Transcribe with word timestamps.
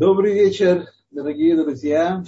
Добрый 0.00 0.32
вечер, 0.32 0.86
дорогие 1.10 1.62
друзья. 1.62 2.24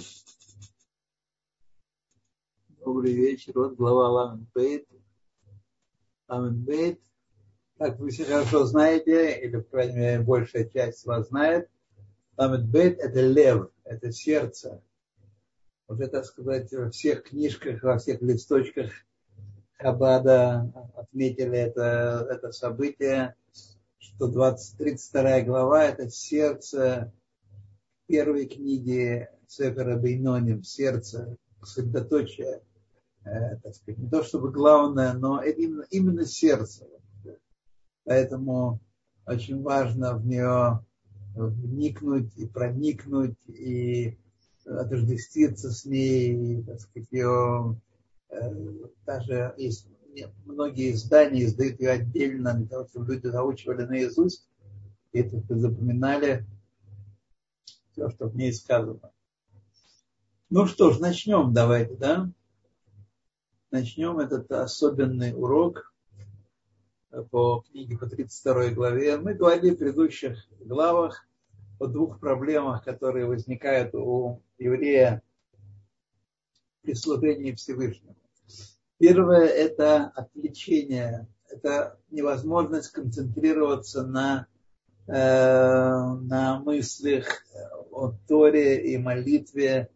Добрый 2.85 3.13
вечер. 3.13 3.53
Вот 3.55 3.73
глава 3.77 4.09
Ламенбейт. 4.09 4.87
Ламенбейт. 6.27 7.01
Как 7.79 7.97
вы 7.97 8.11
все 8.11 8.25
хорошо 8.25 8.65
знаете, 8.65 9.39
или, 9.39 9.57
по 9.57 9.71
крайней 9.71 9.95
мере, 9.95 10.19
большая 10.21 10.65
часть 10.65 11.03
вас 11.07 11.29
знает, 11.29 11.67
Ламенбейт– 12.37 12.99
это 12.99 13.21
лев, 13.21 13.71
это 13.85 14.11
сердце. 14.11 14.83
Уже, 15.87 16.05
так 16.09 16.25
сказать, 16.25 16.71
во 16.73 16.91
всех 16.91 17.23
книжках, 17.23 17.81
во 17.81 17.97
всех 17.97 18.21
листочках 18.21 18.91
Хабада 19.79 20.71
отметили 20.95 21.57
это, 21.57 22.27
это 22.29 22.51
событие, 22.51 23.35
что 23.97 24.27
20, 24.27 24.77
32 24.77 25.41
глава– 25.41 25.83
это 25.85 26.07
сердце 26.11 27.11
первой 28.13 28.45
книги 28.45 29.27
Сефера 29.47 29.97
Бейноним 29.97 30.61
«Сердце», 30.61 31.35
средоточие, 31.63 32.61
э, 33.25 33.57
так 33.63 33.73
сказать, 33.73 33.97
не 33.97 34.07
то 34.07 34.21
чтобы 34.21 34.51
главное, 34.51 35.13
но 35.13 35.41
именно, 35.41 35.83
именно 35.89 36.23
сердце. 36.23 36.85
Поэтому 38.03 38.79
очень 39.25 39.63
важно 39.63 40.15
в 40.15 40.27
нее 40.27 40.85
вникнуть 41.33 42.31
и 42.37 42.45
проникнуть, 42.45 43.35
и 43.47 44.15
отождествиться 44.63 45.71
с 45.71 45.83
ней, 45.83 46.59
и, 46.59 46.61
так 46.61 46.81
сказать, 46.81 47.07
ее 47.09 47.81
э, 48.29 48.35
даже 49.07 49.55
есть 49.57 49.87
многие 50.45 50.91
издания 50.91 51.45
издают 51.45 51.79
ее 51.79 51.89
отдельно 51.89 52.53
для 52.53 52.67
того, 52.67 52.87
чтобы 52.89 53.15
люди 53.15 53.25
заучивали 53.25 53.85
наизусть, 53.85 54.47
и 55.13 55.19
это 55.21 55.41
запоминали 55.57 56.45
все, 57.93 58.09
что 58.09 58.27
в 58.27 58.35
ней 58.35 58.51
сказано. 58.51 59.11
Ну 60.49 60.65
что 60.65 60.91
ж, 60.91 60.99
начнем 60.99 61.53
давайте, 61.53 61.95
да? 61.95 62.29
Начнем 63.71 64.19
этот 64.19 64.51
особенный 64.51 65.33
урок 65.33 65.93
по 67.29 67.61
книге 67.61 67.97
по 67.97 68.07
32 68.07 68.71
главе. 68.71 69.17
Мы 69.17 69.35
говорили 69.35 69.71
в 69.71 69.77
предыдущих 69.77 70.47
главах 70.59 71.27
о 71.79 71.85
двух 71.87 72.19
проблемах, 72.19 72.83
которые 72.83 73.25
возникают 73.25 73.93
у 73.93 74.41
еврея 74.57 75.21
при 76.81 76.95
служении 76.95 77.53
Всевышнему. 77.53 78.15
Первое– 78.97 79.45
это 79.47 80.05
отвлечение, 80.15 81.27
это 81.49 81.99
невозможность 82.09 82.91
концентрироваться 82.91 84.03
на, 84.03 84.47
э, 85.07 85.13
на 85.13 86.59
мыслях 86.59 87.43
о 87.93 88.13
Торе 88.27 88.91
и 88.91 88.97
молитве 88.97 89.89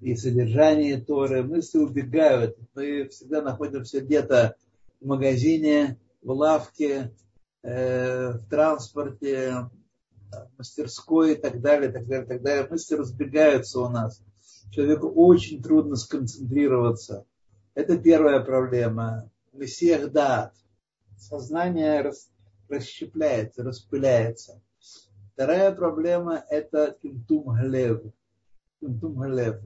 и 0.00 0.14
содержании 0.16 0.96
Торы. 0.96 1.42
Мысли 1.42 1.78
убегают. 1.78 2.56
Мы 2.74 3.08
всегда 3.08 3.42
находимся 3.42 4.00
где-то 4.00 4.56
в 5.00 5.06
магазине, 5.06 5.98
в 6.22 6.30
лавке, 6.30 7.12
э, 7.62 8.32
в 8.32 8.48
транспорте, 8.48 9.68
в 10.30 10.58
мастерской 10.58 11.32
и 11.32 11.36
так 11.36 11.60
далее, 11.60 11.90
так 11.90 12.06
далее, 12.06 12.26
так 12.26 12.42
далее. 12.42 12.68
Мысли 12.70 12.94
разбегаются 12.94 13.80
у 13.80 13.88
нас. 13.88 14.22
Человеку 14.70 15.08
очень 15.08 15.62
трудно 15.62 15.96
сконцентрироваться. 15.96 17.26
Это 17.74 17.98
первая 17.98 18.40
проблема. 18.40 19.30
Мессиях 19.52 20.12
дат. 20.12 20.54
Сознание 21.18 22.00
рас, 22.00 22.30
расщепляется, 22.68 23.62
распыляется. 23.62 24.62
Вторая 25.40 25.72
проблема– 25.72 26.44
это. 26.50 26.98
Кимтум 27.00 27.54
галев 27.54 28.02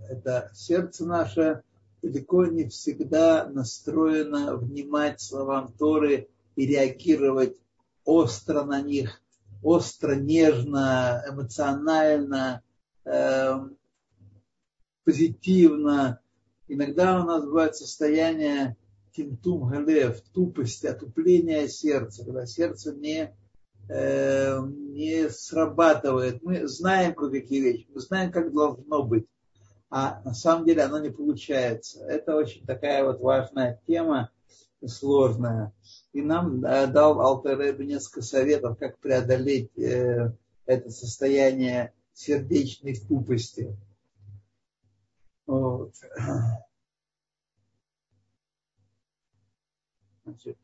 –это 0.09 0.49
сердце 0.55 1.05
наше 1.05 1.65
далеко 2.01 2.47
не 2.47 2.69
всегда 2.69 3.47
настроено 3.47 4.57
внимать 4.57 5.21
словам 5.21 5.73
Торы 5.73 6.29
и 6.55 6.65
реагировать 6.65 7.57
остро 8.05 8.63
на 8.63 8.83
них, 8.83 9.21
остро, 9.65 10.15
нежно, 10.15 11.25
эмоционально, 11.29 12.63
э, 13.05 13.55
позитивно. 15.03 16.21
Иногда 16.69 17.21
у 17.21 17.27
нас 17.27 17.45
бывает 17.45 17.75
состояние 17.75 18.77
кимтум 19.11 19.71
галев, 19.71 20.21
тупости, 20.33 20.87
отупления 20.87 21.67
сердца, 21.67 22.25
когда 22.25 22.47
сердце 22.47 22.95
не 22.95 23.35
Э, 23.89 24.61
не 24.67 25.29
срабатывает. 25.29 26.43
Мы 26.43 26.67
знаем 26.67 27.15
кое-какие 27.15 27.61
вещи, 27.61 27.87
мы 27.93 28.01
знаем, 28.01 28.33
как 28.33 28.53
должно 28.53 29.03
быть, 29.03 29.27
а 29.91 30.23
на 30.25 30.33
самом 30.33 30.65
деле 30.65 30.83
оно 30.83 30.99
не 30.99 31.11
получается. 31.11 32.03
Это 32.07 32.35
очень 32.35 32.65
такая 32.65 33.05
вот 33.05 33.21
важная 33.21 33.81
тема, 33.87 34.31
сложная. 34.87 35.73
И 36.13 36.23
нам 36.23 36.65
э, 36.65 36.87
дал 36.87 37.21
Алтер 37.21 37.79
несколько 37.79 38.23
советов, 38.23 38.79
как 38.79 38.99
преодолеть 38.99 39.77
э, 39.79 40.33
это 40.65 40.91
состояние 40.91 41.93
сердечной 42.15 42.97
тупости. 42.97 43.77
Вот. 45.47 45.93
Значит, 50.25 50.57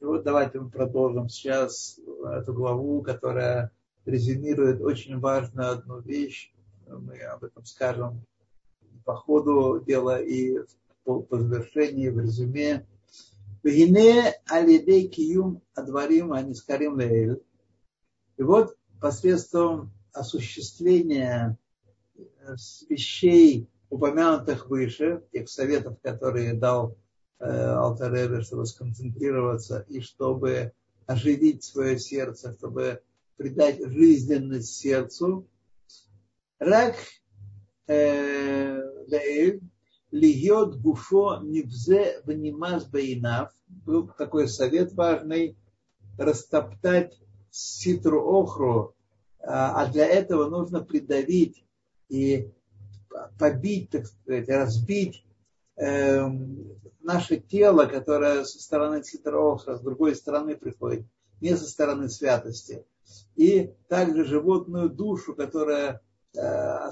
и 0.00 0.04
вот 0.04 0.24
давайте 0.24 0.58
мы 0.58 0.70
продолжим 0.70 1.28
сейчас 1.28 2.00
эту 2.24 2.54
главу, 2.54 3.02
которая 3.02 3.70
резюмирует 4.06 4.80
очень 4.80 5.18
важную 5.18 5.70
одну 5.70 6.00
вещь. 6.00 6.52
Мы 6.86 7.20
об 7.20 7.44
этом 7.44 7.64
скажем 7.66 8.24
по 9.04 9.14
ходу 9.14 9.84
дела 9.86 10.20
и 10.20 10.58
по, 11.04 11.20
по 11.20 11.38
завершении, 11.38 12.08
в 12.08 12.18
резюме. 12.18 12.86
Вегине 13.62 14.40
алидей 14.46 15.06
киюм 15.06 15.60
адварим 15.74 16.32
анискарим 16.32 16.94
лейль. 16.94 17.42
И 18.38 18.42
вот 18.42 18.76
посредством 19.00 19.92
осуществления 20.14 21.58
вещей, 22.88 23.68
упомянутых 23.90 24.70
выше, 24.70 25.22
тех 25.30 25.48
советов, 25.50 25.98
которые 26.02 26.54
дал 26.54 26.96
Э, 26.96 27.09
Алтаребе, 27.40 28.42
чтобы 28.42 28.66
сконцентрироваться 28.66 29.84
и 29.88 30.00
чтобы 30.00 30.72
оживить 31.06 31.64
свое 31.64 31.98
сердце, 31.98 32.52
чтобы 32.52 33.02
придать 33.36 33.84
жизненность 33.84 34.74
сердцу. 34.74 35.46
Рак 36.58 36.96
э, 37.86 38.80
льет 40.10 40.80
гуфо 40.80 41.40
невзе 41.42 42.20
внимаз 42.24 42.84
баинав. 42.84 43.52
Был 43.68 44.08
такой 44.08 44.48
совет 44.48 44.92
важный, 44.92 45.56
растоптать 46.18 47.18
ситру 47.50 48.20
охру, 48.22 48.94
а, 49.40 49.82
а 49.82 49.86
для 49.90 50.06
этого 50.06 50.48
нужно 50.48 50.82
придавить 50.82 51.64
и 52.08 52.50
побить, 53.38 53.90
так 53.90 54.06
сказать, 54.06 54.48
разбить 54.48 55.24
эм, 55.80 56.78
наше 57.00 57.38
тело, 57.38 57.86
которое 57.86 58.44
со 58.44 58.60
стороны 58.60 59.02
Цитрооха, 59.02 59.76
с 59.76 59.80
другой 59.80 60.14
стороны 60.14 60.56
приходит, 60.56 61.06
не 61.40 61.56
со 61.56 61.66
стороны 61.66 62.08
святости. 62.08 62.84
И 63.34 63.72
также 63.88 64.24
животную 64.24 64.90
душу, 64.90 65.34
которая 65.34 66.02
э, 66.36 66.90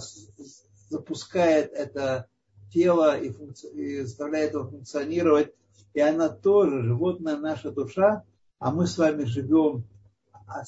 запускает 0.89 1.73
это 1.73 2.27
тело 2.73 3.19
и, 3.19 3.31
функци... 3.31 3.69
и 3.69 4.01
заставляет 4.01 4.55
его 4.55 4.65
функционировать. 4.65 5.55
И 5.93 6.01
она 6.01 6.29
тоже, 6.29 6.83
животная 6.83 7.37
наша 7.37 7.71
душа, 7.71 8.25
а 8.59 8.73
мы 8.73 8.87
с 8.87 8.97
вами 8.97 9.25
живем, 9.25 9.85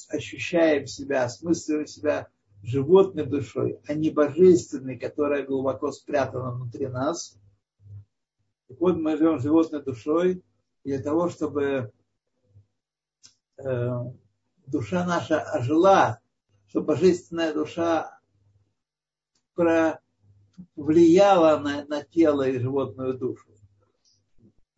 ощущаем 0.09 0.87
себя, 0.87 1.25
осмысливаем 1.25 1.87
себя 1.87 2.29
животной 2.63 3.25
душой, 3.25 3.81
а 3.87 3.95
не 3.95 4.11
божественной, 4.11 4.99
которая 4.99 5.47
глубоко 5.47 5.91
спрятана 5.91 6.53
внутри 6.53 6.87
нас– 6.87 7.39
так 8.71 8.81
вот, 8.81 8.97
мы 8.99 9.17
живем 9.17 9.41
животной 9.41 9.83
душой 9.83 10.45
для 10.85 11.03
того, 11.03 11.29
чтобы 11.29 11.93
э, 13.59 13.91
душа 14.65 15.05
наша 15.05 15.43
ожила, 15.43 16.21
чтобы 16.69 16.87
божественная 16.87 17.53
душа 17.53 18.21
влияла 20.77 21.59
на, 21.59 21.85
на 21.87 22.05
тело 22.05 22.49
и 22.49 22.61
животную 22.61 23.19
душу. 23.19 23.49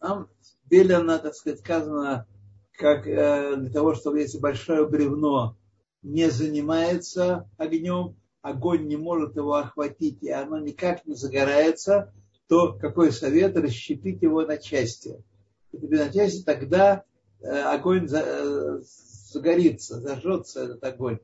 Нам 0.01 0.31
велено, 0.71 1.19
так 1.19 1.35
сказать, 1.35 1.61
сказано, 1.61 2.27
как 2.73 3.07
э, 3.07 3.57
для 3.57 3.71
того, 3.71 3.95
чтобы 3.95 4.21
если 4.21 4.39
большое 4.39 4.89
бревно 4.89 5.59
не 6.01 6.31
занимается 6.31 7.47
огнем, 7.59 8.17
огонь 8.41 8.87
не 8.87 8.97
может 8.97 9.37
его 9.37 9.57
охватить, 9.57 10.23
и 10.23 10.31
оно 10.31 10.59
никак 10.59 11.05
не 11.05 11.15
загорается, 11.15 12.11
то 12.53 12.75
какой 12.75 13.13
совет? 13.13 13.57
Расщепить 13.57 14.21
его 14.21 14.43
на 14.43 14.59
части. 14.59 15.25
Если 15.73 15.97
на 15.97 16.13
части, 16.13 16.45
тогда 16.45 17.03
э, 17.41 17.47
огонь 17.47 18.07
э, 18.13 18.81
загорится, 18.83 19.99
зажжется 19.99 20.65
этот 20.65 20.85
огонь. 20.85 21.19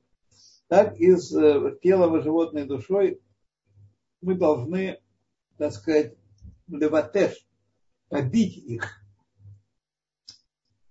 так 0.68 0.98
из 0.98 1.30
э, 1.36 1.76
тела 1.82 2.22
животной 2.22 2.64
душой 2.64 3.20
мы 4.22 4.36
должны, 4.36 5.02
так 5.58 5.74
сказать, 5.74 6.14
леватеш, 6.66 7.46
побить 8.08 8.56
их, 8.56 8.86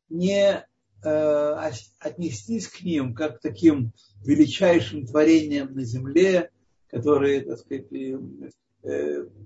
не 0.08 0.68
э, 1.04 1.72
отнестись 1.98 2.68
к 2.68 2.84
ним 2.84 3.16
как 3.16 3.40
к 3.40 3.42
таким 3.42 3.92
величайшим 4.24 5.08
творениям 5.08 5.74
на 5.74 5.84
земле, 5.84 6.52
которые, 6.92 7.42
так 7.42 7.58
сказать, 7.58 7.88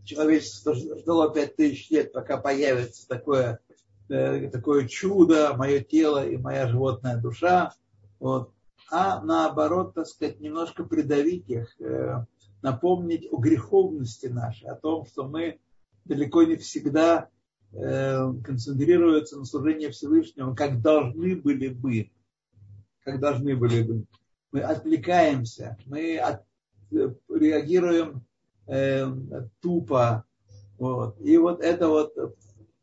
человечество 0.03 0.75
ждало 0.75 1.33
пять 1.33 1.55
тысяч 1.55 1.89
лет, 1.89 2.11
пока 2.13 2.37
появится 2.37 3.07
такое, 3.07 3.59
э, 4.09 4.49
такое 4.49 4.87
чудо, 4.87 5.55
мое 5.55 5.79
тело 5.81 6.25
и 6.27 6.37
моя 6.37 6.67
животная 6.67 7.17
душа. 7.17 7.73
Вот. 8.19 8.51
А 8.91 9.23
наоборот, 9.23 9.93
так 9.93 10.07
сказать, 10.07 10.39
немножко 10.39 10.83
придавить 10.83 11.49
их, 11.49 11.79
э, 11.79 12.25
напомнить 12.61 13.27
о 13.31 13.37
греховности 13.37 14.27
нашей, 14.27 14.67
о 14.69 14.75
том, 14.75 15.05
что 15.05 15.27
мы 15.27 15.59
далеко 16.05 16.43
не 16.43 16.57
всегда 16.57 17.29
концентрируются 17.73 19.37
на 19.37 19.45
служении 19.45 19.87
Всевышнего, 19.87 20.53
как 20.53 20.81
должны 20.81 21.37
были 21.37 21.69
бы. 21.69 22.11
Как 23.05 23.21
должны 23.21 23.55
были 23.55 23.81
бы. 23.81 24.05
Мы 24.51 24.59
отвлекаемся, 24.59 25.77
мы 25.85 26.17
от, 26.17 26.43
реагируем 26.91 28.25
э, 28.71 29.07
тупо. 29.59 30.25
Вот. 30.77 31.19
И 31.21 31.37
вот 31.37 31.61
это 31.61 31.89
вот 31.89 32.13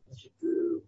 значит, 0.07 0.31
э, 0.43 0.79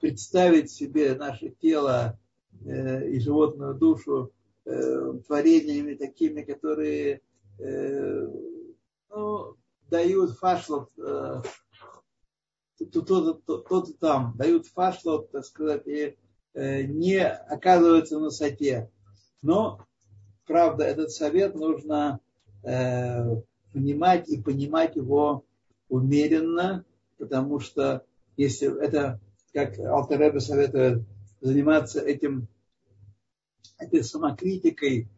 представить 0.00 0.70
себе 0.70 1.14
наше 1.14 1.50
тело 1.50 2.18
э, 2.64 3.08
и 3.08 3.18
животную 3.18 3.74
душу 3.74 4.32
э, 4.64 5.12
творениями 5.26 5.94
такими, 5.94 6.42
которые 6.42 7.22
э, 7.58 8.28
ну, 9.10 9.56
дают 9.88 10.38
фашлот 10.38 10.90
э, 10.98 11.42
то-то 12.92 13.92
там, 13.98 14.34
дают 14.36 14.66
фашлот, 14.66 15.30
так 15.30 15.46
сказать, 15.46 15.86
и 15.86 16.18
э, 16.52 16.82
не 16.82 17.26
оказываются 17.26 18.18
на 18.18 18.26
высоте. 18.26 18.90
Но, 19.40 19.80
правда, 20.46 20.84
этот 20.84 21.10
совет 21.10 21.54
нужно 21.54 22.20
э, 22.66 23.42
понимать 23.72 24.28
и 24.28 24.42
понимать 24.42 24.96
его 24.96 25.44
умеренно, 25.88 26.84
потому 27.18 27.60
что 27.60 28.04
если 28.36 28.68
это, 28.82 29.20
как 29.52 29.78
Алтереба 29.78 30.40
советует, 30.40 31.04
заниматься 31.40 32.00
этим, 32.00 32.48
этой 33.78 34.02
самокритикой 34.02 35.08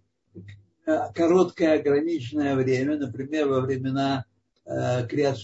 э, 0.87 1.13
короткое 1.15 1.81
ограниченное 1.81 2.55
время, 2.55 2.99
например, 2.99 3.49
во 3.49 3.61
времена 3.61 4.25
э, 4.65 5.07
Криат 5.09 5.39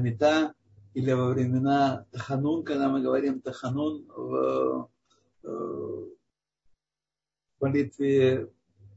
Мита 0.00 0.54
или 0.94 1.12
во 1.12 1.28
времена 1.28 2.06
Таханун, 2.10 2.64
когда 2.64 2.88
мы 2.88 3.02
говорим 3.02 3.40
Таханун 3.40 4.06
в, 4.08 4.88
э, 5.42 5.48
в 5.48 6.08
молитве 7.60 8.48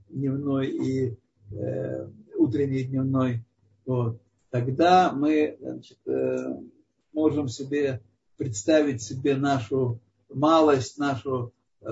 дневной 0.10 0.68
и 0.69 1.18
э, 1.51 2.07
утренний, 2.44 2.84
дневной, 2.84 3.44
вот, 3.86 4.22
тогда 4.50 5.12
мы 5.12 5.57
значит, 5.60 5.98
э, 6.06 6.60
можем 7.13 7.48
себе 7.48 8.01
представить 8.38 9.01
себе 9.01 9.36
нашу 9.36 10.00
малость, 10.30 10.98
нашу 10.98 11.54
э, 11.81 11.88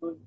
ну, 0.00 0.18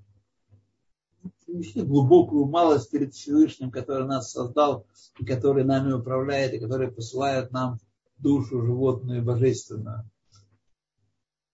глубокую 1.85 2.45
малость 2.45 2.91
перед 2.91 3.13
Всевышним, 3.13 3.71
который 3.71 4.07
нас 4.07 4.31
создал, 4.31 4.85
и 5.19 5.25
который 5.25 5.63
нами 5.63 5.93
управляет, 5.93 6.53
и 6.53 6.59
который 6.59 6.91
посылает 6.91 7.51
нам 7.51 7.79
душу 8.17 8.61
животную 8.61 9.23
божественную. 9.23 10.09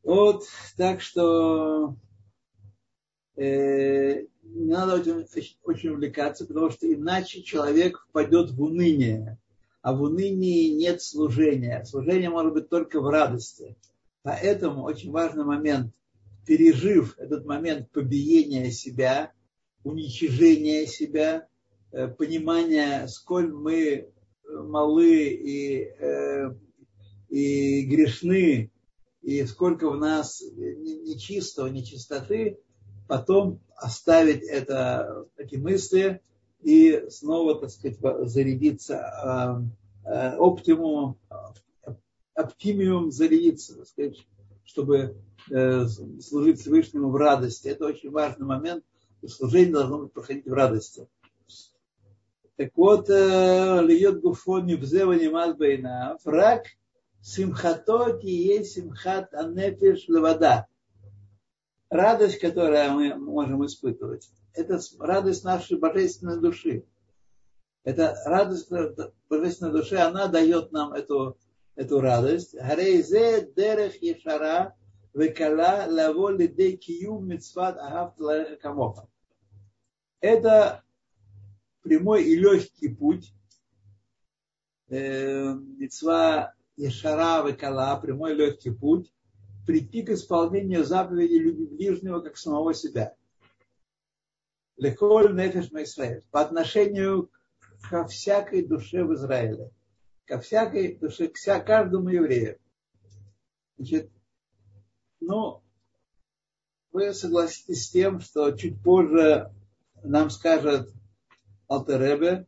Вот, 0.04 0.44
так 0.78 1.02
что 1.02 1.96
не 3.38 4.28
надо 4.44 4.96
очень, 4.96 5.28
очень 5.64 5.90
увлекаться, 5.90 6.46
потому 6.46 6.70
что 6.70 6.92
иначе 6.92 7.42
человек 7.44 8.06
впадет 8.10 8.52
в 8.52 8.62
уныние. 8.62 9.38
А 9.82 9.94
в 9.94 10.04
унынии 10.04 10.70
нет 10.76 11.02
служения. 11.02 11.84
Служение 11.86 12.30
может 12.30 12.54
быть 12.54 12.70
только 12.70 13.02
в 13.02 13.08
радости. 13.08 13.76
Поэтому 14.22 14.84
очень 14.84 15.12
важный 15.12 15.44
момент, 15.44 15.92
пережив 16.46 17.18
этот 17.18 17.46
момент 17.46 17.90
побиения 17.92 18.70
себя, 18.72 19.32
уничижения 19.84 20.86
себя, 20.86 21.48
э, 21.92 22.08
понимания, 22.08 23.08
сколь 23.08 23.52
мы 23.52 24.12
малы 24.48 25.30
и, 25.30 25.84
э, 25.84 26.54
и 27.30 27.86
грешны, 27.86 28.72
и 29.22 29.46
сколько 29.46 29.90
в 29.90 29.98
нас 29.98 30.42
нечистого, 30.42 31.68
нечистоты, 31.68 32.60
потом 33.12 33.60
оставить 33.76 34.44
это, 34.44 35.28
эти 35.36 35.58
мысли 35.58 36.22
и 36.62 37.08
снова, 37.10 37.60
так 37.60 37.70
сказать, 37.70 37.98
зарядиться 38.30 39.68
э, 40.06 40.10
э, 40.10 40.36
оптимумом, 40.38 41.18
оптимиум 42.34 43.12
зарядиться, 43.12 43.76
так 43.76 43.88
сказать, 43.88 44.26
чтобы 44.64 45.18
э, 45.50 45.88
служить 46.22 46.62
Всевышнему 46.62 47.10
в 47.10 47.18
радости. 47.18 47.68
Это 47.68 47.88
очень 47.88 48.12
важный 48.12 48.46
момент. 48.46 48.86
Служение 49.28 49.74
должно 49.74 50.08
проходить 50.08 50.48
в 50.48 50.54
радости. 50.54 51.06
Так 52.56 52.72
вот, 52.78 53.10
льет 53.10 54.22
гуфон 54.22 54.68
нибзева 54.68 55.12
немат 55.12 55.58
бейна, 55.58 56.18
фрак 56.24 56.64
симхато 57.22 58.20
есть 58.22 58.72
симхат 58.72 59.34
анефиш 59.34 60.08
левада 60.08 60.68
радость, 61.92 62.40
которую 62.40 62.94
мы 62.94 63.16
можем 63.16 63.64
испытывать, 63.66 64.32
это 64.54 64.80
радость 65.00 65.44
нашей 65.44 65.78
божественной 65.78 66.40
души. 66.40 66.86
Это 67.84 68.16
радость 68.26 68.72
божественной 69.30 69.74
души, 69.74 69.98
она 69.98 70.28
дает 70.28 70.72
нам 70.72 70.94
эту, 70.94 71.38
эту 71.76 72.00
радость. 72.00 72.56
Гарейзе 72.56 73.52
дерех 73.56 74.02
ешара 74.02 74.76
векала 75.14 75.86
лаво 75.88 76.30
лидей 76.30 76.78
киюм 76.78 77.28
митцват 77.28 77.78
агафт 77.78 78.18
камоха. 78.62 79.10
Это 80.22 80.84
прямой 81.82 82.24
и 82.24 82.36
легкий 82.36 82.90
путь. 82.90 83.34
Э, 84.88 85.54
митцва 85.54 86.54
ешара 86.78 87.46
векала, 87.46 88.00
прямой 88.00 88.34
и 88.34 88.36
легкий 88.36 88.72
путь 88.72 89.12
прийти 89.66 90.04
к 90.04 90.10
исполнению 90.10 90.84
заповеди 90.84 91.36
любви 91.36 91.66
ближнего 91.66 92.20
как 92.20 92.38
самого 92.38 92.74
себя. 92.74 93.16
Леколь 94.78 95.36
нефеш 95.36 95.68
Израиль. 95.72 96.24
По 96.32 96.42
отношению 96.42 97.30
ко 97.90 98.06
всякой 98.08 98.66
душе 98.66 99.04
в 99.04 99.14
Израиле. 99.14 99.72
Ко 100.26 100.40
всякой 100.40 100.96
душе, 100.96 101.28
к 101.28 101.64
каждому 101.66 102.10
еврею. 102.10 102.58
Значит, 103.78 104.12
ну, 105.20 105.62
вы 106.92 107.14
согласитесь 107.14 107.86
с 107.86 107.92
тем, 107.92 108.20
что 108.20 108.52
чуть 108.52 108.82
позже 108.82 109.52
нам 110.04 110.30
скажет 110.30 110.92
Алтеребе, 111.70 112.48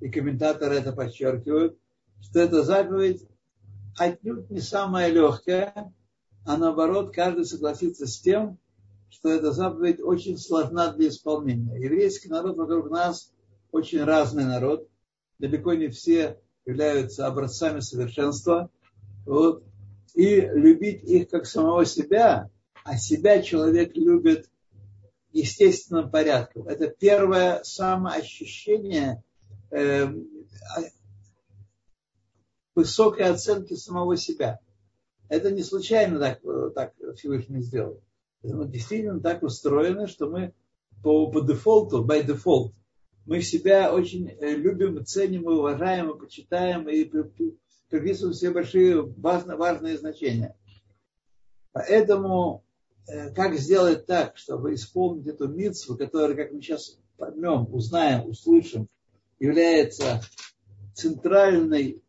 и 0.00 0.08
комментаторы 0.08 0.76
это 0.76 0.92
подчеркивают, 0.92 1.78
что 2.22 2.40
эта 2.40 2.62
заповедь 2.62 3.26
отнюдь 3.98 4.50
не 4.50 4.60
самая 4.60 5.10
легкая, 5.10 5.92
а 6.44 6.56
наоборот, 6.56 7.14
каждый 7.14 7.46
согласится 7.46 8.06
с 8.06 8.20
тем, 8.20 8.58
что 9.08 9.30
эта 9.30 9.52
заповедь 9.52 10.00
очень 10.00 10.36
сложна 10.38 10.92
для 10.92 11.08
исполнения. 11.08 11.76
Еврейский 11.78 12.28
народ 12.28 12.56
вокруг 12.56 12.90
нас 12.90 13.32
очень 13.72 14.02
разный 14.02 14.44
народ. 14.44 14.88
Далеко 15.38 15.74
не 15.74 15.88
все 15.88 16.40
являются 16.66 17.26
образцами 17.26 17.80
совершенства. 17.80 18.70
Вот. 19.24 19.64
И 20.14 20.40
любить 20.40 21.02
их 21.04 21.28
как 21.28 21.46
самого 21.46 21.84
себя, 21.86 22.50
а 22.84 22.96
себя 22.96 23.42
человек 23.42 23.96
любит 23.96 24.50
естественным 25.32 26.10
порядком. 26.10 26.68
Это 26.68 26.88
первое 26.88 27.62
самоощущение 27.64 29.22
э, 29.70 30.06
высокой 32.74 33.26
оценки 33.26 33.74
самого 33.74 34.16
себя. 34.16 34.60
Это 35.28 35.50
не 35.50 35.62
случайно 35.62 36.18
так, 36.18 36.40
так 36.74 36.94
Всевышний 37.16 37.60
сделал. 37.60 38.00
Мы 38.42 38.68
действительно 38.68 39.20
так 39.20 39.42
устроены, 39.42 40.06
что 40.06 40.28
мы 40.28 40.52
по, 41.02 41.30
по 41.30 41.40
дефолту, 41.40 42.04
by 42.04 42.26
default, 42.26 42.72
мы 43.26 43.40
себя 43.40 43.92
очень 43.92 44.28
э, 44.28 44.50
любим, 44.50 45.04
ценим, 45.04 45.46
уважаем, 45.46 46.18
почитаем 46.18 46.88
и 46.88 47.04
приписываем 47.88 48.34
все 48.34 48.50
большие 48.50 49.02
важные, 49.02 49.56
важные 49.56 49.96
значения. 49.96 50.56
Поэтому 51.72 52.64
э, 53.06 53.30
как 53.30 53.54
сделать 53.54 54.06
так, 54.06 54.36
чтобы 54.36 54.74
исполнить 54.74 55.26
эту 55.26 55.48
митцву, 55.48 55.96
которая, 55.96 56.36
как 56.36 56.52
мы 56.52 56.60
сейчас 56.60 56.98
поймем, 57.16 57.66
узнаем, 57.72 58.28
услышим, 58.28 58.88
является 59.38 60.20
центральной 60.94 62.02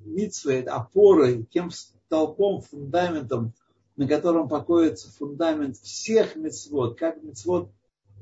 митцвой, 0.00 0.62
опорой, 0.62 1.44
тем 1.50 1.70
столпом, 2.08 2.62
фундаментом, 2.62 3.52
на 3.96 4.08
котором 4.08 4.48
покоится 4.48 5.12
фундамент 5.12 5.76
всех 5.76 6.36
мецвод, 6.36 6.98
как 6.98 7.22
мецвод 7.22 7.70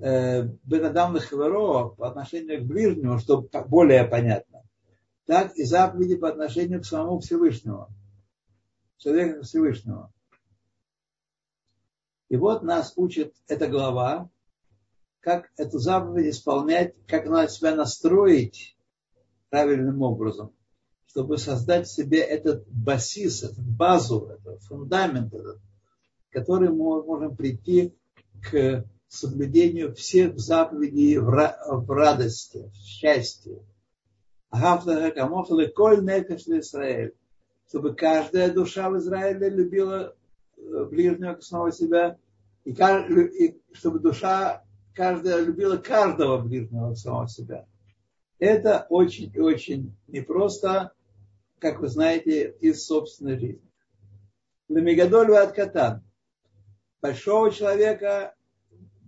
э, 0.00 0.42
Бенадам 0.64 1.16
Хаверо 1.18 1.90
по 1.90 2.08
отношению 2.08 2.62
к 2.62 2.66
ближнему, 2.66 3.18
чтобы 3.18 3.48
более 3.68 4.04
понятно, 4.04 4.64
так 5.24 5.54
и 5.54 5.62
заповеди 5.62 6.16
по 6.16 6.28
отношению 6.28 6.80
к 6.80 6.86
самому 6.86 7.20
Всевышнему, 7.20 7.88
человеку 8.96 9.44
Всевышнего. 9.44 10.12
И 12.28 12.36
вот 12.36 12.64
нас 12.64 12.92
учит 12.96 13.36
эта 13.46 13.68
глава, 13.68 14.28
как 15.20 15.52
эту 15.56 15.78
заповедь 15.78 16.34
исполнять, 16.34 16.96
как 17.06 17.26
надо 17.26 17.48
себя 17.48 17.76
настроить 17.76 18.76
правильным 19.48 20.02
образом, 20.02 20.55
чтобы 21.16 21.38
создать 21.38 21.88
себе 21.88 22.20
этот 22.20 22.68
басис, 22.68 23.42
эту 23.42 23.62
базу, 23.62 24.28
этот 24.38 24.62
фундамент, 24.64 25.32
этот, 25.32 25.58
который 26.28 26.68
мы 26.68 27.02
можем 27.02 27.34
прийти 27.34 27.96
к 28.42 28.84
соблюдению 29.08 29.94
всех 29.94 30.38
заповедей 30.38 31.16
в 31.16 31.90
радости, 31.90 32.70
в 32.70 32.76
счастье. 32.76 33.62
Чтобы 37.68 37.94
каждая 37.94 38.52
душа 38.52 38.90
в 38.90 38.98
Израиле 38.98 39.48
любила 39.48 40.14
э, 40.58 40.84
ближнего 40.84 41.32
к 41.32 41.42
самого 41.42 41.72
себя, 41.72 42.18
и, 42.66 43.58
чтобы 43.72 44.00
душа 44.00 44.62
каждая 44.92 45.42
любила 45.42 45.78
каждого 45.78 46.36
ближнего 46.42 46.92
самого 46.92 47.26
себя. 47.26 47.64
Это 48.38 48.86
очень 48.90 49.32
и 49.34 49.40
очень 49.40 49.96
непросто, 50.08 50.92
как 51.58 51.80
вы 51.80 51.88
знаете, 51.88 52.54
из 52.60 52.84
собственной 52.84 53.38
жизни. 53.38 53.70
Ламигадоль 54.68 55.34
от 55.36 55.52
катан. 55.52 56.02
Большого 57.00 57.50
человека 57.50 58.34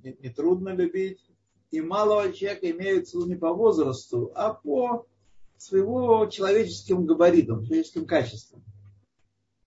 нетрудно 0.02 0.70
не 0.70 0.76
любить, 0.76 1.20
и 1.70 1.80
малого 1.80 2.32
человека 2.32 2.70
имеются 2.70 3.18
не 3.18 3.36
по 3.36 3.52
возрасту, 3.52 4.32
а 4.34 4.54
по 4.54 5.06
своего 5.56 6.26
человеческим 6.26 7.04
габаритам, 7.04 7.64
человеческим 7.64 8.06
качествам. 8.06 8.62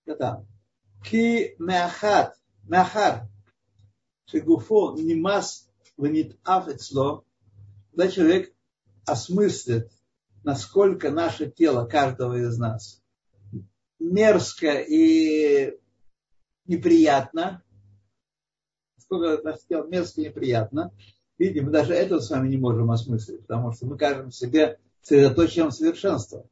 Это 0.04 0.46
ки 1.04 1.54
мяхат, 1.58 2.36
мяхар, 2.64 3.28
шигуфо 4.26 4.96
нимас 4.96 5.68
вынит 5.96 6.38
афецло, 6.42 7.24
когда 7.90 8.10
человек 8.10 8.54
осмыслит, 9.06 9.92
насколько 10.44 11.10
наше 11.10 11.50
тело 11.50 11.86
каждого 11.86 12.36
из 12.36 12.58
нас 12.58 13.02
мерзко 13.98 14.80
и 14.80 15.78
неприятно, 16.66 17.62
насколько 18.96 19.42
наше 19.42 19.66
тело 19.68 19.86
мерзко 19.86 20.20
и 20.20 20.26
неприятно, 20.26 20.92
видимо, 21.38 21.70
даже 21.70 21.94
этого 21.94 22.20
с 22.20 22.30
вами 22.30 22.48
не 22.48 22.56
можем 22.56 22.90
осмыслить, 22.90 23.46
потому 23.46 23.72
что 23.72 23.86
мы 23.86 23.96
кажем 23.96 24.30
себе 24.30 24.78
сосредоточием 25.02 25.70
совершенства. 25.70 26.46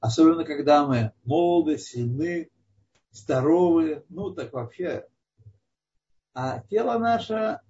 Особенно, 0.00 0.44
когда 0.44 0.86
мы 0.86 1.12
молоды, 1.24 1.78
сильны, 1.78 2.50
здоровы, 3.10 4.04
ну 4.08 4.30
так 4.32 4.52
вообще. 4.52 5.06
А 6.34 6.60
тело 6.68 6.98
наше, 6.98 7.60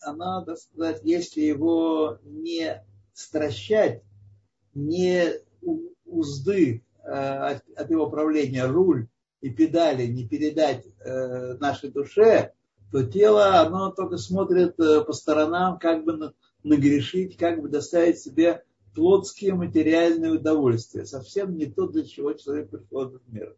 оно, 0.00 0.44
так 0.44 0.58
сказать, 0.58 1.00
если 1.04 1.42
его 1.42 2.18
не 2.22 2.84
стращать, 3.12 4.02
не 4.74 5.32
узды 6.04 6.84
э, 7.02 7.60
от 7.76 7.90
его 7.90 8.08
правления, 8.10 8.66
руль 8.66 9.08
и 9.40 9.50
педали 9.50 10.06
не 10.06 10.26
передать 10.28 10.86
э, 10.86 11.54
нашей 11.54 11.90
душе, 11.90 12.52
то 12.92 13.04
тело, 13.04 13.60
оно 13.60 13.90
только 13.90 14.16
смотрит 14.16 14.78
э, 14.78 15.02
по 15.04 15.12
сторонам, 15.12 15.78
как 15.78 16.04
бы 16.04 16.34
нагрешить, 16.62 17.36
как 17.36 17.62
бы 17.62 17.68
доставить 17.68 18.18
себе 18.18 18.64
плотские 18.94 19.54
материальные 19.54 20.32
удовольствия. 20.32 21.06
Совсем 21.06 21.56
не 21.56 21.66
то, 21.66 21.86
для 21.86 22.04
чего 22.04 22.32
человек 22.32 22.70
приходит 22.70 23.22
в 23.22 23.32
мир. 23.32 23.56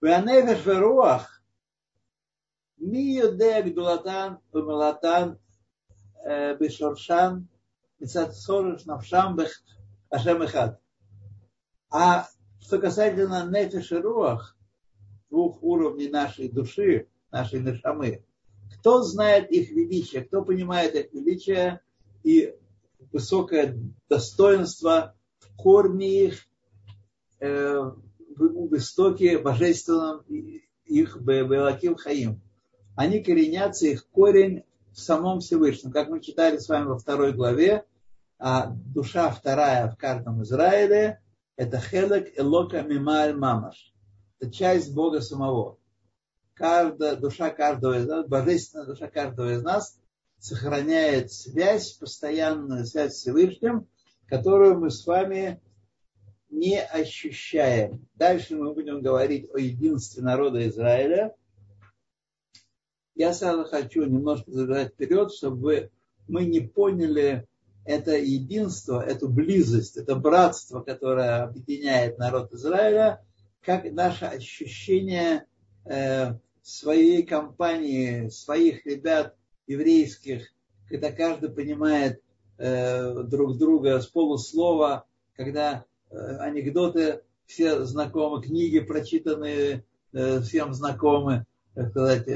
Ванефеш 0.00 0.64
веруах 0.64 1.42
ми 2.76 3.02
юдея 3.16 3.62
гдулатан 3.62 4.38
бешоршан 6.60 7.48
мецат 7.98 8.34
сорыш 8.34 8.82
Ашем 10.10 10.42
Эхад. 10.42 10.80
А 11.90 12.28
что 12.60 12.78
касается 12.78 13.26
Нефиш 13.48 13.92
и 13.92 13.96
Руах, 13.96 14.56
двух 15.30 15.62
уровней 15.62 16.08
нашей 16.08 16.48
души, 16.48 17.08
нашей 17.30 17.60
Нешамы, 17.60 18.24
кто 18.74 19.02
знает 19.02 19.50
их 19.50 19.70
величие, 19.70 20.22
кто 20.24 20.44
понимает 20.44 20.94
их 20.94 21.12
величие 21.12 21.80
и 22.22 22.54
высокое 23.12 23.78
достоинство 24.08 25.14
в 25.38 25.56
корне 25.56 26.26
их, 26.26 26.46
э, 27.40 27.80
в 28.36 28.74
истоке 28.76 29.38
божественном 29.38 30.24
их 30.84 31.20
Белаким 31.20 31.96
Хаим. 31.96 32.40
Они 32.94 33.22
коренятся, 33.22 33.86
их 33.86 34.08
корень 34.08 34.64
в 34.92 34.98
самом 34.98 35.40
Всевышнем. 35.40 35.92
Как 35.92 36.08
мы 36.08 36.20
читали 36.20 36.58
с 36.58 36.68
вами 36.68 36.86
во 36.86 36.98
второй 36.98 37.32
главе, 37.32 37.84
а 38.38 38.66
душа 38.66 39.30
вторая 39.30 39.90
в 39.90 39.96
каждом 39.96 40.42
Израиле– 40.42 41.20
это 41.56 41.80
Хелек 41.80 42.38
Элока 42.38 42.82
Мималь 42.82 43.34
Мамаш. 43.34 43.94
Это 44.38 44.52
часть 44.52 44.94
Бога 44.94 45.20
самого. 45.20 45.78
Каждая, 46.54 47.16
душа 47.16 47.50
каждого 47.50 47.98
из 47.98 48.06
нас, 48.06 48.26
божественная 48.26 48.86
душа 48.86 49.08
каждого 49.08 49.52
из 49.52 49.62
нас 49.62 49.98
сохраняет 50.38 51.32
связь, 51.32 51.92
постоянную 51.92 52.84
связь 52.84 53.14
с 53.14 53.20
Всевышним, 53.20 53.88
которую 54.26 54.78
мы 54.80 54.90
с 54.90 55.06
вами 55.06 55.60
не 56.50 56.80
ощущаем. 56.80 58.06
Дальше 58.14 58.56
мы 58.56 58.72
будем 58.72 59.02
говорить 59.02 59.50
о 59.52 59.58
единстве 59.58 60.22
народа 60.22 60.66
Израиля. 60.68 61.34
Я 63.14 63.32
сразу 63.32 63.64
хочу 63.64 64.04
немножко 64.04 64.50
забирать 64.50 64.92
вперед, 64.92 65.32
чтобы 65.32 65.90
мы 66.28 66.44
не 66.44 66.60
поняли 66.60 67.46
это 67.86 68.16
единство, 68.16 69.00
эту 69.00 69.28
близость, 69.28 69.96
это 69.96 70.16
братство, 70.16 70.80
которое 70.80 71.44
объединяет 71.44 72.18
народ 72.18 72.52
Израиля, 72.52 73.24
как 73.62 73.90
наше 73.92 74.24
ощущение 74.24 75.46
э, 75.84 76.34
своей 76.62 77.22
компании, 77.22 78.28
своих 78.28 78.84
ребят 78.86 79.36
еврейских, 79.68 80.48
когда 80.88 81.12
каждый 81.12 81.50
понимает 81.50 82.20
э, 82.58 83.22
друг 83.22 83.56
друга 83.56 84.00
с 84.00 84.06
полуслова, 84.06 85.04
когда 85.36 85.84
э, 86.10 86.16
анекдоты 86.38 87.22
все 87.46 87.84
знакомы, 87.84 88.42
книги 88.42 88.80
прочитанные 88.80 89.84
всем 90.42 90.72
знакомы, 90.72 91.44
так 91.74 91.90
сказать, 91.90 92.26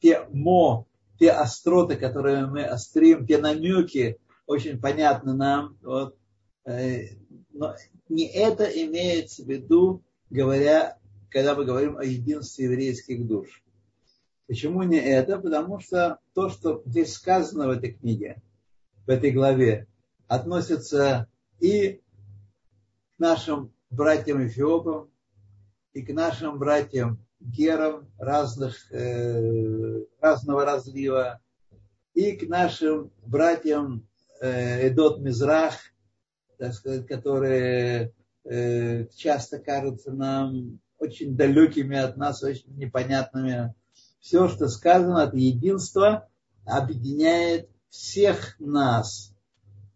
те 0.00 0.26
мо, 0.30 0.86
те 1.18 1.30
остроты, 1.30 1.96
которые 1.96 2.46
мы 2.46 2.62
острим, 2.64 3.26
те 3.26 3.38
намеки 3.38 4.18
очень 4.52 4.80
понятны 4.80 5.34
нам. 5.34 5.78
Вот. 5.82 6.16
Э, 6.64 7.08
но 7.50 7.74
не 8.08 8.28
это 8.28 8.64
имеется 8.64 9.42
в 9.42 9.48
виду, 9.48 10.02
говоря, 10.30 10.98
когда 11.30 11.54
мы 11.54 11.64
говорим 11.64 11.96
о 11.96 12.04
единстве 12.04 12.66
еврейских 12.66 13.26
душ. 13.26 13.62
Почему 14.46 14.82
не 14.82 14.98
это? 14.98 15.38
Потому 15.38 15.80
что 15.80 16.18
то, 16.34 16.50
что 16.50 16.82
здесь 16.84 17.14
сказано 17.14 17.68
в 17.68 17.70
этой 17.70 17.92
книге, 17.92 18.42
в 19.06 19.10
этой 19.10 19.30
главе, 19.30 19.86
относится 20.28 21.28
и 21.58 22.02
к 23.16 23.18
нашим 23.18 23.72
братьям 23.90 24.46
Эфиопам, 24.46 25.10
и 25.92 26.02
к 26.02 26.12
нашим 26.12 26.58
братьям 26.58 27.18
Герам 27.40 28.08
разных, 28.18 28.90
э, 28.92 30.04
разного 30.20 30.64
разлива, 30.64 31.40
и 32.14 32.32
к 32.32 32.48
нашим 32.48 33.10
братьям 33.24 34.06
Эдот 34.46 35.20
Мизрах, 35.20 35.74
так 36.58 36.74
сказать, 36.74 37.06
которые 37.06 38.12
э, 38.44 39.06
часто 39.16 39.58
кажутся 39.58 40.12
нам 40.12 40.80
очень 40.98 41.36
далекими 41.36 41.96
от 41.96 42.16
нас, 42.16 42.42
очень 42.42 42.76
непонятными 42.76 43.74
все, 44.20 44.48
что 44.48 44.68
сказано 44.68 45.24
от 45.24 45.34
единства, 45.34 46.28
объединяет 46.64 47.68
всех 47.90 48.54
нас. 48.60 49.34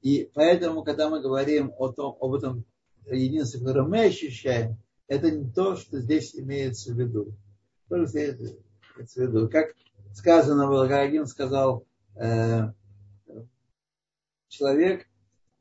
И 0.03 0.31
поэтому, 0.35 0.83
когда 0.83 1.09
мы 1.09 1.21
говорим 1.21 1.73
о 1.79 1.89
том, 1.89 2.17
об 2.21 2.35
этом 2.35 2.65
единстве, 3.09 3.61
которое 3.61 3.87
мы 3.87 4.07
ощущаем, 4.07 4.77
это 5.07 5.31
не 5.31 5.51
то, 5.51 5.77
что 5.77 6.01
здесь 6.01 6.35
имеется 6.35 6.93
в 6.93 6.99
виду. 6.99 7.35
Здесь 7.89 8.35
имеется 8.35 9.21
в 9.21 9.29
виду? 9.29 9.49
Как 9.49 9.75
сказано 10.13 10.67
было, 10.67 10.89
как 10.89 11.07
один 11.07 11.27
сказал 11.27 11.87
э, 12.17 12.73
человек, 14.49 15.07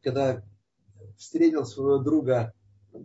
когда 0.03 0.43
встретил 1.17 1.65
своего 1.65 1.97
друга 1.97 2.53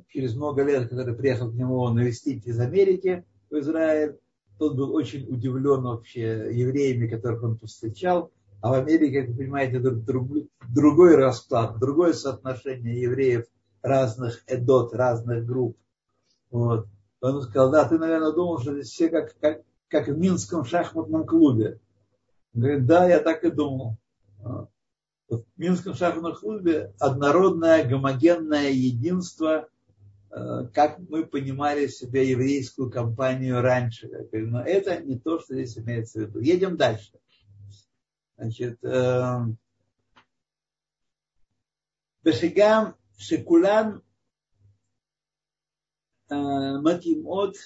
через 0.09 0.35
много 0.35 0.63
лет, 0.63 0.89
который 0.89 1.15
приехал 1.15 1.51
к 1.51 1.55
нему 1.55 1.89
навестить 1.89 2.47
из 2.47 2.61
Америки 2.61 3.25
в 3.51 3.59
Израиль, 3.59 4.19
тот 4.59 4.77
был 4.77 4.95
очень 4.95 5.27
удивлен 5.29 5.83
вообще 5.83 6.51
евреями, 6.53 7.09
которых 7.09 7.43
он 7.43 7.59
повстречал. 7.59 8.31
А 8.61 8.71
в 8.71 8.73
Америке, 8.75 9.23
как 9.23 9.31
вы 9.31 9.37
понимаете, 9.39 9.79
друг, 9.79 10.29
другой 10.69 11.17
расклад, 11.17 11.79
другое 11.79 12.13
соотношение 12.13 13.01
евреев 13.01 13.47
разных 13.83 14.43
эдот, 14.47 14.93
разных 14.93 15.47
групп. 15.47 15.79
Вот. 16.51 16.87
Он 17.23 17.43
сказал, 17.43 17.71
да, 17.71 17.89
ты, 17.89 17.99
наверное, 17.99 18.33
думал, 18.33 18.59
что 18.61 18.75
здесь 18.75 18.91
все 18.91 19.09
как, 19.09 19.35
как, 19.41 19.63
как 19.89 20.09
в 20.09 20.19
Минском 20.19 20.65
шахматном 20.65 21.27
клубе. 21.27 21.81
Он 22.55 22.61
говорит, 22.61 22.87
да, 22.87 23.09
я 23.09 23.21
так 23.21 23.45
и 23.45 23.51
думал. 23.51 23.97
Вот 24.39 24.69
в 25.31 25.45
Минском 25.57 25.95
шахматном 25.95 26.35
клубе 26.35 26.93
однородное 26.99 27.89
гомогенное 27.89 28.71
единство, 28.71 29.69
э, 30.31 30.69
как 30.75 30.99
мы 30.99 31.25
понимали 31.25 31.87
себе 31.87 32.29
еврейскую 32.29 32.91
компанию 32.91 33.61
раньше. 33.61 34.11
Но 34.33 34.61
это 34.61 35.01
не 35.01 35.19
то, 35.19 35.39
что 35.39 35.55
здесь 35.55 35.79
имеется 35.79 36.19
в 36.19 36.23
виду. 36.23 36.41
Едем 36.41 36.77
дальше. 36.77 37.13
Значит, 38.37 38.83
э, 38.83 39.39
Бешигам 42.25 42.97
Шекулан 43.17 44.03
э, 46.29 46.35
Матимот 46.35 47.57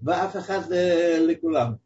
Ваафахат 0.00 0.68
Лекулана. 0.68 1.80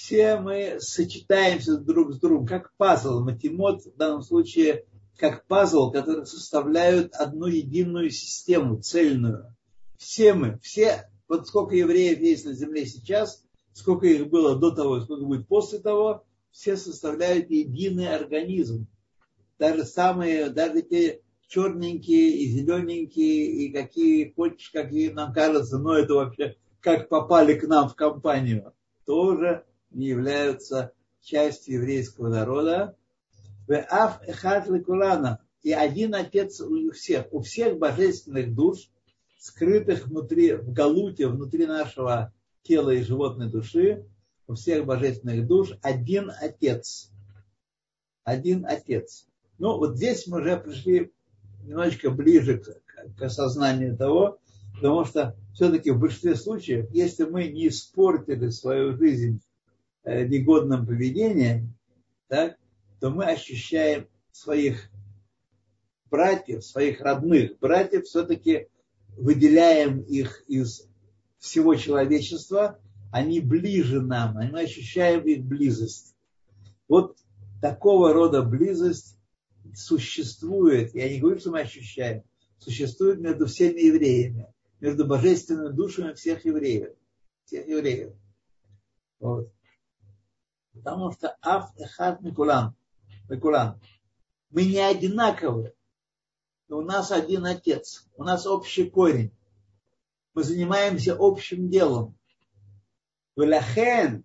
Все 0.00 0.36
мы 0.36 0.76
сочетаемся 0.78 1.76
друг 1.76 2.14
с 2.14 2.20
другом, 2.20 2.46
как 2.46 2.72
пазл. 2.76 3.20
Матимот 3.24 3.84
в 3.84 3.96
данном 3.96 4.22
случае 4.22 4.84
как 5.16 5.44
пазл, 5.46 5.90
который 5.90 6.24
составляют 6.24 7.14
одну 7.14 7.46
единую 7.46 8.10
систему, 8.10 8.80
цельную. 8.80 9.56
Все 9.96 10.34
мы, 10.34 10.60
все, 10.62 11.10
вот 11.26 11.48
сколько 11.48 11.74
евреев 11.74 12.20
есть 12.20 12.44
на 12.44 12.52
земле 12.52 12.86
сейчас, 12.86 13.44
сколько 13.72 14.06
их 14.06 14.28
было 14.28 14.54
до 14.54 14.70
того, 14.70 15.00
сколько 15.00 15.24
будет 15.24 15.48
после 15.48 15.80
того, 15.80 16.24
все 16.52 16.76
составляют 16.76 17.50
единый 17.50 18.14
организм. 18.14 18.86
Даже 19.58 19.84
самые, 19.84 20.50
даже 20.50 20.82
те 20.82 21.22
черненькие 21.48 22.30
и 22.36 22.46
зелененькие, 22.46 23.46
и 23.46 23.72
какие 23.72 24.32
хочешь, 24.32 24.70
какие 24.70 25.10
нам 25.10 25.32
кажется, 25.32 25.76
но 25.76 25.94
это 25.94 26.14
вообще 26.14 26.54
как 26.78 27.08
попали 27.08 27.58
к 27.58 27.66
нам 27.66 27.88
в 27.88 27.96
компанию, 27.96 28.72
тоже 29.04 29.64
не 29.90 30.06
являются 30.06 30.92
частью 31.20 31.74
еврейского 31.74 32.28
народа. 32.28 32.96
Аф 33.68 34.20
эхат. 34.26 34.68
И 35.62 35.72
один 35.72 36.14
отец 36.14 36.60
у 36.60 36.90
всех. 36.92 37.26
У 37.32 37.40
всех 37.40 37.78
божественных 37.78 38.54
душ, 38.54 38.90
скрытых 39.38 40.06
внутри, 40.06 40.54
в 40.54 40.72
галуте, 40.72 41.26
внутри 41.26 41.66
нашего 41.66 42.32
тела 42.62 42.90
и 42.90 43.02
животной 43.02 43.50
души, 43.50 44.06
у 44.46 44.54
всех 44.54 44.86
божественных 44.86 45.46
душ 45.46 45.72
один 45.82 46.30
отец. 46.40 47.10
Один 48.24 48.64
отец. 48.66 49.26
Ну, 49.58 49.76
вот 49.78 49.96
здесь 49.96 50.26
мы 50.26 50.40
уже 50.40 50.56
пришли 50.58 51.12
немножечко 51.64 52.10
ближе 52.10 52.58
к, 52.58 53.16
к 53.18 53.22
осознанию 53.22 53.96
того, 53.96 54.38
потому 54.74 55.04
что 55.04 55.36
все-таки 55.54 55.90
в 55.90 55.98
большинстве 55.98 56.36
случаев, 56.36 56.88
если 56.92 57.24
мы 57.24 57.48
не 57.48 57.68
испортили 57.68 58.48
свою 58.50 58.96
жизнь 58.96 59.42
э, 60.08 60.26
негодным 60.26 60.86
поведением, 60.86 61.74
так, 62.28 62.56
то 63.00 63.10
мы 63.10 63.26
ощущаем 63.26 64.08
своих 64.32 64.90
братьев, 66.10 66.64
своих 66.64 67.00
родных 67.00 67.58
братьев, 67.58 68.04
все-таки 68.04 68.68
выделяем 69.16 70.00
их 70.00 70.44
из 70.48 70.88
всего 71.38 71.74
человечества, 71.74 72.80
они 73.12 73.40
ближе 73.40 74.00
нам, 74.00 74.34
мы 74.34 74.60
ощущаем 74.60 75.22
их 75.22 75.44
близость. 75.44 76.14
Вот 76.88 77.18
такого 77.60 78.12
рода 78.12 78.42
близость 78.42 79.18
существует, 79.74 80.94
я 80.94 81.08
не 81.08 81.20
говорю, 81.20 81.38
что 81.38 81.50
мы 81.50 81.60
ощущаем, 81.60 82.22
существует 82.58 83.20
между 83.20 83.46
всеми 83.46 83.80
евреями, 83.80 84.52
между 84.80 85.06
божественными 85.06 85.74
душами 85.74 86.14
всех 86.14 86.44
евреев. 86.44 86.94
Всех 87.44 87.66
евреев. 87.68 88.12
Вот. 89.20 89.52
Потому 90.82 91.12
что 91.12 91.36
Аф 91.42 91.72
Эхад 91.76 92.20
Микулан. 92.20 92.74
Микулан. 93.28 93.80
Мы 94.50 94.64
не 94.64 94.78
одинаковы, 94.78 95.74
но 96.68 96.78
у 96.78 96.82
нас 96.82 97.10
один 97.10 97.44
отец, 97.44 98.08
у 98.14 98.24
нас 98.24 98.46
общий 98.46 98.88
корень. 98.88 99.34
Мы 100.34 100.44
занимаемся 100.44 101.16
общим 101.18 101.68
делом. 101.68 102.16
Велахен 103.36 104.24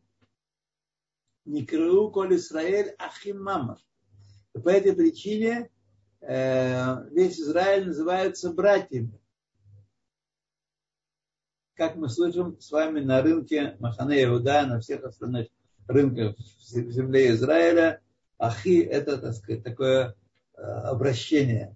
Никрыу 1.46 2.12
Коль 2.12 2.36
Исраэль 2.36 2.96
Ахим 2.98 3.44
Мамаш. 3.44 3.80
И 4.54 4.60
по 4.60 4.70
этой 4.70 4.94
причине 4.94 5.72
э, 6.22 7.10
весь 7.10 7.40
Израиль 7.40 7.88
называется 7.88 8.54
братьями. 8.54 9.20
Как 11.74 11.96
мы 11.96 12.08
слышим 12.08 12.60
с 12.60 12.72
вами 12.72 13.00
на 13.00 13.22
рынке 13.22 13.76
Махане 13.80 14.24
Иуда, 14.26 14.66
на 14.68 14.80
всех 14.80 15.04
остальных 15.04 15.48
рынках 15.88 16.36
в 16.38 16.92
земле 16.92 17.32
Израиля, 17.32 18.02
ахи– 18.38 18.82
это, 18.82 19.18
так 19.18 19.34
сказать, 19.34 19.64
такое 19.64 20.16
э, 20.56 20.62
обращение. 20.62 21.76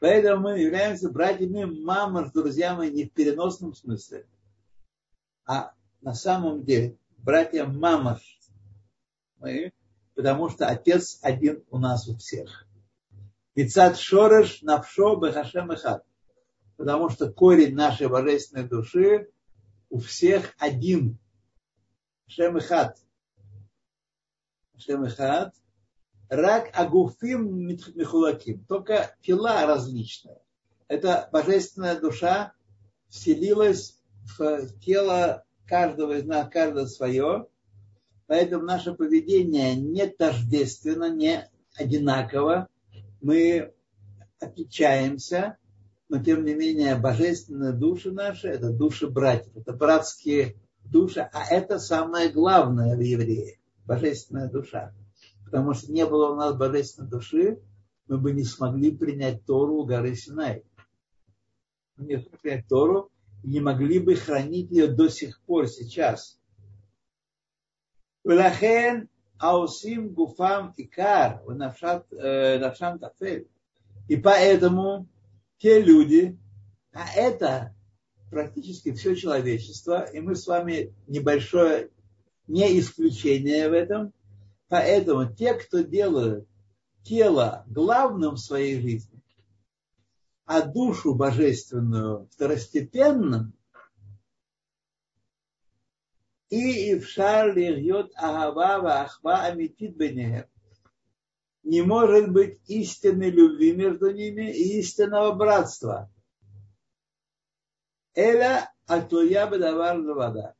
Поэтому 0.00 0.42
мы 0.42 0.58
являемся 0.58 1.10
братьями 1.10 1.64
мамаш, 1.64 2.32
друзья 2.32 2.74
мои, 2.74 2.90
не 2.90 3.04
в 3.06 3.12
переносном 3.12 3.74
смысле, 3.74 4.26
а 5.46 5.72
на 6.00 6.14
самом 6.14 6.64
деле 6.64 6.96
братья 7.18 7.64
мамаш. 7.64 8.38
Мы 9.38 9.72
потому 10.14 10.48
что 10.48 10.66
Отец 10.68 11.18
один 11.22 11.64
у 11.70 11.78
нас 11.78 12.08
у 12.08 12.16
всех. 12.16 12.66
Ицат 13.54 13.98
шореш 13.98 14.62
навшо 14.62 15.16
бехашем 15.16 15.70
эхат. 15.70 16.04
Потому 16.76 17.08
что 17.08 17.30
корень 17.30 17.74
нашей 17.74 18.08
божественной 18.08 18.68
души 18.68 19.28
у 19.90 20.00
всех 20.00 20.54
один. 20.58 21.18
Шем 22.26 22.56
эхат. 22.56 22.98
Шем 24.76 25.04
эхат. 25.04 25.54
Рак 26.28 26.70
агуфим 26.74 27.66
михулаким. 27.66 28.64
Только 28.64 29.16
тела 29.22 29.66
различные. 29.66 30.40
Это 30.88 31.28
божественная 31.32 31.98
душа 32.00 32.52
вселилась 33.08 34.00
в 34.36 34.78
тело 34.80 35.44
каждого 35.66 36.12
из 36.18 36.24
нас, 36.24 36.48
каждого 36.50 36.86
свое, 36.86 37.48
Поэтому 38.26 38.64
наше 38.64 38.94
поведение 38.94 39.74
не 39.76 40.06
тождественно, 40.06 41.10
не 41.10 41.48
одинаково. 41.76 42.68
Мы 43.20 43.72
отличаемся, 44.40 45.58
но 46.08 46.22
тем 46.22 46.44
не 46.44 46.54
менее 46.54 46.96
божественные 46.96 47.72
души 47.72 48.12
наши– 48.12 48.48
это 48.48 48.70
души 48.70 49.08
братьев, 49.08 49.56
это 49.56 49.72
братские 49.72 50.56
душа, 50.94 51.28
а 51.32 51.44
это 51.52 51.80
самое 51.80 52.30
главное 52.30 52.96
в 52.96 53.00
еврее, 53.00 53.58
божественная 53.84 54.48
душа. 54.48 54.94
Потому 55.44 55.74
что 55.74 55.90
не 55.90 56.06
было 56.06 56.30
у 56.30 56.36
нас 56.36 56.54
божественной 56.54 57.10
души, 57.10 57.60
мы 58.06 58.18
бы 58.18 58.32
не 58.32 58.44
смогли 58.44 58.96
принять 58.96 59.44
Тору 59.44 59.78
у 59.78 59.84
горы 59.84 60.14
Синай. 60.14 60.64
Мы 61.96 62.06
не 62.06 62.18
смогли 62.18 62.38
принять 62.40 62.68
Тору, 62.68 63.10
и 63.42 63.48
не 63.48 63.60
могли 63.60 63.98
бы 63.98 64.14
хранить 64.14 64.70
ее 64.70 64.86
до 64.86 65.08
сих 65.08 65.40
пор, 65.42 65.66
сейчас. 65.66 66.40
Велахен 68.22 69.08
аусим 69.38 70.14
гуфам 70.14 70.74
икар, 70.76 71.42
навшам 71.46 72.04
э, 72.12 72.98
тафель. 73.00 73.48
И 74.06 74.16
поэтому 74.16 75.08
те 75.58 75.82
люди, 75.82 76.38
а 76.92 77.04
это 77.16 77.74
практически 78.30 78.92
все 78.92 79.14
человечество, 79.14 80.04
и 80.04 80.20
мы 80.20 80.34
с 80.34 80.46
вами 80.46 80.94
небольшое 81.06 81.90
не 82.46 82.78
исключение 82.78 83.68
в 83.68 83.72
этом. 83.72 84.12
Поэтому 84.68 85.32
те, 85.32 85.54
кто 85.54 85.80
делают 85.80 86.48
тело 87.02 87.64
главным 87.68 88.34
в 88.34 88.40
своей 88.40 88.80
жизни, 88.80 89.22
а 90.46 90.62
душу 90.62 91.14
божественную 91.14 92.28
второстепенным, 92.32 93.52
и 96.50 96.94
Ившар 96.94 97.54
льет 97.56 98.12
Агава 98.14 99.00
Ахва 99.00 99.42
Амитит 99.42 99.96
Бенегем. 99.96 100.46
Не 101.62 101.82
может 101.82 102.30
быть 102.30 102.60
истинной 102.68 103.30
любви 103.30 103.72
между 103.72 104.10
ними 104.10 104.52
и 104.52 104.78
истинного 104.80 105.32
братства– 105.32 106.10
Эля 108.14 108.72
атуя 108.86 109.46
бедавар 109.50 110.00
вода. 110.00 110.54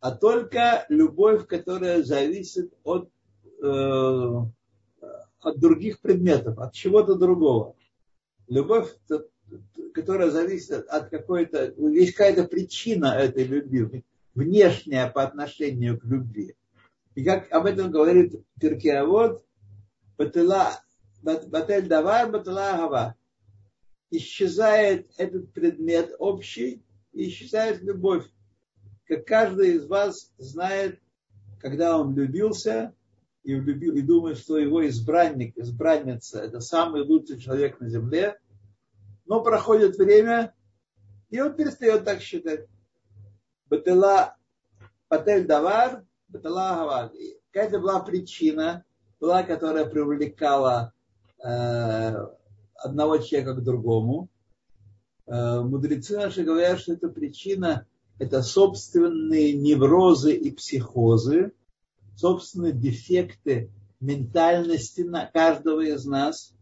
а 0.00 0.10
только 0.10 0.84
любовь, 0.88 1.46
которая 1.46 2.02
зависит 2.02 2.74
от, 2.82 3.08
э, 3.62 4.34
от 5.40 5.60
других 5.60 6.00
предметов, 6.00 6.58
от 6.58 6.72
чего-то 6.72 7.14
другого. 7.14 7.76
Любовь, 8.48 8.88
которая 9.94 10.30
зависит 10.30 10.88
от 10.88 11.08
какой-то, 11.08 11.72
есть 11.76 12.14
какая-то 12.14 12.44
причина 12.48 13.14
этой 13.14 13.44
любви, 13.44 14.04
внешняя 14.34 15.08
по 15.08 15.22
отношению 15.22 16.00
к 16.00 16.04
любви. 16.04 16.56
И 17.14 17.22
как 17.24 17.52
об 17.52 17.66
этом 17.66 17.92
говорит 17.92 18.34
Перкеавод, 18.60 19.44
Батель 20.18 21.88
Давар, 21.88 22.30
Батала 22.30 22.76
Гава. 22.76 23.14
Исчезает 24.12 25.10
этот 25.16 25.52
предмет 25.52 26.14
общий, 26.18 26.84
и 27.12 27.28
исчезает 27.28 27.82
любовь. 27.82 28.24
Как 29.06 29.26
каждый 29.26 29.76
из 29.76 29.86
вас 29.86 30.32
знает, 30.38 31.00
когда 31.60 31.98
он 31.98 32.14
влюбился 32.14 32.94
и, 33.42 33.54
влюбил, 33.54 33.94
и 33.94 34.02
думает, 34.02 34.38
что 34.38 34.58
его 34.58 34.86
избранник, 34.86 35.56
избранница, 35.56 36.40
это 36.40 36.60
самый 36.60 37.02
лучший 37.02 37.38
человек 37.38 37.80
на 37.80 37.88
земле, 37.88 38.38
но 39.26 39.42
проходит 39.42 39.96
время, 39.96 40.54
и 41.30 41.40
он 41.40 41.54
перестает 41.54 42.04
так 42.04 42.20
считать. 42.20 42.66
Батала 43.66 44.36
Патель 45.08 45.46
Давар, 45.46 46.04
Батала 46.28 46.76
Гавар. 46.76 47.12
Какая-то 47.50 47.80
была 47.80 48.00
причина, 48.00 48.84
была, 49.20 49.42
которая 49.42 49.86
привлекала 49.86 50.92
э, 51.44 52.26
одного 52.82 53.18
человека 53.18 53.54
к 53.54 53.64
другому. 53.64 54.28
Э, 55.26 55.60
мудрецы 55.60 56.16
наши 56.16 56.42
говорят, 56.42 56.80
что 56.80 56.94
эта 56.94 57.08
причина– 57.08 57.86
это 58.18 58.42
собственные 58.42 59.54
неврозы 59.54 60.34
и 60.34 60.50
психозы, 60.50 61.52
собственные 62.16 62.72
дефекты 62.72 63.70
ментальности 64.00 65.02
на 65.02 65.26
каждого 65.26 65.80
из 65.80 66.04
нас. 66.04 66.54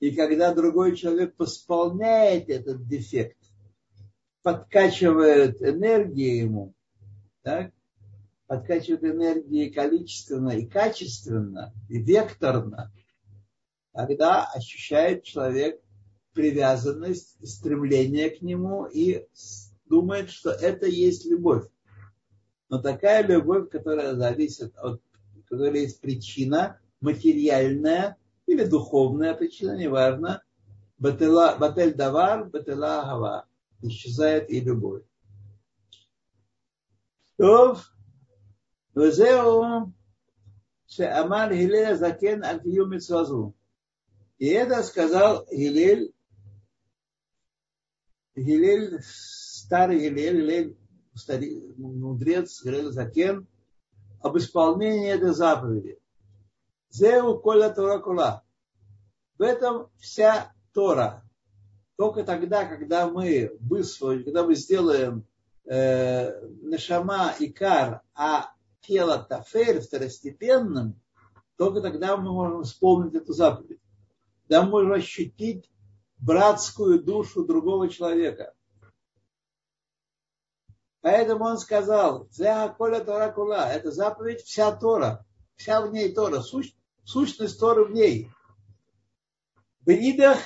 И 0.00 0.10
когда 0.10 0.52
другой 0.52 0.96
человек 0.96 1.34
восполняет 1.38 2.48
этот 2.50 2.86
дефект, 2.86 3.38
подкачивает 4.42 5.62
энергию 5.62 6.36
ему, 6.36 6.74
так, 7.42 7.72
подкачивает 8.46 9.04
энергии 9.04 9.70
количественно 9.70 10.50
и 10.50 10.66
качественно, 10.66 11.72
и 11.88 11.98
векторно, 11.98 12.92
тогда 13.93 14.45
ощущает 14.45 15.23
человек 15.23 15.81
привязанность, 16.33 17.37
стремление 17.47 18.29
к 18.29 18.41
нему 18.41 18.85
и 18.85 19.25
думает, 19.85 20.29
что 20.29 20.51
это 20.51 20.85
есть 20.85 21.25
любовь. 21.25 21.67
Но 22.69 22.79
такая 22.79 23.25
любовь, 23.25 23.69
которая 23.69 24.15
зависит 24.15 24.77
от, 24.77 25.01
которая 25.47 25.81
есть 25.81 25.99
причина 25.99 26.79
материальная 27.01 28.17
или 28.45 28.63
духовная 28.63 29.33
причина, 29.33 29.75
неважно, 29.75 30.43
батель 30.97 31.93
давар, 31.93 32.45
батела 32.45 33.03
гава, 33.05 33.45
исчезает 33.81 34.49
и 34.49 34.61
любовь. 34.61 35.03
טוב, 37.37 37.81
וזהו 38.95 39.63
שאמר 40.87 41.37
הלל 41.37 41.85
הזקן 41.85 42.43
על 42.43 42.59
קיום 42.59 42.93
מצווה 42.93 43.23
זו. 43.23 43.51
и 44.44 44.48
это 44.48 44.82
сказал 44.82 45.46
Гилель 45.50 46.12
Гилель, 48.36 49.00
старый 49.02 50.00
Гилель, 50.00 50.42
Гилель 50.42 50.76
старик, 51.14 51.78
мудрец, 51.78 52.62
Гилель 52.62 52.92
Закен, 52.92 53.46
об 54.20 54.36
исполнении 54.36 55.08
этой 55.08 55.32
заповеди. 55.32 55.98
Зеу 56.90 57.38
коля 57.38 57.70
Тора 57.70 58.00
кула. 58.00 58.42
В 59.38 59.40
этом 59.40 59.88
вся 59.96 60.52
Тора. 60.74 61.24
Только 61.96 62.22
тогда, 62.22 62.66
когда 62.66 63.08
мы 63.08 63.56
высвоим, 63.60 64.24
когда 64.24 64.44
мы 64.44 64.56
сделаем 64.56 65.26
э, 65.64 66.38
Нашама 66.60 67.32
и 67.40 67.48
Кар, 67.48 68.02
а 68.14 68.52
тело 68.82 69.24
Тафель 69.26 69.80
второстепенным, 69.80 71.00
только 71.56 71.80
тогда 71.80 72.18
мы 72.18 72.30
можем 72.30 72.60
исполнить 72.60 73.14
эту 73.14 73.32
заповедь. 73.32 73.80
Да 74.48 74.62
можем 74.62 74.92
ощутить 74.92 75.70
братскую 76.18 77.02
душу 77.02 77.44
другого 77.44 77.88
человека. 77.88 78.54
Поэтому 81.00 81.44
он 81.44 81.58
сказал, 81.58 82.28
коля 82.78 83.00
Тора 83.04 83.30
кула, 83.30 83.70
это 83.70 83.90
заповедь 83.90 84.40
вся 84.40 84.72
Тора, 84.72 85.26
вся 85.54 85.82
в 85.82 85.92
ней 85.92 86.14
Тора, 86.14 86.40
сущ, 86.40 86.72
сущность 87.04 87.60
Торы 87.60 87.84
в 87.84 87.92
ней. 87.92 88.30
Бенидах 89.80 90.38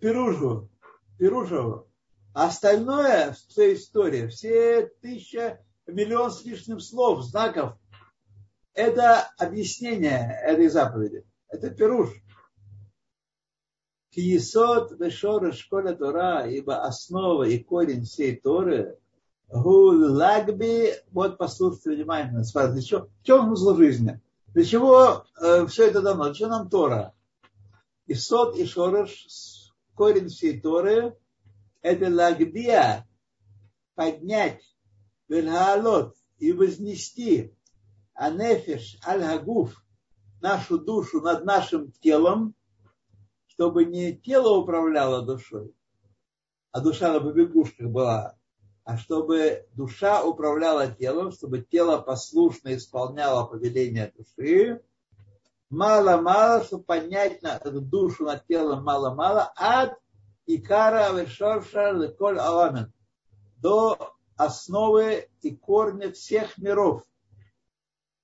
Пиружу, 0.00 0.70
Пиружеву. 1.18 1.88
А 2.32 2.46
остальное, 2.46 3.32
вся 3.32 3.74
история, 3.74 4.28
все 4.28 4.86
тысяча, 5.02 5.64
миллион 5.88 6.30
с 6.30 6.44
лишним 6.44 6.78
слов, 6.78 7.24
знаков, 7.24 7.76
это 8.74 9.28
объяснение 9.38 10.40
этой 10.44 10.68
заповеди. 10.68 11.24
Это 11.48 11.70
Пируш. 11.70 12.10
Киесот 14.18 14.98
вешора 14.98 15.52
школа 15.52 15.94
Тора, 15.94 16.44
ибо 16.50 16.82
основа 16.82 17.44
и 17.44 17.62
корень 17.62 18.02
всей 18.02 18.34
Торы, 18.34 18.98
гу 19.48 19.92
лагби, 19.92 20.92
вот 21.12 21.38
послушайте 21.38 21.90
внимательно, 21.90 22.42
для 22.42 22.82
чего, 22.82 23.06
в 23.06 23.22
чем 23.24 23.46
смысл 23.46 23.76
жизни? 23.76 24.20
Для 24.48 24.64
чего 24.64 25.24
э, 25.40 25.66
все 25.68 25.86
это 25.86 26.02
дано? 26.02 26.24
Для 26.24 26.34
чего 26.34 26.48
нам 26.48 26.68
Тора? 26.68 27.14
И 28.06 28.14
сот, 28.14 28.56
и 28.56 28.66
шорош, 28.66 29.24
корень 29.94 30.30
всей 30.30 30.60
Торы, 30.60 31.16
это 31.80 32.12
лагбия, 32.12 33.06
поднять, 33.94 34.64
вельгаалот, 35.28 36.16
и 36.40 36.50
вознести, 36.50 37.54
анефиш, 38.14 38.98
аль-хагуф, 39.06 39.80
нашу 40.40 40.80
душу 40.80 41.20
над 41.20 41.44
нашим 41.44 41.92
телом, 42.00 42.56
чтобы 43.58 43.86
не 43.86 44.12
тело 44.14 44.56
управляло 44.56 45.22
душой, 45.22 45.74
а 46.70 46.80
душа 46.80 47.12
на 47.12 47.18
побегушках 47.18 47.88
была, 47.88 48.36
а 48.84 48.96
чтобы 48.96 49.66
душа 49.72 50.22
управляла 50.22 50.86
телом, 50.86 51.32
чтобы 51.32 51.62
тело 51.62 51.98
послушно 51.98 52.76
исполняло 52.76 53.46
повеление 53.46 54.12
души, 54.16 54.80
мало-мало, 55.70 56.62
чтобы 56.62 56.84
поднять 56.84 57.42
на 57.42 57.58
душу 57.58 58.26
над 58.26 58.46
телом 58.46 58.84
мало-мало, 58.84 59.52
от 59.56 59.98
икара 60.46 61.12
вешорша 61.12 61.90
леколь 61.90 62.38
аламен, 62.38 62.92
до 63.56 64.14
основы 64.36 65.28
и 65.42 65.56
корня 65.56 66.12
всех 66.12 66.58
миров. 66.58 67.02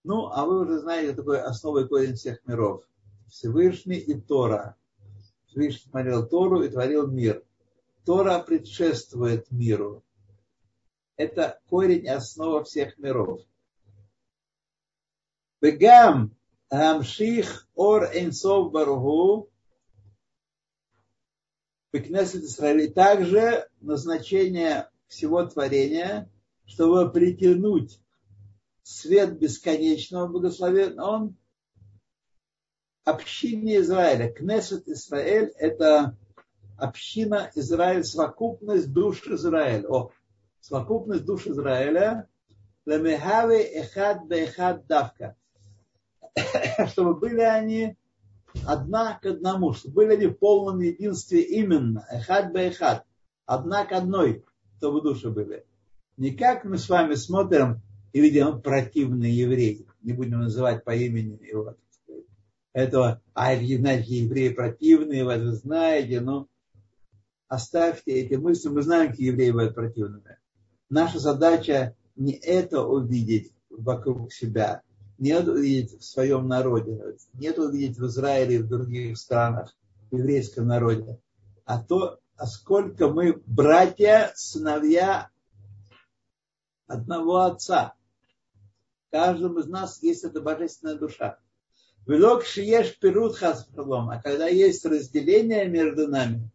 Ну, 0.05 0.29
а 0.29 0.44
вы 0.44 0.61
уже 0.61 0.79
знаете, 0.79 1.12
такой 1.12 1.40
основа 1.40 1.81
и 1.81 1.88
корень 1.88 2.14
всех 2.14 2.47
миров. 2.47 2.85
Всевышний 3.27 3.99
и 3.99 4.14
Тора. 4.20 4.77
Всевышний 5.55 5.88
смотрел 5.88 6.27
Тору 6.27 6.62
и 6.62 6.69
творил 6.69 7.07
мир. 7.07 7.45
Тора 8.05 8.40
предшествует 8.40 9.51
миру. 9.53 10.05
Это 11.17 11.61
корень 11.69 12.09
основа 12.09 12.64
всех 12.64 12.99
миров. 12.99 13.40
Бегам 15.61 16.37
Амших 16.71 17.69
Ор 17.75 18.05
Энсов 18.12 18.73
Баруху 18.73 19.49
Бекнесет 21.93 22.43
Израиль. 22.43 22.93
Также 22.93 23.69
назначение 23.81 24.90
всего 25.07 25.45
творения, 25.45 26.29
чтобы 26.67 27.11
притянуть 27.12 28.01
свет 28.83 29.38
бесконечного 29.38 30.27
благословения, 30.27 31.01
он 31.01 31.37
общине 33.05 33.79
Израиля. 33.79 34.33
Кнесет 34.33 34.88
Израиль– 34.88 35.53
это 35.59 36.17
община 36.77 37.51
Израиль, 37.55 38.05
совокупность 38.05 38.93
душ 38.93 39.27
Израиля. 39.27 39.88
О, 39.88 40.11
совокупность 40.61 41.25
душ 41.25 41.47
Израиля. 41.47 42.29
Лемехаве 42.87 43.62
эхад 43.62 44.27
бехад 44.27 44.87
давка. 44.87 45.37
Чтобы 46.88 47.14
были 47.14 47.40
они 47.40 47.97
одна 48.67 49.19
к 49.19 49.27
одному, 49.27 49.73
чтобы 49.73 49.95
были 49.95 50.14
они 50.14 50.27
в 50.27 50.35
полном 50.35 50.81
единстве 50.81 51.40
именно. 51.43 52.07
Эхад 52.11 52.53
бехад. 52.53 53.05
Одна 53.47 53.85
к 53.85 53.93
одной, 53.93 54.45
чтобы 54.79 55.03
души 55.03 55.31
были. 55.31 55.64
Не 56.17 56.33
как 56.33 56.64
мы 56.64 56.79
с 56.79 56.88
вами 56.88 57.14
смотрим 57.14 57.81
и 58.12 58.21
видим 58.21 58.61
противный 58.61 59.31
еврей. 59.31 59.87
Не 60.03 60.12
будем 60.12 60.40
называть 60.40 60.85
по 60.85 60.95
имени 60.95 61.43
его 61.43 61.77
этого, 62.75 63.23
а 63.33 63.55
знаете, 63.55 64.17
евреи 64.17 64.51
противные, 64.51 65.25
вы 65.25 65.53
знаете, 65.53 66.21
ну, 66.21 66.49
оставьте 67.49 68.13
эти 68.13 68.35
мысли, 68.35 68.69
мы 68.69 68.83
знаем, 68.83 69.13
какие 69.13 69.29
евреи 69.29 69.53
бывают 69.53 69.75
противными. 69.77 70.39
Наша 70.91 71.21
задача 71.21 71.97
не 72.17 72.33
это 72.33 72.83
увидеть 72.83 73.53
вокруг 73.71 74.33
себя, 74.33 74.83
не 75.19 75.31
это 75.31 75.53
увидеть 75.53 76.01
в 76.01 76.05
своем 76.05 76.49
народе, 76.49 77.17
не 77.35 77.47
это 77.47 77.63
увидеть 77.63 77.97
в 77.97 78.07
Израиле 78.07 78.57
и 78.57 78.63
в 78.63 78.69
других 78.69 79.17
странах, 79.19 79.75
в 80.11 80.17
еврейском 80.17 80.67
народе, 80.67 81.21
а 81.65 81.81
то, 81.81 82.19
а 82.37 82.47
сколько 82.47 83.09
мы 83.09 83.41
братья, 83.47 84.33
сыновья 84.35 85.31
одного 86.89 87.43
отца. 87.43 87.95
В 89.07 89.13
каждом 89.13 89.61
из 89.61 89.67
нас 89.69 90.03
есть 90.03 90.25
эта 90.25 90.41
божественная 90.41 90.97
душа. 90.97 91.39
Велок 92.07 92.45
шиеш 92.45 92.99
перут 92.99 93.37
хасфалом. 93.37 94.11
А 94.11 94.21
когда 94.21 94.47
есть 94.47 94.85
разделение 94.85 95.67
между 95.69 96.09
нами, 96.09 96.51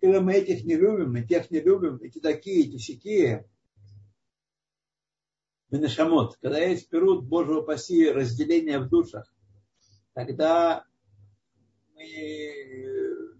когда 0.00 0.20
мы 0.20 0.34
этих 0.34 0.64
не 0.64 0.74
любим, 0.74 1.12
мы 1.12 1.22
тех 1.22 1.50
не 1.50 1.60
любим, 1.60 1.96
эти 2.02 2.18
такие, 2.18 2.68
эти 2.68 2.76
сякие, 2.76 3.46
Менешамот, 5.70 6.36
когда 6.42 6.58
есть 6.58 6.88
перут 6.88 7.26
Божьего 7.26 7.62
паси, 7.62 8.10
разделение 8.10 8.80
в 8.80 8.88
душах, 8.88 9.32
тогда 10.14 10.84
мы 11.94 13.36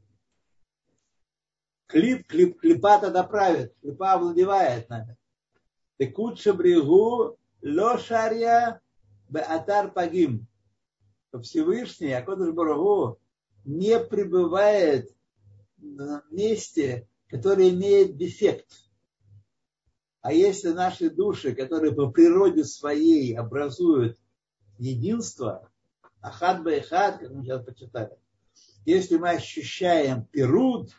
клип, 1.87 2.27
клип, 2.29 2.61
клипа 2.61 3.01
тогда 3.01 3.25
правит, 3.25 3.75
клипа 3.81 4.13
овладевает 4.13 4.89
нами. 4.89 5.17
Текут 5.99 6.39
шабригу 6.39 7.37
лошария 7.63 8.81
беатар 9.29 9.91
пагим. 9.91 10.47
Всевышний, 11.39 12.13
Акодыш 12.13 12.53
Барагу, 12.53 13.21
не 13.65 13.99
пребывает 14.01 15.15
на 15.79 16.25
месте, 16.31 17.09
которое 17.29 17.71
имеет 17.71 18.17
дефект. 18.17 18.67
А 20.23 20.33
если 20.33 20.71
наши 20.71 21.11
души, 21.11 21.55
которые 21.55 21.95
по 21.95 22.11
природе 22.11 22.65
своей 22.65 23.35
образуют 23.37 24.19
единство, 24.79 25.71
ахад 26.21 26.63
байхад, 26.63 27.19
как 27.21 27.31
мы 27.31 27.45
сейчас 27.45 27.65
почитали, 27.65 28.19
если 28.85 29.17
мы 29.17 29.31
ощущаем 29.31 30.25
пируд, 30.25 30.91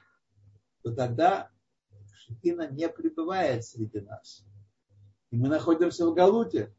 то 0.83 0.93
тогда 0.93 1.49
Шекина 2.13 2.69
не 2.69 2.87
пребывает 2.89 3.65
среди 3.65 3.99
нас. 3.99 4.43
И 5.29 5.37
мы 5.37 5.49
находимся 5.49 6.05
в 6.07 6.13
Галуте. 6.13 6.73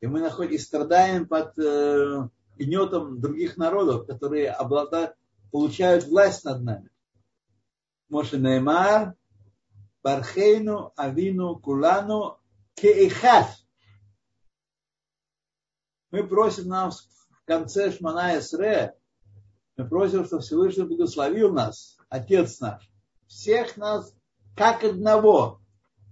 И 0.00 0.06
мы 0.06 0.20
находим, 0.20 0.54
и 0.54 0.58
страдаем 0.58 1.26
под 1.26 1.58
э, 1.58 2.28
гнетом 2.58 3.20
других 3.20 3.56
народов, 3.56 4.06
которые 4.06 4.50
обладают, 4.50 5.14
получают 5.50 6.04
власть 6.04 6.44
над 6.44 6.62
нами. 6.62 6.90
Моше 8.08 8.38
Неймар, 8.38 9.14
Бархейну, 10.02 10.92
Авину, 10.96 11.56
Кулану, 11.56 12.38
Кеихат. 12.74 13.46
Мы 16.10 16.26
просим 16.26 16.68
нам 16.68 16.90
в 16.90 17.44
конце 17.44 17.92
Шмана 17.92 18.38
Эсре, 18.38 18.94
мы 19.76 19.86
просим, 19.88 20.24
чтобы 20.24 20.42
Всевышний 20.42 20.84
благословил 20.84 21.52
нас, 21.52 21.98
Отец 22.08 22.60
наш, 22.60 22.90
всех 23.26 23.76
нас 23.76 24.14
как 24.56 24.82
одного, 24.82 25.60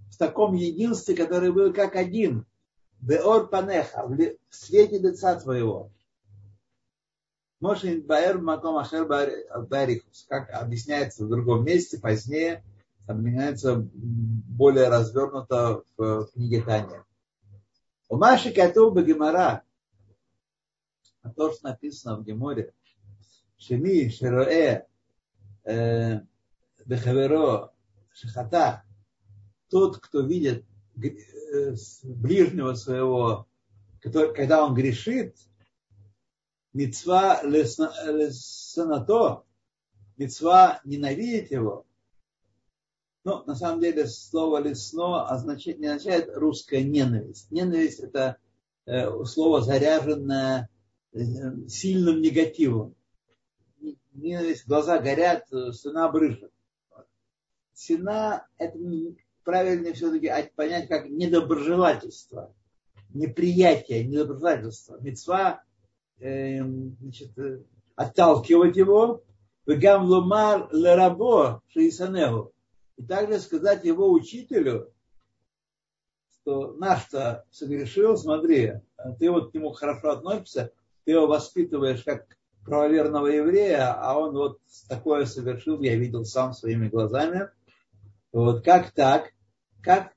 в 0.09 0.17
таком 0.17 0.53
единстве, 0.53 1.15
который 1.15 1.51
был 1.51 1.73
как 1.73 1.95
один, 1.95 2.45
Беор 3.01 3.49
Панеха, 3.49 4.07
в 4.07 4.55
свете 4.55 4.99
лица 4.99 5.35
твоего. 5.39 5.91
Мошин 7.59 8.03
Баэр 8.03 8.39
Маком 8.39 8.77
Ахер 8.77 9.07
Барихус, 9.07 10.25
как 10.29 10.49
объясняется 10.51 11.25
в 11.25 11.29
другом 11.29 11.65
месте, 11.65 11.97
позднее, 11.99 12.63
объясняется 13.07 13.77
более 13.77 14.89
развернуто 14.89 15.83
в 15.97 16.27
книге 16.33 16.61
Таня. 16.61 17.03
У 18.09 18.17
Маши 18.17 18.51
Кату 18.51 18.91
Багимара, 18.91 19.63
а 21.23 21.29
то, 21.29 21.51
что 21.51 21.69
написано 21.69 22.17
в 22.17 22.23
Геморе, 22.23 22.73
Шеми, 23.57 24.09
Шероэ, 24.09 24.85
э, 25.63 26.19
Бехаверо, 26.85 27.73
Шахата, 28.13 28.83
тот, 29.69 29.97
кто 29.97 30.21
видит 30.21 30.63
э, 31.03 31.75
ближнего 32.03 32.75
своего, 32.75 33.47
когда 33.99 34.63
он 34.63 34.75
грешит, 34.75 35.35
мецва 36.77 37.41
лесанато, 37.43 39.43
мецва 40.17 40.81
ненавидеть 40.85 41.51
его. 41.51 41.85
Ну, 43.23 43.43
на 43.45 43.55
самом 43.55 43.81
деле, 43.81 44.07
слово 44.07 44.59
лесно 44.59 45.27
означает, 45.27 45.79
не 45.79 45.87
означает 45.87 46.29
русская 46.35 46.83
ненависть. 46.83 47.51
Ненависть– 47.51 47.99
это 47.99 48.37
э, 48.85 49.25
слово, 49.25 49.61
заряженное 49.61 50.69
э, 51.13 51.19
сильным 51.67 52.21
негативом. 52.21 52.95
Ненависть, 54.13 54.65
глаза 54.65 54.99
горят, 54.99 55.45
стена 55.73 56.09
брыжет. 56.09 56.51
Сина– 57.73 58.47
это 58.57 58.79
правильнее 59.43 59.93
все-таки 59.93 60.31
понять 60.55 60.87
как 60.87 61.09
недоброжелательство, 61.09 62.53
неприятие, 63.13 64.05
недоброжелательство. 64.05 64.99
Мецва 65.01 65.63
э, 65.63 65.66
значит, 66.19 67.37
э, 67.37 67.63
отталкивать 67.95 68.75
его, 68.75 69.23
вегам 69.65 70.05
лумар 70.05 70.67
лерабо 70.71 71.61
шиисанегу. 71.69 72.53
И 72.97 73.03
также 73.03 73.39
сказать 73.39 73.85
его 73.85 74.11
учителю, 74.11 74.91
что 76.31 76.73
наш-то 76.73 77.45
согрешил, 77.51 78.17
смотри, 78.17 78.73
ты 79.19 79.29
вот 79.29 79.51
к 79.51 79.53
нему 79.53 79.71
хорошо 79.71 80.11
относишься, 80.11 80.71
ты 81.03 81.11
его 81.11 81.27
воспитываешь 81.27 82.03
как 82.03 82.25
правоверного 82.65 83.27
еврея, 83.27 83.93
а 83.93 84.17
он 84.17 84.35
вот 84.35 84.59
такое 84.89 85.25
совершил, 85.25 85.79
я 85.81 85.95
видел 85.95 86.25
сам 86.25 86.53
своими 86.53 86.89
глазами. 86.89 87.49
Вот 88.31 88.63
как 88.63 88.91
так? 88.91 89.31
Как 89.81 90.13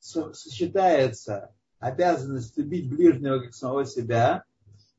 сочетается 0.00 1.54
обязанность 1.78 2.56
любить 2.58 2.90
ближнего 2.90 3.40
как 3.40 3.54
самого 3.54 3.86
себя 3.86 4.44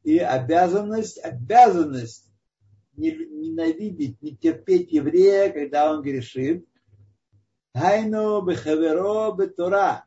и 0.06 0.20
обязанность, 0.20 1.20
обязанность 1.22 2.32
ненавидеть, 2.96 4.22
не 4.22 4.38
терпеть 4.38 4.92
еврея, 4.92 5.52
когда 5.52 5.92
он 5.92 6.04
грешит. 6.04 6.66
Хайну 7.74 8.42
бехаверо 8.44 9.36
бетура. 9.36 10.06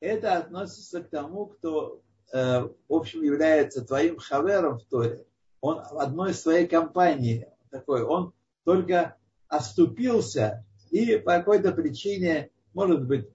Это 0.00 0.36
относится 0.36 1.00
к 1.00 1.08
тому, 1.08 1.46
кто, 1.46 2.02
э, 2.32 2.60
в 2.88 2.92
общем, 2.92 3.22
является 3.22 3.84
твоим 3.84 4.18
хавером 4.18 4.78
в 4.78 4.84
Торе. 4.84 5.24
Он 5.60 5.76
в 5.76 5.98
одной 5.98 6.34
своей 6.34 6.66
компании 6.66 7.48
такой. 7.70 8.02
Он 8.02 8.32
только 8.64 9.16
оступился 9.46 10.66
и 10.90 11.16
по 11.18 11.38
какой-то 11.38 11.70
причине, 11.70 12.50
может 12.74 13.06
быть, 13.06 13.28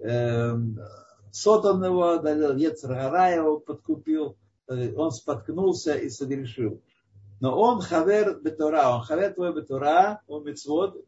э, 0.00 0.54
Сотан 1.32 1.84
его, 1.84 2.14
Ецаргара 2.14 3.34
его 3.34 3.58
подкупил, 3.58 4.38
он 4.68 5.10
споткнулся 5.10 5.94
и 5.94 6.08
согрешил. 6.10 6.82
Но 7.40 7.58
он 7.58 7.80
хавер 7.80 8.40
бетура, 8.40 8.94
он 8.96 9.02
хавер 9.02 9.34
твой 9.34 9.54
бетура, 9.54 10.22
он 10.26 10.44
мецвод, 10.44 11.04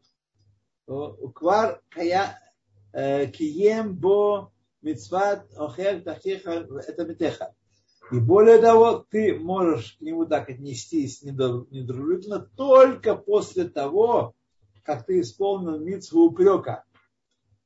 уквар 0.87 1.81
кая 1.89 2.39
э, 2.93 3.27
кием 3.27 3.95
бо 3.95 4.51
мецват 4.81 5.47
охер 5.55 6.01
тахиха 6.01 6.67
это 6.87 7.05
метеха. 7.05 7.53
И 8.11 8.19
более 8.19 8.57
того, 8.59 9.05
ты 9.09 9.37
можешь 9.37 9.97
к 9.97 10.01
нему 10.01 10.25
так 10.25 10.49
отнестись 10.49 11.21
недружелюбно 11.21 12.39
только 12.55 13.15
после 13.15 13.65
того, 13.65 14.33
как 14.83 15.05
ты 15.05 15.19
исполнил 15.19 15.79
митцву 15.79 16.25
упрека. 16.25 16.85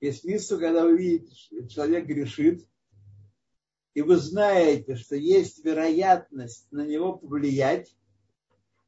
Есть 0.01 0.25
митцву, 0.25 0.57
когда 0.57 0.83
вы 0.83 0.97
видите, 0.97 1.67
человек 1.69 2.05
грешит, 2.05 2.67
и 3.93 4.01
вы 4.01 4.17
знаете, 4.17 4.95
что 4.95 5.15
есть 5.15 5.63
вероятность 5.63 6.67
на 6.71 6.85
него 6.85 7.13
повлиять, 7.13 7.95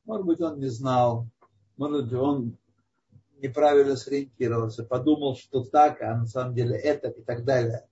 может 0.04 0.26
быть, 0.26 0.42
он 0.42 0.60
не 0.60 0.68
знал, 0.68 1.28
может 1.78 2.06
быть, 2.06 2.14
он 2.14 2.58
неправильно 3.38 3.96
сориентировался, 3.96 4.84
подумал, 4.84 5.36
что 5.36 5.64
так, 5.64 6.02
а 6.02 6.18
на 6.18 6.26
самом 6.26 6.56
деле 6.56 6.76
это 6.76 7.10
и 7.10 7.22
так 7.22 7.44
далее. 7.44 7.88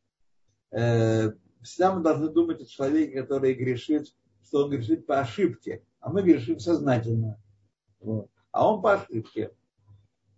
Э, 0.71 1.31
всегда 1.61 1.93
мы 1.93 2.01
должны 2.01 2.29
думать 2.29 2.61
о 2.61 2.65
человеке, 2.65 3.21
который 3.21 3.53
грешит, 3.53 4.07
что 4.43 4.65
он 4.65 4.71
грешит 4.71 5.05
по 5.05 5.19
ошибке, 5.19 5.83
а 5.99 6.11
мы 6.11 6.23
грешим 6.23 6.59
сознательно. 6.59 7.39
Вот. 7.99 8.29
А 8.51 8.71
он 8.71 8.81
по 8.81 8.93
ошибке. 8.93 9.51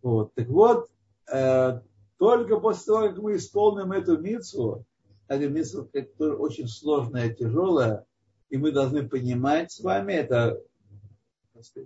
Вот. 0.01 0.33
Так 0.33 0.47
вот, 0.47 0.89
э, 1.31 1.81
только 2.17 2.59
после 2.59 2.85
того, 2.85 3.09
как 3.09 3.17
мы 3.17 3.35
исполним 3.35 3.91
эту 3.91 4.17
митцву, 4.17 4.85
это 5.27 5.47
митцва, 5.49 5.85
которая 5.91 6.37
очень 6.37 6.67
сложная, 6.67 7.33
тяжелая, 7.33 8.05
и 8.49 8.57
мы 8.57 8.71
должны 8.71 9.07
понимать 9.07 9.71
с 9.71 9.79
вами, 9.79 10.13
это 10.13 10.61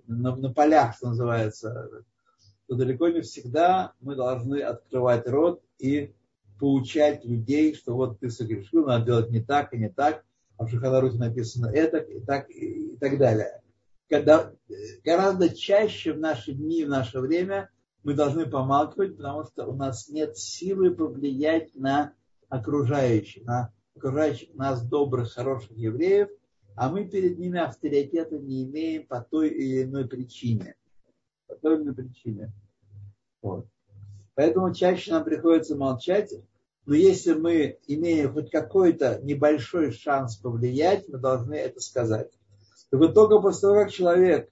на, 0.08 0.36
на 0.36 0.54
полях, 0.54 0.95
что 0.95 1.10
называется, 1.10 2.04
то 2.67 2.75
далеко 2.75 3.10
не 3.10 3.21
всегда 3.21 3.93
мы 3.99 4.15
должны 4.15 4.62
открывать 4.62 5.28
рот 5.28 5.62
и 5.78 6.13
поучать 6.60 7.23
людей, 7.25 7.73
что 7.73 7.95
вот 7.95 8.19
ты 8.19 8.30
согрешил, 8.30 8.86
надо 8.86 9.06
делать 9.06 9.30
не 9.32 9.41
так 9.41 9.73
и 9.73 9.78
не 9.78 9.89
так, 9.89 10.23
а 10.58 10.65
в 10.65 10.69
Шаханаруте 10.69 11.17
написано 11.17 11.67
это 11.67 11.97
и 11.97 12.19
так 12.19 12.49
и, 12.49 12.93
и 12.93 12.97
так 12.97 13.17
далее. 13.17 13.62
Когда, 14.10 14.52
гораздо 15.06 15.49
чаще 15.49 16.13
в 16.13 16.19
наши 16.19 16.52
дни, 16.52 16.84
в 16.84 16.89
наше 16.89 17.19
время 17.19 17.69
мы 18.04 18.13
должны 18.13 18.45
помалкивать, 18.45 19.17
потому 19.17 19.45
что 19.45 19.65
у 19.67 19.75
нас 19.75 20.10
нет 20.10 20.38
силы 20.38 20.91
повлиять 20.91 21.73
на 21.75 22.13
окружающих, 22.50 23.46
на 23.46 23.72
окружающих 23.96 24.54
нас 24.56 24.84
добрых, 24.84 25.32
хороших 25.32 25.72
евреев, 25.72 26.30
а 26.76 26.90
мы 26.90 27.06
перед 27.06 27.38
ними 27.38 27.60
авторитета 27.60 28.38
не 28.38 28.64
имеем 28.64 29.06
по 29.08 29.22
той 29.22 29.50
или 29.50 29.84
иной 29.84 30.08
причине. 30.08 30.76
По 31.48 31.56
той 31.56 31.76
или 31.76 31.84
иной 31.84 31.96
причине. 31.96 32.52
Вот. 33.42 33.68
Поэтому 34.36 34.74
чаще 34.74 35.12
нам 35.12 35.24
приходится 35.24 35.76
молчать, 35.76 36.34
но 36.86 36.96
если 36.96 37.34
мы 37.34 37.78
имеем 37.88 38.34
хоть 38.34 38.50
какой-то 38.50 39.20
небольшой 39.22 39.92
шанс 39.92 40.38
повлиять, 40.38 41.08
мы 41.10 41.20
должны 41.20 41.56
это 41.56 41.80
сказать. 41.82 42.32
Так 42.90 43.00
вот 43.00 43.14
только 43.14 43.40
после 43.40 43.62
того, 43.62 43.76
как 43.76 43.92
человек 43.92 44.50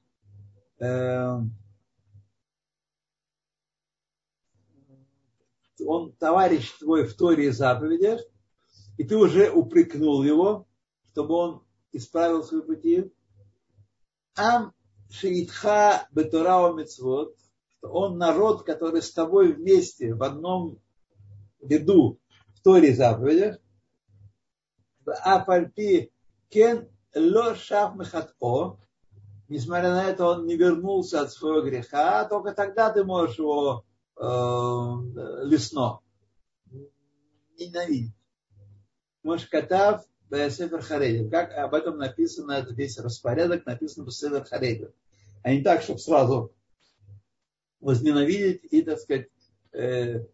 э, 0.80 1.40
он 5.86 6.14
товарищ 6.14 6.72
твой 6.80 7.06
в 7.06 7.16
Торе 7.16 7.48
и 7.48 7.52
заповедях, 7.52 8.22
и 8.98 9.04
ты 9.04 9.16
уже 9.16 9.52
упрекнул 9.52 10.24
его, 10.24 10.68
чтобы 11.12 11.34
он 11.36 11.64
исправил 11.92 12.44
свои 12.44 12.62
пути. 12.62 13.14
Ам 14.36 14.74
шиитха 15.10 16.08
бетурау 16.12 16.76
мецвод, 16.76 17.36
что 17.78 17.90
он 17.90 18.18
народ, 18.18 18.64
который 18.64 19.02
с 19.02 19.12
тобой 19.12 19.54
вместе 19.54 20.14
в 20.14 20.24
одном 20.24 20.80
ряду 21.62 22.20
в 22.56 22.62
Торе 22.62 22.92
и 22.92 22.96
заповедях. 22.96 23.58
А 25.06 25.40
пальпи 25.40 26.12
кен 26.50 26.90
ло 27.16 27.56
шаф 27.56 27.96
мехато, 27.96 28.78
несмотря 29.48 29.90
на 29.92 30.10
это, 30.10 30.26
он 30.26 30.46
не 30.46 30.56
вернулся 30.56 31.22
от 31.22 31.32
своего 31.32 31.62
греха, 31.62 32.26
только 32.26 32.54
тогда 32.54 32.92
ты 32.92 33.04
можешь 33.04 33.40
его 33.40 33.86
лесно 34.20 36.00
ненавидеть. 37.58 38.14
Мошкатав 39.24 40.06
Север 40.30 40.82
Харедин. 40.82 41.30
Как 41.30 41.54
об 41.54 41.74
этом 41.74 41.98
написано, 41.98 42.54
это 42.54 42.74
весь 42.74 42.98
распорядок 42.98 43.66
написан 43.66 44.06
в 44.06 44.12
Север 44.12 44.44
Харедин. 44.44 44.92
А 45.44 45.54
не 45.54 45.62
так, 45.64 45.82
чтобы 45.82 46.00
сразу 46.00 46.54
возненавидеть 47.80 48.62
и, 48.72 48.82
так 48.82 49.00
сказать, 49.00 49.30
э, 49.72 50.26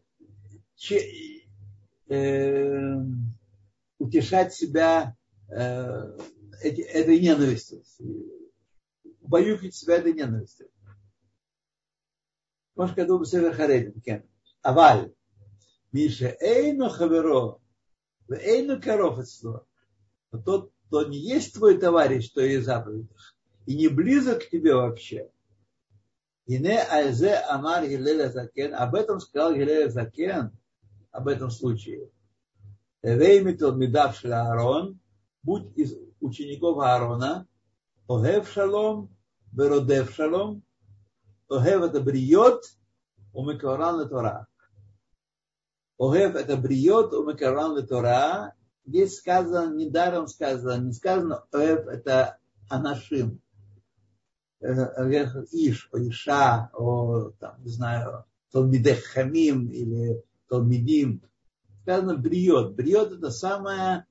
че, 0.75 1.43
э, 2.07 2.95
утешать 3.99 4.53
себя 4.53 5.15
э, 5.49 6.17
этой 6.61 7.19
ненавистью. 7.19 7.83
Убаюкать 9.21 9.75
себя 9.75 9.97
этой 9.97 10.13
ненавистью. 10.13 10.69
Когда 12.75 13.17
бы 13.17 13.25
Север 13.25 13.53
Харедин, 13.53 14.01
кен. 14.01 14.23
Аваль. 14.61 15.13
Миша 15.91 16.35
Эйну 16.39 16.89
Хаверо, 16.89 17.59
Эйну 18.27 18.81
Коров 18.81 19.19
но 20.31 20.41
тот, 20.41 20.71
кто 20.87 21.03
не 21.03 21.19
есть 21.19 21.53
твой 21.53 21.77
товарищ 21.77 22.31
в 22.31 22.33
твоих 22.33 22.63
заповедях 22.63 23.35
и 23.67 23.75
не 23.75 23.87
близок 23.87 24.43
к 24.43 24.49
тебе 24.49 24.73
вообще. 24.73 25.29
Ине 26.47 26.81
Айзе 26.81 27.35
Амар 27.35 27.87
Гилеля 27.87 28.29
Закен, 28.29 28.73
об 28.73 28.95
этом 28.95 29.19
сказал 29.19 29.53
Гилеля 29.53 29.89
Закен, 29.89 30.51
об 31.11 31.27
этом 31.27 31.51
случае. 31.51 32.09
Эвеймитл 33.03 33.71
Мидав 33.73 34.25
Аарон, 34.25 34.99
будь 35.43 35.77
из 35.77 35.95
учеников 36.19 36.79
Аарона, 36.79 37.47
Огев 38.09 38.51
Шалом, 38.51 39.15
Беродев 39.51 40.13
Шалом, 40.15 40.63
Огев 41.53 41.83
это 41.83 42.01
бриот, 42.01 42.63
умекоран 43.33 44.07
Тора. 44.09 44.47
Огев 45.99 46.35
это 46.35 46.57
бриот, 46.57 47.13
умекоран 47.13 47.85
Тора, 47.85 48.53
Здесь 48.85 49.17
сказано, 49.17 49.73
недаром 49.73 50.27
сказано, 50.27 50.77
не 50.81 50.91
сказано 50.91 51.45
Оэв, 51.51 51.87
это 51.87 52.37
Анашим. 52.69 53.39
Иш, 54.61 55.89
о 55.91 55.99
Иша, 55.99 56.69
о, 56.73 57.31
там, 57.39 57.63
не 57.63 57.69
знаю, 57.69 58.25
Талмидех 58.51 59.03
Хамим 59.05 59.69
или 59.69 60.21
Талмидим. 60.49 61.21
Сказано 61.81 62.17
бриот. 62.17 62.75
Бриот 62.75 63.13
это 63.13 63.29
самое 63.29 64.05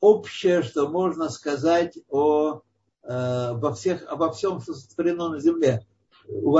общее, 0.00 0.62
что 0.62 0.88
можно 0.88 1.28
сказать 1.28 1.98
о, 2.08 2.62
э, 3.02 3.52
во 3.54 3.74
всех, 3.74 4.06
обо 4.08 4.32
всем, 4.32 4.60
что 4.60 4.74
сотворено 4.74 5.30
на 5.30 5.40
земле. 5.40 5.86
У, 6.28 6.58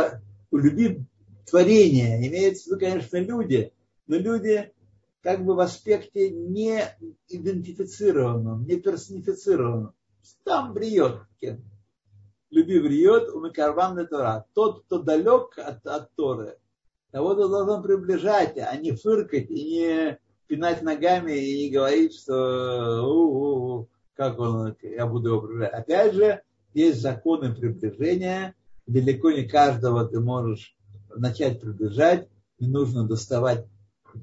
любви 0.53 1.05
творения 1.47 2.17
имеется 2.27 2.65
в 2.65 2.67
виду, 2.67 2.81
конечно, 2.81 3.17
люди, 3.19 3.73
но 4.07 4.17
люди 4.17 4.73
как 5.23 5.45
бы 5.45 5.55
в 5.55 5.61
аспекте 5.61 6.31
не 6.31 6.85
идентифицированном, 7.29 8.65
не 8.67 8.77
персонифицированном. 8.77 9.93
Там 10.45 10.73
бриет. 10.73 11.21
Люби 12.51 12.81
бриет, 12.81 13.29
у 13.29 13.41
Микарван 13.41 14.07
Тора. 14.07 14.47
Тот, 14.55 14.85
кто 14.85 15.03
далек 15.03 15.59
от, 15.59 15.87
от 15.87 16.15
Торы, 16.15 16.59
того 17.11 17.35
ты 17.35 17.49
должен 17.49 17.83
приближать, 17.83 18.57
а 18.59 18.75
не 18.77 18.93
фыркать 18.93 19.51
и 19.51 19.65
не 19.65 20.19
пинать 20.47 20.83
ногами 20.83 21.33
и 21.33 21.65
не 21.65 21.71
говорить, 21.71 22.15
что 22.15 23.03
у 23.07 23.81
-у 23.81 23.83
-у, 23.83 23.87
как 24.15 24.39
он, 24.39 24.77
я 24.83 25.07
буду 25.07 25.29
его 25.29 25.41
приближать. 25.43 25.75
Опять 25.75 26.15
же, 26.15 26.43
есть 26.73 27.01
законы 27.01 27.55
приближения. 27.55 28.55
Далеко 28.89 29.31
не 29.31 29.47
каждого 29.47 30.09
ты 30.09 30.19
можешь 30.19 30.75
начать 31.15 31.61
приближать. 31.61 32.27
Не 32.59 32.69
нужно 32.69 33.07
доставать 33.07 33.67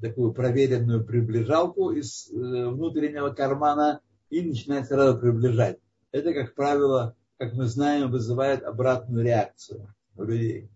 такую 0.02 0.32
проверенную 0.32 1.06
приближалку 1.06 1.92
из 1.92 2.28
э, 2.32 2.34
внутреннего 2.34 3.30
кармана 3.30 4.00
и 4.28 4.42
начинает 4.42 4.88
сразу 4.88 5.18
приближать. 5.18 5.78
Это, 6.10 6.34
как 6.34 6.56
правило, 6.56 7.14
как 7.38 7.54
мы 7.54 7.66
знаем, 7.66 8.10
вызывает 8.10 8.64
обратную 8.64 9.24
реакцию 9.24 9.94
у 10.16 10.24
людей. 10.24 10.68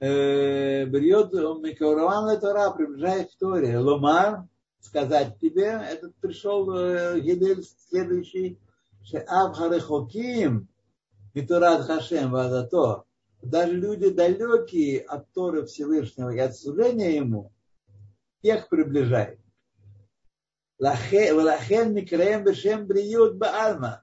Э, 0.00 0.84
Бриот 0.86 1.32
Микаураван 1.62 2.40
Тора 2.40 2.72
приближает 2.72 3.30
к 3.30 3.38
Торе. 3.38 3.78
Ломар, 3.78 4.48
сказать 4.80 5.38
тебе, 5.38 5.80
этот 5.88 6.16
пришел 6.16 6.68
э, 6.74 7.20
Гидель 7.20 7.62
следующий, 7.62 8.58
Шеав 9.04 9.56
Харехоким, 9.56 10.68
Митурат 11.34 11.86
Хашем 11.86 12.30
Вадато, 12.30 13.04
даже 13.42 13.72
люди 13.72 14.10
далекие 14.10 15.00
от 15.00 15.32
Торы 15.32 15.64
Всевышнего 15.64 16.30
и 16.30 16.38
от 16.38 16.56
служения 16.56 17.16
Ему, 17.16 17.52
тех 18.42 18.68
приближает. 18.68 19.38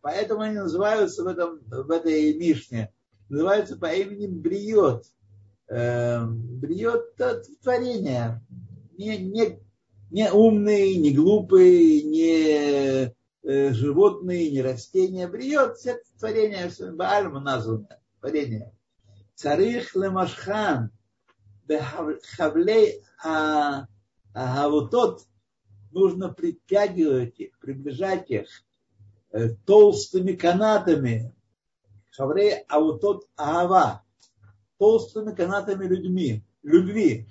Поэтому 0.02 0.42
они 0.42 0.56
называются 0.56 1.24
в, 1.24 1.28
этом, 1.28 1.60
в 1.68 1.92
этой 1.92 2.34
Мишне, 2.36 2.94
называются 3.28 3.78
по 3.78 3.94
имени 3.94 4.28
Бриот. 4.28 5.04
Эм, 5.68 6.60
Бриот– 6.60 7.16
творение. 7.62 8.42
Не, 8.98 9.18
не, 9.18 9.60
не 10.10 10.32
умные, 10.32 10.98
не 10.98 11.14
глупые, 11.14 12.02
не 12.04 13.14
Э, 13.50 13.74
животные, 13.74 14.52
не 14.52 14.62
растения, 14.62 15.28
бриет, 15.28 15.78
все 15.78 16.00
творения, 16.20 16.72
Баальма 16.92 17.40
названо, 17.40 18.00
творения 18.20 18.72
Царих 19.34 19.96
лемашхан, 19.96 20.92
хавлей 22.38 23.04
а, 23.24 23.88
а 24.36 24.66
а 24.66 24.70
вот 24.70 24.92
тот 24.92 25.24
нужно 25.92 26.32
притягивать 26.32 27.40
их, 27.40 27.58
приближать 27.58 28.30
их 28.30 28.46
э, 29.32 29.50
толстыми 29.66 30.34
канатами. 30.34 31.34
Хаврей 32.12 32.66
а 32.68 32.80
вот 32.80 33.02
тот 33.02 33.28
агава. 33.36 34.04
Толстыми 34.78 35.34
канатами 35.34 35.88
людьми, 35.88 36.44
любви. 36.62 37.28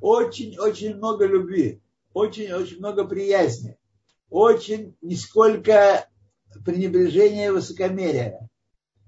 Очень-очень 0.00 0.96
много 0.96 1.26
любви. 1.26 1.80
Очень-очень 2.12 2.78
много 2.78 3.04
приязни. 3.04 3.78
Очень 4.30 4.96
нисколько 5.02 6.08
пренебрежения 6.64 7.48
и 7.48 7.50
высокомерия. 7.50 8.48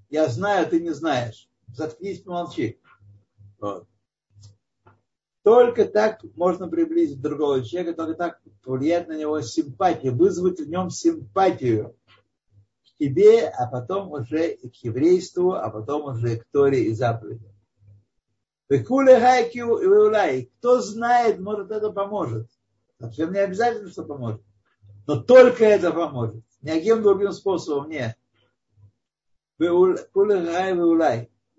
Я 0.09 0.27
знаю, 0.27 0.67
ты 0.69 0.79
не 0.79 0.91
знаешь 0.91 1.49
заткнись, 1.73 2.21
помолчи. 2.21 2.79
Вот. 3.59 3.87
Только 5.43 5.85
так 5.85 6.23
можно 6.35 6.69
приблизить 6.69 7.21
другого 7.21 7.63
человека, 7.63 7.97
только 7.97 8.13
так 8.13 8.41
повлиять 8.63 9.07
на 9.09 9.17
него 9.17 9.41
симпатию, 9.41 10.15
вызвать 10.15 10.59
в 10.59 10.69
нем 10.69 10.89
симпатию 10.89 11.97
к 12.85 12.97
тебе, 12.97 13.49
а 13.49 13.67
потом 13.67 14.11
уже 14.11 14.53
и 14.53 14.69
к 14.69 14.75
еврейству, 14.83 15.53
а 15.53 15.69
потом 15.69 16.15
уже 16.15 16.37
к 16.37 16.45
Торе 16.51 16.85
и 16.85 16.93
заповедям. 16.93 17.51
Кто 20.57 20.81
знает, 20.81 21.39
может, 21.39 21.71
это 21.71 21.91
поможет. 21.91 22.49
Совсем 22.99 23.33
не 23.33 23.39
обязательно, 23.39 23.89
что 23.89 24.03
поможет. 24.05 24.41
Но 25.05 25.21
только 25.21 25.65
это 25.65 25.91
поможет. 25.91 26.43
Никаким 26.61 27.03
другим 27.03 27.31
способом 27.31 27.89
нет. 27.89 28.17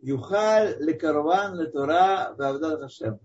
Юхаль 0.01 0.77
лекарван 0.81 1.59
летура 1.59 2.35
вавдат 2.37 2.81
хашем. 2.81 3.21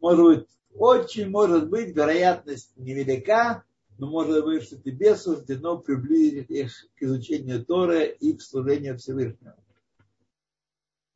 Может 0.00 0.24
быть, 0.24 0.48
очень 0.74 1.28
может 1.30 1.68
быть, 1.68 1.96
вероятность 1.96 2.76
невелика, 2.76 3.64
но 3.98 4.08
может 4.08 4.44
быть, 4.44 4.64
что 4.64 4.76
тебе 4.76 5.16
суждено 5.16 5.78
приблизить 5.78 6.50
их 6.50 6.72
к 6.96 7.02
изучению 7.02 7.64
Торы 7.64 8.06
и 8.06 8.34
к 8.34 8.42
служению 8.42 8.98
Всевышнего. 8.98 9.56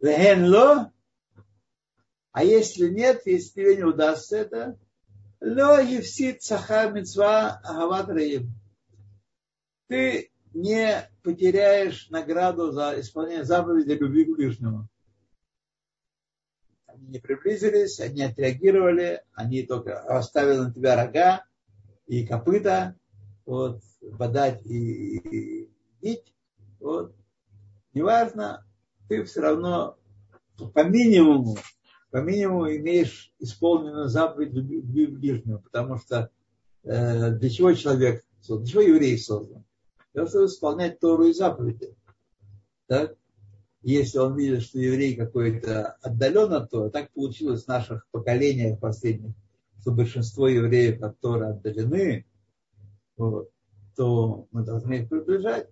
Ло, 0.01 0.93
а 2.33 2.45
если 2.45 2.89
нет, 2.89 3.23
если 3.27 3.53
тебе 3.53 3.77
не 3.77 3.85
удастся 3.85 4.39
это, 4.39 4.79
ло 5.41 5.81
евсит 5.81 6.43
сахар 6.43 6.93
митцва 6.93 7.61
Ты 9.89 10.31
не 10.53 11.11
потеряешь 11.23 12.09
награду 12.11 12.73
за 12.73 13.01
исполнение 13.01 13.45
заповеди 13.45 13.93
любви 13.93 14.25
к 14.25 14.37
ближнему. 14.37 14.89
Они 16.87 17.07
не 17.07 17.19
приблизились, 17.19 18.01
они 18.01 18.23
отреагировали, 18.23 19.23
они 19.33 19.63
только 19.63 20.01
оставили 20.01 20.59
на 20.59 20.73
тебя 20.73 20.97
рога 20.97 21.45
и 22.07 22.27
копыта, 22.27 22.97
вот, 23.47 23.81
подать 24.19 24.65
и, 24.67 25.17
и 25.17 25.71
бить. 26.01 26.35
Вот. 26.81 27.15
Неважно, 27.95 28.67
ты 29.09 29.25
все 29.25 29.41
равно 29.41 29.97
по 30.75 30.85
минимуму, 30.85 31.57
по 32.11 32.19
минимуму 32.19 32.71
имеешь 32.77 33.33
исполненную 33.39 34.09
заповедь 34.09 34.53
любви 34.53 35.07
ближнего, 35.07 35.59
потому 35.59 35.97
что 35.97 36.31
э, 36.83 37.31
для 37.31 37.51
чего 37.51 37.73
человек 37.73 38.25
создан, 38.41 38.65
для 38.65 38.73
чего 38.73 38.83
еврей 38.83 39.19
создан? 39.19 39.65
Для 40.13 40.23
того, 40.23 40.29
чтобы 40.29 40.47
исполнять 40.47 40.99
Тору 40.99 41.27
и 41.27 41.33
заповеди. 41.33 41.95
Так? 42.87 43.17
Если 43.83 44.19
он 44.19 44.37
видит, 44.37 44.63
что 44.63 44.79
еврей 44.79 45.17
какой-то 45.17 45.93
отдален 46.03 46.53
от 46.53 46.71
Тора, 46.71 46.91
так 46.91 47.11
получилось 47.13 47.65
в 47.65 47.69
наших 47.69 48.07
поколениях 48.11 48.79
последних, 48.79 49.35
что 49.81 49.93
большинство 49.93 50.49
евреев 50.49 51.01
от 51.03 51.19
Тора 51.21 51.51
отдалены, 51.51 52.27
вот, 53.17 53.51
то 53.97 54.49
мы 54.51 54.65
должны 54.65 54.95
их 54.95 55.09
приближать, 55.09 55.69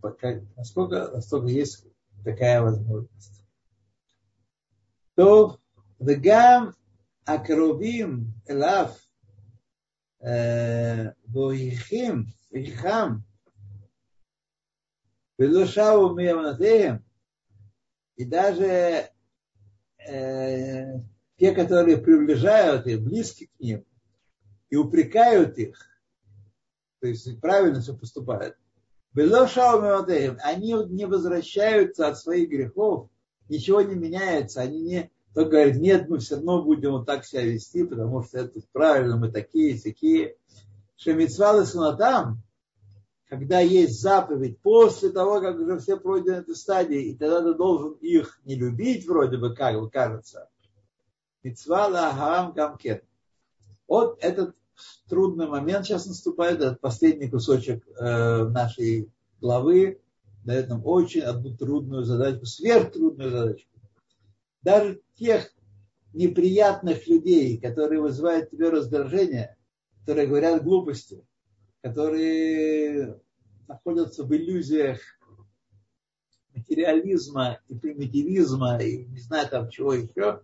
пока, 0.00 0.40
насколько, 0.56 1.10
насколько 1.12 1.46
есть 1.46 1.86
такая 2.24 2.62
возможность. 2.62 3.44
То 5.14 5.60
וגם 6.03 6.69
הקרובים 7.27 8.23
אליו 8.49 8.91
והויכים, 11.27 12.23
ויחם, 12.51 13.15
ולא 15.39 15.65
שבו 15.65 16.15
מאמונותיהם, 16.15 16.97
и 18.19 18.25
даже 18.25 19.09
э, 20.05 20.85
те, 21.37 21.53
которые 21.53 21.97
приближают 21.97 22.85
их, 22.85 23.01
близки 23.01 23.45
к 23.45 23.59
ним, 23.61 23.85
и 24.69 24.75
упрекают 24.75 25.57
их, 25.57 25.79
то 26.99 27.07
есть 27.07 27.39
правильно 27.39 27.79
все 27.79 27.95
поступают, 27.95 28.57
они 29.15 30.73
не 30.89 31.05
возвращаются 31.05 32.07
от 32.07 32.19
своих 32.19 32.49
грехов, 32.49 33.09
ничего 33.47 33.81
не 33.81 33.95
меняется, 33.95 34.61
они 34.61 34.81
не, 34.81 35.11
кто 35.34 35.46
говорит, 35.46 35.78
нет, 35.78 36.08
мы 36.08 36.20
все 36.20 36.36
равно 36.36 36.62
будем 36.62 36.92
вот 36.92 37.06
так 37.06 37.24
себя 37.24 37.42
вести, 37.42 37.82
потому 37.82 38.22
что 38.22 38.38
это 38.38 38.60
правильно, 38.70 39.16
мы 39.16 39.32
такие, 39.32 39.76
такие. 39.80 40.36
Шемицвалы 40.94 41.66
сунатам, 41.66 42.40
когда 43.28 43.58
есть 43.58 44.00
заповедь, 44.00 44.60
после 44.60 45.10
того, 45.10 45.40
как 45.40 45.58
уже 45.58 45.80
все 45.80 45.96
пройдены 45.96 46.36
этой 46.36 46.54
стадии, 46.54 47.06
и 47.06 47.16
тогда 47.16 47.42
ты 47.42 47.54
должен 47.54 47.94
их 47.94 48.40
не 48.44 48.54
любить, 48.54 49.08
вроде 49.08 49.36
бы, 49.36 49.52
как 49.56 49.90
кажется. 49.90 50.48
Мицвала 51.42 52.10
Ахарам 52.10 52.54
Камкен. 52.54 53.00
Вот 53.88 54.22
этот 54.22 54.54
трудный 55.08 55.48
момент 55.48 55.84
сейчас 55.84 56.06
наступает, 56.06 56.60
этот 56.60 56.80
последний 56.80 57.28
кусочек 57.28 57.84
э, 57.88 58.44
нашей 58.44 59.10
главы, 59.40 60.00
дает 60.44 60.68
нам 60.68 60.82
очень 60.86 61.22
одну 61.22 61.56
трудную 61.56 62.04
задачу, 62.04 62.46
сверхтрудную 62.46 63.30
задачу 63.32 63.66
даже 64.64 65.00
тех 65.14 65.50
неприятных 66.12 67.06
людей, 67.08 67.58
которые 67.58 68.00
вызывают 68.00 68.50
тебе 68.50 68.70
раздражение, 68.70 69.56
которые 70.00 70.28
говорят 70.28 70.62
глупости, 70.62 71.26
которые 71.82 73.20
находятся 73.66 74.24
в 74.24 74.34
иллюзиях 74.34 75.00
материализма 76.54 77.58
и 77.68 77.74
примитивизма, 77.74 78.78
и 78.78 79.06
не 79.06 79.18
знаю 79.18 79.48
там 79.48 79.70
чего 79.70 79.94
еще. 79.94 80.42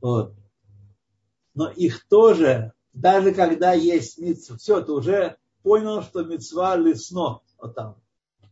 Вот. 0.00 0.34
Но 1.54 1.70
их 1.70 2.06
тоже, 2.08 2.72
даже 2.92 3.32
когда 3.32 3.72
есть 3.72 4.18
митцва, 4.18 4.58
все, 4.58 4.82
ты 4.82 4.92
уже 4.92 5.36
понял, 5.62 6.02
что 6.02 6.22
митцва 6.22 6.76
лесно, 6.76 7.40
вот 7.58 7.74
там, 7.74 8.00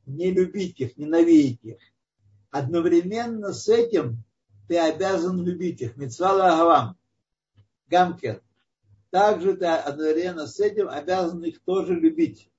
не 0.06 0.30
любить 0.30 0.80
их, 0.80 0.96
ненавидеть 0.96 1.62
их. 1.62 1.78
Одновременно 2.50 3.52
с 3.52 3.68
этим 3.68 4.24
ты 4.68 4.78
обязан 4.78 5.44
любить 5.44 5.80
их. 5.82 5.96
Мицвала 5.96 6.54
Агавам. 6.54 6.98
Гамкер. 7.88 8.42
Также 9.10 9.56
ты 9.56 9.66
одновременно 9.66 10.46
с 10.46 10.58
этим 10.58 10.88
обязан 10.88 11.44
их 11.44 11.62
тоже 11.62 11.94
любить. 11.94 12.50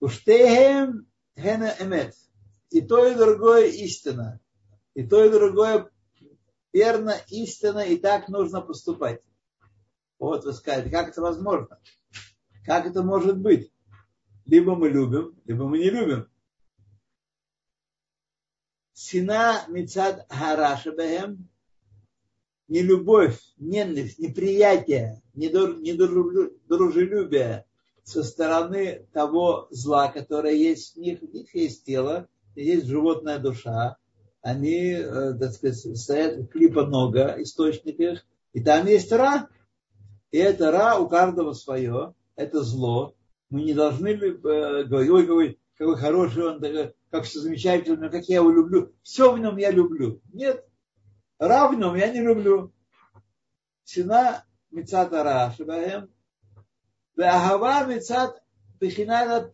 Уштехем 0.00 1.06
хена 1.38 1.74
эмет. 1.80 2.14
И 2.70 2.80
то, 2.80 3.06
и 3.06 3.14
другое 3.14 3.66
истина. 3.68 4.40
И 4.94 5.06
то, 5.06 5.24
и 5.24 5.30
другое 5.30 5.90
верно, 6.72 7.14
истина, 7.28 7.80
и 7.80 7.96
так 7.96 8.28
нужно 8.28 8.60
поступать. 8.60 9.22
Вот 10.18 10.44
вы 10.44 10.52
скажете, 10.52 10.90
как 10.90 11.08
это 11.08 11.22
возможно? 11.22 11.80
Как 12.64 12.86
это 12.86 13.02
может 13.02 13.38
быть? 13.38 13.72
Либо 14.46 14.74
мы 14.74 14.88
любим, 14.88 15.40
либо 15.44 15.66
мы 15.66 15.78
не 15.78 15.90
любим. 15.90 16.28
Сина 18.94 19.64
мецад 19.68 20.24
харашабаем, 20.30 21.48
не 22.68 22.80
любовь, 22.80 23.38
ненависть, 23.58 24.20
неприятие, 24.20 25.20
недружелюбие 25.34 27.66
со 28.04 28.22
стороны 28.22 29.06
того 29.12 29.66
зла, 29.70 30.08
которое 30.08 30.54
есть 30.54 30.94
в 30.94 30.98
них. 30.98 31.20
В 31.20 31.32
них 31.32 31.54
есть 31.54 31.84
тело, 31.84 32.28
есть 32.54 32.86
животная 32.86 33.38
душа. 33.38 33.96
Они, 34.42 34.92
э, 34.92 35.34
так 35.34 35.52
сказать, 35.52 35.98
стоят 35.98 36.50
клипа 36.50 36.82
источник 37.40 37.98
их. 37.98 38.24
И 38.52 38.62
там 38.62 38.86
есть 38.86 39.10
ра. 39.10 39.48
И 40.30 40.38
это 40.38 40.70
ра 40.70 40.98
у 40.98 41.08
каждого 41.08 41.52
свое. 41.52 42.14
Это 42.36 42.62
зло. 42.62 43.14
Мы 43.50 43.62
не 43.62 43.74
должны 43.74 44.08
э, 44.08 44.84
говорить, 44.84 45.10
ой, 45.10 45.26
какой, 45.26 45.58
какой 45.76 45.96
хороший 45.96 46.44
он, 46.44 46.62
как 47.10 47.24
все 47.24 47.40
замечательно, 47.40 48.08
как 48.08 48.24
я 48.24 48.36
его 48.36 48.50
люблю. 48.50 48.94
Все 49.02 49.32
в 49.32 49.38
нем 49.38 49.56
я 49.56 49.70
люблю. 49.70 50.20
Нет, 50.32 50.64
равном 51.38 51.96
я 51.96 52.10
не 52.10 52.20
люблю. 52.20 52.72
Сина 53.84 54.44
мецат 54.70 55.12
ара 55.12 55.52
шебаем. 55.56 56.10
Веахава 57.16 57.86
мецат 57.86 58.42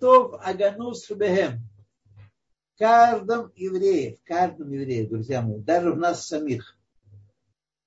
тов 0.01 0.41
аганус 0.45 1.07
шебаем. 1.07 1.61
В 2.75 2.79
каждом 2.79 3.53
еврее, 3.57 4.17
в 4.17 4.25
каждом 4.25 4.71
еврее, 4.71 5.07
друзья 5.07 5.43
мои, 5.43 5.59
даже 5.59 5.93
в 5.93 5.99
нас 5.99 6.27
самих, 6.27 6.79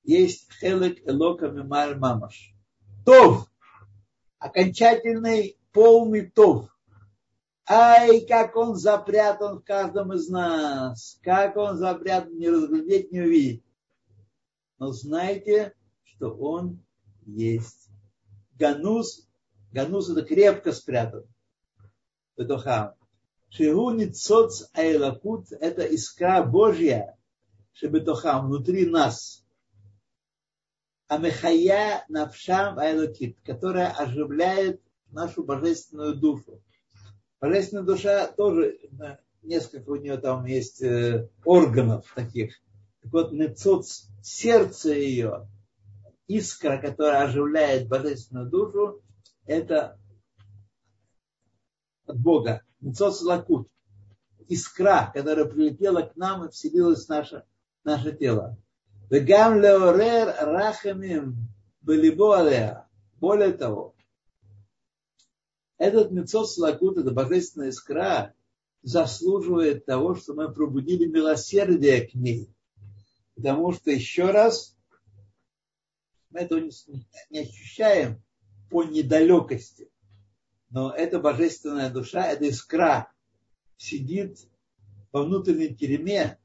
есть 0.03 0.51
хелек 0.59 0.99
элока 1.07 1.49
мимар 1.49 1.97
мамаш. 1.97 2.53
Тов, 3.05 3.49
окончательный, 4.37 5.57
полный 5.71 6.29
тов. 6.29 6.72
Ай, 7.65 8.25
как 8.25 8.57
он 8.57 8.75
запрятан 8.75 9.59
в 9.59 9.63
каждом 9.63 10.13
из 10.13 10.27
нас. 10.27 11.17
Как 11.23 11.55
он 11.55 11.77
запрятан, 11.77 12.37
не 12.37 12.49
разглядеть, 12.49 13.11
не 13.11 13.21
увидеть. 13.21 13.63
Но 14.79 14.91
знайте, 14.91 15.73
что 16.03 16.31
он 16.35 16.83
есть. 17.25 17.89
Ганус, 18.59 19.27
Ганус 19.71 20.09
это 20.09 20.23
крепко 20.23 20.73
спрятан. 20.73 21.25
Бетохам. 22.35 22.95
Шигу 23.49 23.91
ницоц 23.91 24.69
айлакут 24.73 25.51
это 25.51 25.83
искра 25.83 26.43
Божья. 26.43 27.17
Шебетохам, 27.71 28.47
внутри 28.47 28.87
нас. 28.87 29.45
Амехая 31.07 32.03
навшам 32.09 32.77
айлакит, 32.77 33.37
которая 33.45 33.91
оживляет 33.91 34.81
нашу 35.11 35.43
божественную 35.43 36.15
душу. 36.15 36.61
Божественная 37.43 37.83
душа 37.83 38.27
тоже, 38.27 38.79
несколько 39.41 39.89
у 39.89 39.97
нее 39.97 40.15
там 40.15 40.45
есть 40.45 40.81
э, 40.81 41.27
органов 41.43 42.09
таких, 42.15 42.53
Так 43.01 43.11
вот, 43.11 43.33
нецоц, 43.33 44.05
сердце 44.21 44.93
ее, 44.93 45.49
искра, 46.25 46.77
которая 46.77 47.25
оживляет 47.25 47.89
божественную 47.89 48.49
душу, 48.49 49.01
это 49.45 49.99
от 52.05 52.17
Бога. 52.17 52.61
Нецоц 52.79 53.21
лакут. 53.21 53.67
Искра, 54.47 55.11
которая 55.13 55.43
прилетела 55.43 56.03
к 56.03 56.15
нам 56.15 56.45
и 56.45 56.49
вселилась 56.49 57.07
в 57.07 57.09
наше, 57.09 57.43
наше 57.83 58.13
тело. 58.13 58.57
Более 63.19 63.51
того, 63.51 63.92
этот 65.83 66.11
мецос 66.11 66.57
лакут, 66.57 66.97
это 66.97 67.11
божественная 67.11 67.69
искра, 67.69 68.33
заслуживает 68.83 69.85
того, 69.85 70.15
что 70.15 70.33
мы 70.33 70.51
пробудили 70.51 71.05
милосердие 71.05 72.07
к 72.07 72.13
ней. 72.13 72.49
Потому 73.35 73.73
что 73.73 73.91
еще 73.91 74.31
раз 74.31 74.77
мы 76.29 76.39
этого 76.39 76.61
не 77.29 77.39
ощущаем 77.39 78.21
по 78.69 78.83
недалекости. 78.83 79.89
Но 80.69 80.91
эта 80.91 81.19
божественная 81.19 81.91
душа, 81.91 82.27
эта 82.27 82.45
искра 82.45 83.11
сидит 83.75 84.39
во 85.11 85.23
внутренней 85.23 85.75
тереме 85.75 86.39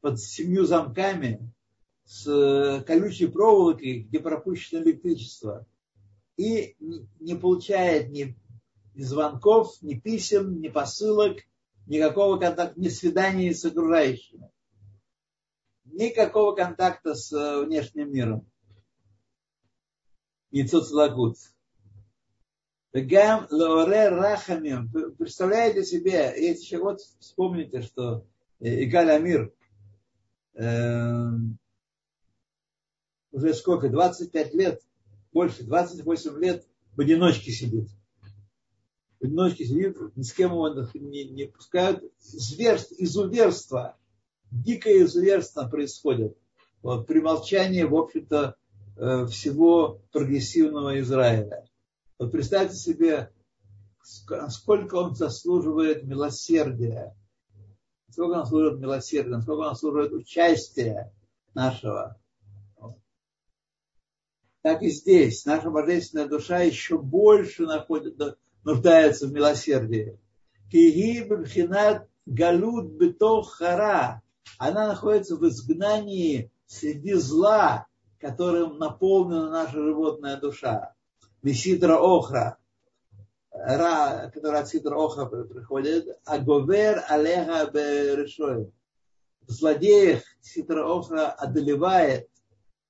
под 0.00 0.20
семью 0.20 0.64
замками 0.66 1.52
с 2.04 2.82
колючей 2.84 3.28
проволокой, 3.28 4.00
где 4.00 4.18
пропущено 4.18 4.82
электричество, 4.82 5.66
и 6.36 6.76
не 7.20 7.36
получает 7.36 8.10
ни, 8.10 8.36
ни 8.94 9.02
звонков, 9.02 9.80
ни 9.82 9.94
писем, 9.94 10.60
ни 10.60 10.68
посылок, 10.68 11.38
никакого 11.86 12.38
контакта, 12.38 12.78
ни 12.78 12.88
свиданий 12.88 13.54
с 13.54 13.64
окружающими, 13.64 14.50
никакого 15.84 16.54
контакта 16.54 17.14
с 17.14 17.32
э, 17.32 17.64
внешним 17.64 18.12
миром. 18.12 18.46
Яйцо 20.50 20.80
целагут. 20.80 21.36
Гам 22.92 23.46
лоре 23.50 24.10
рахамим. 24.10 24.90
Представляете 25.16 25.82
себе, 25.82 26.34
если 26.36 26.76
вот 26.76 27.00
вспомните, 27.00 27.80
что 27.80 28.26
э, 28.60 28.84
Игаль 28.84 29.10
Амир 29.10 29.54
э, 30.54 31.30
уже 33.32 33.54
сколько, 33.54 33.88
25 33.88 34.54
лет, 34.54 34.82
больше, 35.32 35.64
28 35.64 36.38
лет 36.38 36.66
в 36.94 37.00
одиночке 37.00 37.50
сидит. 37.50 37.88
Одиночке 39.22 39.64
сидит, 39.64 39.96
ни 40.16 40.22
с 40.22 40.32
кем 40.32 40.50
его 40.50 40.68
не, 40.94 41.24
не 41.24 41.44
пускают. 41.44 42.02
Зверство, 42.18 42.96
изуверство, 42.98 43.96
дикое 44.50 45.04
изуверство 45.04 45.68
происходит. 45.68 46.36
Вот, 46.82 47.06
при 47.06 47.20
молчании, 47.20 47.84
в 47.84 47.94
общем-то, 47.94 48.56
э, 48.96 49.26
всего 49.26 50.00
прогрессивного 50.10 50.98
Израиля. 51.00 51.68
Вот 52.18 52.32
представьте 52.32 52.74
себе, 52.74 53.32
сколько 54.02 54.96
он 54.96 55.14
заслуживает 55.14 56.02
милосердия, 56.02 57.16
сколько 58.10 58.40
он 58.40 58.46
служит 58.46 58.80
милосердия, 58.80 59.40
сколько 59.40 59.60
он 59.60 59.76
служит 59.76 60.12
участия 60.12 61.14
нашего. 61.54 62.18
Так 64.62 64.82
и 64.82 64.90
здесь. 64.90 65.44
Наша 65.44 65.70
божественная 65.70 66.26
душа 66.26 66.60
еще 66.60 66.98
больше 66.98 67.66
находит, 67.66 68.16
нуждается 68.64 69.26
в 69.26 69.32
милосердии. 69.32 70.18
Киги 70.70 71.22
бхинат 71.22 72.08
галут 72.26 72.98
хара. 73.46 74.22
Она 74.58 74.88
находится 74.88 75.36
в 75.36 75.46
изгнании 75.46 76.50
среди 76.66 77.14
зла, 77.14 77.86
которым 78.18 78.78
наполнена 78.78 79.50
наша 79.50 79.78
животная 79.78 80.36
душа. 80.36 80.94
Меситра 81.42 81.98
охра, 81.98 82.58
ра, 83.50 84.30
который 84.32 84.60
от 84.60 84.68
ситра 84.68 84.96
охра 84.96 85.26
приходит, 85.26 86.06
а 86.24 86.38
говер 86.38 87.02
алеха 87.08 87.70
берешоем. 87.70 88.72
В 89.42 89.50
злодеях 89.50 90.22
ситра 90.40 90.86
охра 90.86 91.26
одолевает 91.30 92.28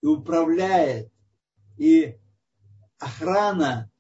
и 0.03 0.07
управляет, 0.07 1.11
и 1.79 2.19
охрана 2.99 3.91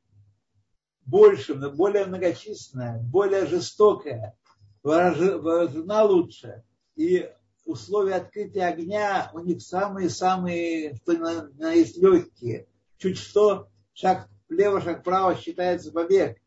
больше, 1.05 1.55
более 1.55 2.07
многочисленная, 2.07 3.01
более 3.03 3.47
жестокая, 3.47 4.37
вооружена 4.83 6.05
лучше. 6.05 6.63
И 6.97 7.31
условия 7.65 8.17
открытия 8.17 8.67
огня 8.67 9.31
у 9.33 9.41
них 9.41 9.63
самые-самые, 9.63 10.97
что 10.97 11.13
на, 11.13 11.49
на 11.49 11.73
есть 11.73 11.97
легкие. 11.97 12.67
Чуть 12.99 13.19
что, 13.19 13.69
шаг 13.93 14.29
влево, 14.49 14.81
шаг 14.81 15.01
вправо 15.01 15.35
считается 15.37 15.93
побег. 15.93 16.39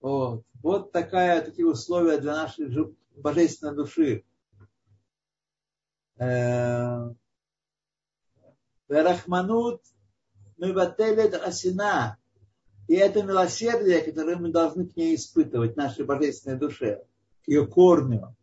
Вот. 0.00 0.44
вот 0.62 0.92
такая, 0.92 1.42
такие 1.42 1.66
условия 1.66 2.18
для 2.18 2.34
нашей 2.34 2.68
божественной 3.16 3.74
души. 3.74 4.24
Верахманут 8.88 9.82
мывателет 10.56 11.34
асина. 11.34 12.18
И 12.88 12.94
это 12.94 13.22
милосердие, 13.22 14.00
которое 14.02 14.36
мы 14.36 14.50
должны 14.50 14.86
к 14.86 14.96
ней 14.96 15.16
испытывать, 15.16 15.76
нашей 15.76 16.04
божественной 16.04 16.58
душе, 16.58 17.02
ее 17.46 17.66
корню. 17.66 18.34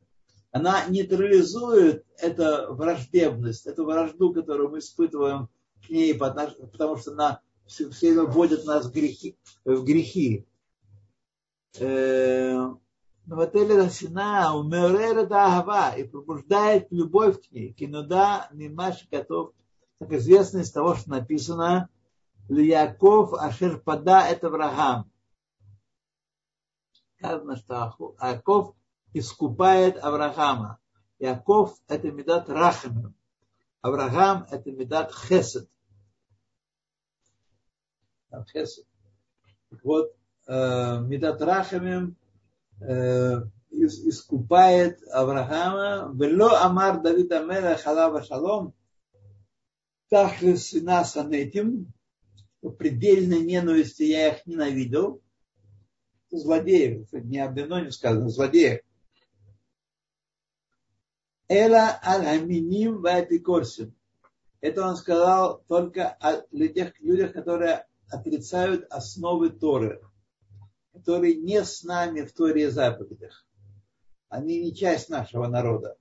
Она 0.52 0.86
нейтрализует 0.88 2.06
эту 2.18 2.74
враждебность, 2.76 3.66
эту 3.66 3.86
вражду, 3.86 4.34
которую 4.34 4.70
мы 4.70 4.80
испытываем 4.80 5.50
к 5.86 5.90
ней, 5.90 6.14
потому 6.14 6.98
что 6.98 7.12
она 7.12 7.42
все, 7.66 7.88
время 7.88 8.24
вводит 8.24 8.66
нас 8.66 8.86
в 8.86 8.92
грехи. 8.92 9.38
В 9.66 9.84
грехи. 9.84 10.46
Нователя 13.26 13.90
Сина 13.90 14.56
умерет 14.56 15.32
Ахава 15.32 15.96
и 15.96 16.04
пробуждает 16.04 16.88
любовь 16.92 17.42
к 17.42 17.52
ней. 17.52 17.74
Кинуда 17.74 18.50
Мимаш 18.52 19.08
готов, 19.10 19.54
как 20.00 20.12
известно 20.12 20.60
из 20.60 20.72
того, 20.72 20.96
что 20.96 21.10
написано 21.10 21.90
Лияков 22.50 23.34
Ашер 23.34 23.80
Пада 23.80 24.28
это 24.28 24.48
Авраам. 24.48 25.10
Сказано, 27.18 27.56
что 27.56 28.16
Яков 28.22 28.76
искупает 29.14 29.98
Авраама. 30.04 30.80
Яков 31.20 31.80
это 31.88 32.12
Медат 32.12 32.50
Рахамим. 32.50 33.16
Авраам 33.82 34.46
это 34.52 34.72
Медат 34.72 35.14
Хесед. 35.14 35.70
Хесед. 38.52 38.86
Вот 39.84 40.14
э, 40.48 41.00
Медат 41.02 41.42
Рахамим 41.42 42.18
э, 42.82 43.44
искупает 43.70 45.02
Авраама. 45.08 46.12
Вело 46.14 46.56
Амар 46.56 47.02
Давид 47.02 47.32
Амела 47.32 47.78
Халава 47.78 48.22
Шалом. 48.22 48.74
Тахлис 50.10 50.74
нас 50.84 51.16
этим 51.16 51.86
по 51.86 52.03
предельной 52.72 53.42
ненависти 53.42 54.04
я 54.04 54.34
их 54.34 54.46
ненавидел. 54.46 55.22
Злодеев, 56.32 57.12
не 57.12 57.40
Абденоне 57.40 57.92
сказано, 57.92 58.30
злодеев. 58.30 58.82
Эла 61.48 62.00
аль-хаминим 62.04 63.02
ватикорсим. 63.02 63.94
Это 64.62 64.88
он 64.88 64.96
сказал 64.96 65.64
только 65.68 66.10
о 66.10 66.46
людях, 66.52 67.00
людях, 67.00 67.34
которые 67.34 67.86
отрицают 68.10 68.86
основы 68.90 69.50
Торы, 69.50 70.02
которые 70.94 71.36
не 71.36 71.64
с 71.64 71.84
нами 71.84 72.22
в 72.22 72.34
Торе 72.34 72.64
и 72.64 72.68
заповедях. 72.68 73.46
Они 74.30 74.64
не 74.64 74.74
часть 74.74 75.10
нашего 75.10 75.48
народа. 75.48 75.98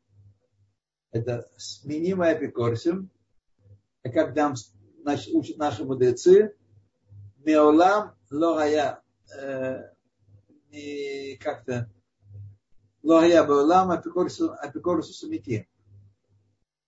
Это 1.10 1.50
сменимый 1.56 2.30
апикорсим, 2.30 3.10
нам 4.04 4.56
значит, 4.56 4.72
учат 5.04 5.56
наши 5.56 5.84
мудрецы, 5.84 6.54
Меолам 7.44 8.12
логая, 8.30 9.02
э, 9.36 9.82
как-то 11.40 11.90
логая 13.02 13.44
беолам 13.46 13.90
апикорусу 13.90 15.12
сумити. 15.12 15.68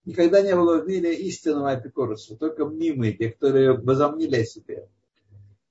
Никогда 0.04 0.42
не 0.42 0.54
было 0.54 0.80
в 0.80 0.86
мире 0.86 1.14
истинного 1.14 1.72
апикоруса, 1.72 2.36
только 2.36 2.66
мнимые, 2.66 3.14
те, 3.14 3.30
которые 3.30 3.72
возомнили 3.72 4.36
о 4.36 4.44
себе. 4.44 4.88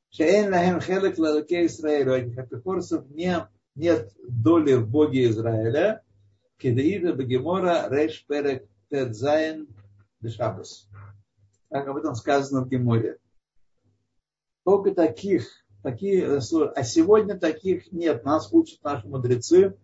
Шаэн 0.09 0.51
лахем 0.51 0.81
хелек 0.81 1.17
лалке 1.17 1.65
Израилю, 1.67 2.13
этих 2.13 2.37
апикорусов 2.37 3.09
не, 3.09 3.47
нет 3.75 4.11
доли 4.27 4.73
в 4.73 4.89
Боге 4.89 5.29
Израиля, 5.29 6.03
кедаида 6.57 7.13
бегемора 7.13 7.87
реш 7.89 8.25
перек 8.27 8.67
тедзайн 8.89 9.67
дешабас 10.21 10.87
как 11.73 11.87
об 11.87 11.97
этом 11.97 12.13
сказано 12.13 12.63
в 12.63 12.69
Геморе. 12.69 13.17
Только 14.63 14.93
таких, 14.93 15.65
такие, 15.81 16.37
а 16.37 16.83
сегодня 16.83 17.35
таких 17.35 17.91
нет. 17.91 18.23
Нас 18.23 18.53
учат 18.53 18.83
наши 18.83 19.07
мудрецы. 19.07 19.75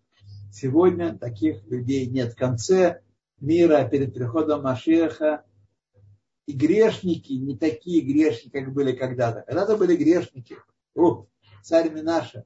Сегодня 0.52 1.18
таких 1.18 1.66
людей 1.66 2.06
нет. 2.06 2.34
В 2.34 2.36
конце 2.36 3.02
мира 3.40 3.90
перед 3.90 4.14
приходом 4.14 4.62
Машеха. 4.62 5.44
И 6.46 6.54
грешники 6.54 7.34
не 7.34 7.58
такие 7.58 8.02
грешники, 8.02 8.52
как 8.52 8.72
были 8.72 8.92
когда-то. 8.92 9.42
Когда-то 9.42 9.76
были 9.76 9.96
грешники. 9.96 10.58
О, 10.96 11.26
царь 11.64 11.92
Минаша. 11.92 12.46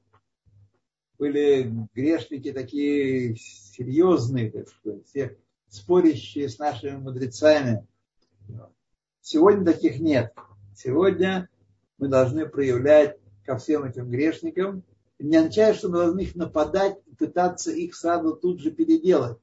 Были 1.18 1.70
грешники 1.94 2.54
такие 2.54 3.36
серьезные, 3.36 4.52
так 4.52 4.70
сказать, 4.70 5.06
все 5.06 5.38
спорящие 5.68 6.48
с 6.48 6.60
нашими 6.60 6.96
мудрецами. 6.96 7.86
Сегодня 9.26 9.64
таких 9.64 10.02
нет. 10.02 10.34
Сегодня 10.76 11.48
мы 11.98 12.10
должны 12.10 12.46
проявлять 12.46 13.18
ко 13.46 13.56
всем 13.56 13.86
этим 13.86 14.10
грешникам. 14.10 14.84
Не 15.18 15.38
означает, 15.38 15.78
что 15.78 15.88
мы 15.88 16.00
должны 16.00 16.20
их 16.20 16.36
нападать 16.36 16.98
и 17.06 17.16
пытаться 17.16 17.72
их 17.72 17.96
сразу 17.96 18.36
тут 18.36 18.60
же 18.60 18.70
переделать. 18.70 19.38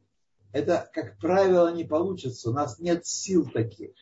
Это, 0.53 0.87
как 0.93 1.17
правило, 1.17 1.75
не 1.75 1.85
получится. 1.85 2.51
У 2.51 2.53
нас 2.53 2.79
нет 2.79 3.07
сил 3.07 3.49
таких. 3.49 3.93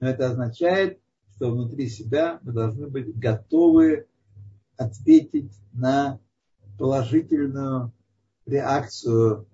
Но 0.00 0.08
это 0.08 0.30
означает, 0.30 0.98
что 1.36 1.50
внутри 1.50 1.88
себя 1.88 2.40
мы 2.42 2.52
должны 2.52 2.86
быть 2.88 3.14
готовы 3.14 4.06
ответить 4.78 5.52
на 5.74 6.20
положительную 6.78 7.92
реакцию 8.46 9.46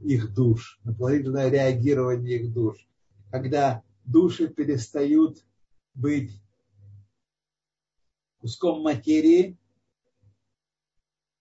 их 0.00 0.34
душ, 0.34 0.80
на 0.82 0.92
положительное 0.92 1.48
реагирование 1.48 2.40
их 2.40 2.52
душ. 2.52 2.88
Когда 3.30 3.84
души 4.06 4.48
перестают 4.48 5.44
быть 5.94 6.32
куском 8.38 8.82
материи, 8.82 9.58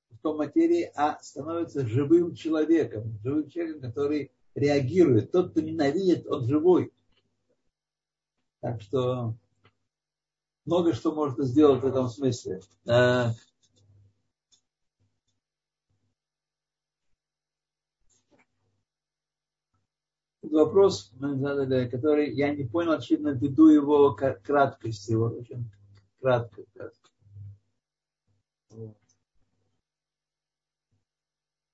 куском 0.09 0.37
материи, 0.37 0.91
а 0.95 1.21
становится 1.21 1.87
живым 1.87 2.35
человеком, 2.35 3.17
живым 3.23 3.49
человеком, 3.49 3.81
который 3.81 4.31
реагирует. 4.55 5.31
Тот, 5.31 5.51
кто 5.51 5.61
ненавидит, 5.61 6.27
он 6.27 6.45
живой. 6.45 6.91
Так 8.61 8.81
что 8.81 9.35
много 10.65 10.93
что 10.93 11.13
можно 11.13 11.43
сделать 11.43 11.83
в 11.83 11.85
этом 11.85 12.09
смысле. 12.09 12.61
Вопрос 20.55 21.11
задали, 21.19 21.87
который 21.89 22.33
я 22.33 22.53
не 22.53 22.63
понял, 22.63 22.93
очевидно, 22.93 23.29
ввиду 23.29 23.67
его 23.67 24.13
краткости, 24.13 25.11
его 25.11 25.25
очень 25.25 25.69
кратко. 26.19 26.63
кратко. 26.73 27.09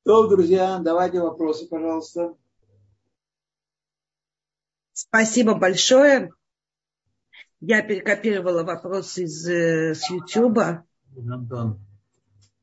То, 0.03 0.27
друзья, 0.27 0.79
давайте 0.79 1.21
вопросы, 1.21 1.67
пожалуйста. 1.67 2.35
Спасибо 4.93 5.55
большое. 5.55 6.33
Я 7.59 7.83
перекопировала 7.83 8.63
вопрос 8.63 9.19
из 9.19 9.47
э, 9.47 9.93
с 9.93 10.09
YouTube. 10.09 10.57
Антон. 11.15 11.79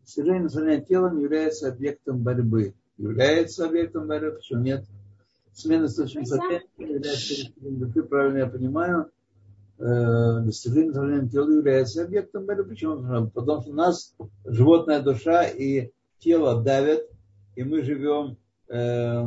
К 0.05 0.09
сожалению, 0.09 0.45
национальное 0.45 0.85
тело 0.85 1.11
не 1.11 1.23
является 1.23 1.69
объектом 1.69 2.23
борьбы. 2.23 2.75
Является 2.97 3.67
объектом 3.67 4.09
борьбы, 4.09 4.33
почему 4.33 4.63
нет? 4.63 4.85
Смена 5.59 5.87
источника 5.87 6.25
состояния 6.25 6.69
является 6.79 7.53
души, 7.57 8.03
правильно 8.05 8.39
я 8.39 8.47
понимаю. 8.47 9.11
Э, 9.79 10.41
достижение 10.43 10.87
национального 10.87 11.29
тела 11.29 11.51
является 11.51 12.05
объектом 12.05 12.47
борьбы. 12.47 12.65
Почему? 12.65 13.29
Потому 13.31 13.63
что 13.63 13.73
нас 13.73 14.15
животная 14.45 15.03
душа 15.03 15.43
и 15.43 15.91
тело 16.21 16.63
давят, 16.63 17.09
и 17.57 17.65
мы 17.65 17.83
живем 17.83 18.37
э, 18.69 19.25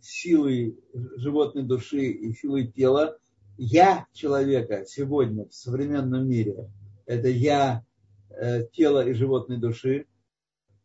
силой 0.00 0.76
животной 1.16 1.62
души 1.62 2.06
и 2.06 2.32
силой 2.32 2.66
тела, 2.66 3.16
я 3.56 4.06
человека 4.12 4.86
сегодня 4.86 5.46
в 5.46 5.54
современном 5.54 6.28
мире, 6.28 6.68
это 7.06 7.28
я 7.28 7.84
э, 8.30 8.64
тело 8.72 9.06
и 9.06 9.12
животной 9.12 9.58
души, 9.58 10.06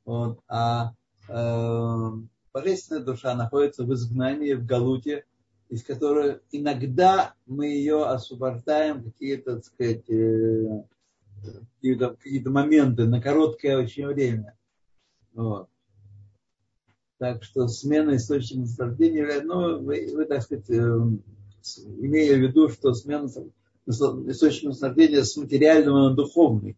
вот, 0.05 0.41
а 0.47 0.93
э, 1.27 2.11
божественная 2.53 3.03
душа 3.03 3.35
находится 3.35 3.83
в 3.83 3.93
изгнании, 3.93 4.53
в 4.53 4.65
галуте, 4.65 5.25
из 5.69 5.83
которой 5.83 6.39
иногда 6.51 7.33
мы 7.45 7.67
ее 7.67 8.05
освобождаем 8.05 9.03
какие-то, 9.03 9.55
так 9.55 9.65
сказать, 9.65 10.09
э, 10.09 10.83
какие-то, 11.75 12.09
какие-то 12.11 12.51
моменты 12.51 13.05
на 13.05 13.21
короткое 13.21 13.79
очень 13.79 14.05
время. 14.05 14.55
Вот. 15.33 15.67
Так 17.17 17.43
что 17.43 17.67
смена 17.67 18.17
источника 18.17 18.61
наслаждения, 18.61 19.41
ну, 19.43 19.79
вы, 19.79 20.07
вы 20.13 20.25
так 20.25 20.43
сказать, 20.43 20.69
э, 20.69 20.73
имея 20.75 22.35
в 22.35 22.41
виду, 22.41 22.69
что 22.69 22.93
смена 22.93 23.27
источника 23.87 24.67
наслаждения 24.67 25.23
с 25.23 25.35
материального 25.37 26.09
на 26.09 26.15
духовный, 26.15 26.77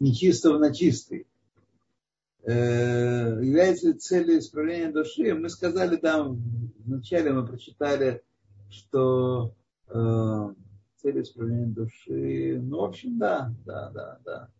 не 0.00 0.14
чистого 0.14 0.58
на 0.58 0.72
чистый, 0.72 1.26
является 2.44 3.98
целью 3.98 4.38
исправления 4.38 4.90
души. 4.90 5.34
Мы 5.34 5.48
сказали 5.48 5.96
там, 5.96 6.40
вначале 6.78 7.32
мы 7.32 7.46
прочитали, 7.46 8.22
что 8.70 9.54
э, 9.88 10.54
цель 10.96 11.22
исправления 11.22 11.66
души, 11.66 12.60
ну, 12.60 12.80
в 12.80 12.84
общем, 12.84 13.18
да, 13.18 13.54
да, 13.64 13.90
да, 13.90 14.20
да. 14.24 14.52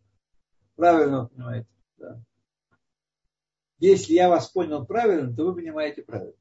Правильно 0.76 1.22
вы 1.22 1.28
понимаете, 1.28 1.68
да. 1.98 2.20
Если 3.78 4.14
я 4.14 4.28
вас 4.28 4.48
понял 4.48 4.84
правильно, 4.84 5.34
то 5.34 5.44
вы 5.44 5.54
понимаете 5.54 6.02
правильно. 6.02 6.34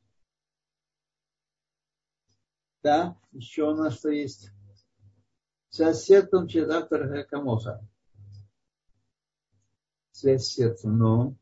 Да, 2.84 3.18
еще 3.32 3.64
у 3.64 3.76
нас 3.76 3.96
что 3.96 4.10
есть? 4.10 4.52
Связь 5.70 6.02
с 6.02 6.06
сердцем 6.06 6.48
через 6.48 6.70
автора 6.70 7.24
Камоха. 7.24 7.86
Связь 10.18 10.48
с 10.48 10.54
сердцем. 10.56 10.98
Ну, 10.98 11.36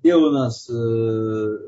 где 0.00 0.16
у 0.16 0.30
нас 0.30 0.68
э, 0.68 0.72
э, 0.74 1.58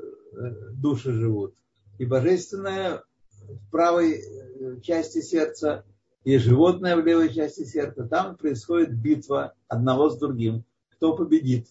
души 0.73 1.13
живут? 1.13 1.55
И 1.99 2.05
божественная 2.05 3.05
в 3.41 3.71
правой 3.71 4.15
э, 4.15 4.81
части 4.81 5.21
сердца, 5.21 5.85
и 6.25 6.39
животное 6.39 6.97
в 6.97 7.07
левой 7.07 7.33
части 7.33 7.65
сердца. 7.65 8.05
Там 8.09 8.37
происходит 8.37 9.01
битва 9.01 9.55
одного 9.69 10.11
с 10.11 10.19
другим. 10.19 10.65
Кто 10.89 11.15
победит? 11.15 11.69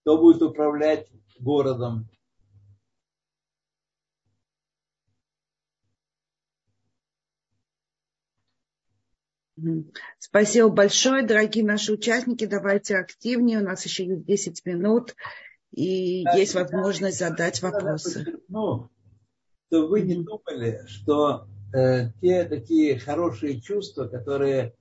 Кто 0.00 0.18
будет 0.18 0.42
управлять 0.42 1.06
городом? 1.38 2.08
Спасибо 10.18 10.68
большое, 10.68 11.26
дорогие 11.26 11.64
наши 11.64 11.92
участники. 11.92 12.46
Давайте 12.46 12.96
активнее. 12.96 13.58
У 13.58 13.64
нас 13.64 13.84
еще 13.84 14.06
есть 14.06 14.24
10 14.24 14.66
минут. 14.66 15.14
И 15.72 16.24
да, 16.24 16.32
есть 16.32 16.54
возможность 16.54 17.18
задать 17.18 17.62
вопросы. 17.62 18.40
Ну, 18.48 18.90
то 19.68 19.86
вы 19.86 20.02
не 20.02 20.16
думали, 20.16 20.82
что 20.86 21.46
э, 21.72 22.10
те 22.20 22.44
такие 22.44 22.98
хорошие 22.98 23.60
чувства, 23.60 24.06
которые 24.06 24.74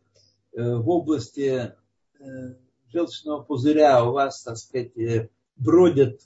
э, 0.51 0.75
в 0.75 0.89
области 0.89 1.73
э, 2.19 2.55
желчного 2.91 3.43
пузыря 3.43 4.03
у 4.03 4.13
вас, 4.13 4.41
так 4.41 4.57
сказать, 4.57 4.97
э, 4.97 5.29
бродят, 5.55 6.21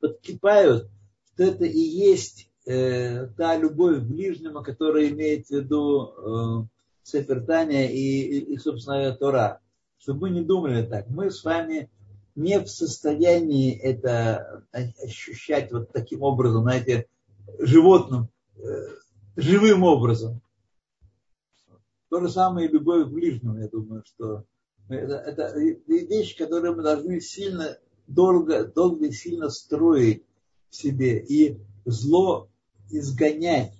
подкипают, 0.00 0.88
что 1.32 1.44
это 1.44 1.64
и 1.64 1.78
есть 1.78 2.50
э, 2.66 3.26
та 3.38 3.56
любовь 3.56 4.00
к 4.00 4.02
ближнему, 4.02 4.62
которая 4.62 5.08
имеет 5.08 5.46
в 5.46 5.50
виду 5.50 6.66
э, 6.66 6.79
Сефертания 7.10 7.88
и, 7.88 7.98
и, 7.98 8.54
и, 8.54 8.58
собственно, 8.58 9.12
Тора. 9.14 9.60
Чтобы 9.98 10.28
мы 10.28 10.30
не 10.30 10.42
думали 10.42 10.82
так. 10.82 11.08
Мы 11.08 11.30
с 11.30 11.44
вами 11.44 11.90
не 12.34 12.58
в 12.58 12.68
состоянии 12.68 13.76
это 13.76 14.64
ощущать 14.72 15.70
вот 15.72 15.92
таким 15.92 16.22
образом, 16.22 16.62
знаете, 16.62 17.06
животным, 17.58 18.28
э, 18.56 18.86
живым 19.36 19.82
образом. 19.82 20.40
То 22.08 22.20
же 22.20 22.28
самое 22.30 22.68
и 22.68 22.72
любовь 22.72 23.08
к 23.08 23.12
ближнему, 23.12 23.58
я 23.58 23.68
думаю, 23.68 24.02
что 24.06 24.44
это, 24.88 25.14
это 25.14 25.58
вещь, 25.86 26.36
которую 26.36 26.76
мы 26.76 26.82
должны 26.82 27.20
сильно, 27.20 27.78
долго, 28.06 28.64
долго 28.64 29.06
и 29.06 29.12
сильно 29.12 29.48
строить 29.50 30.24
в 30.70 30.76
себе 30.76 31.18
и 31.18 31.60
зло 31.84 32.48
изгонять, 32.90 33.72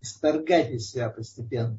исторгать 0.00 0.70
из 0.72 0.90
себя 0.90 1.08
постепенно. 1.08 1.78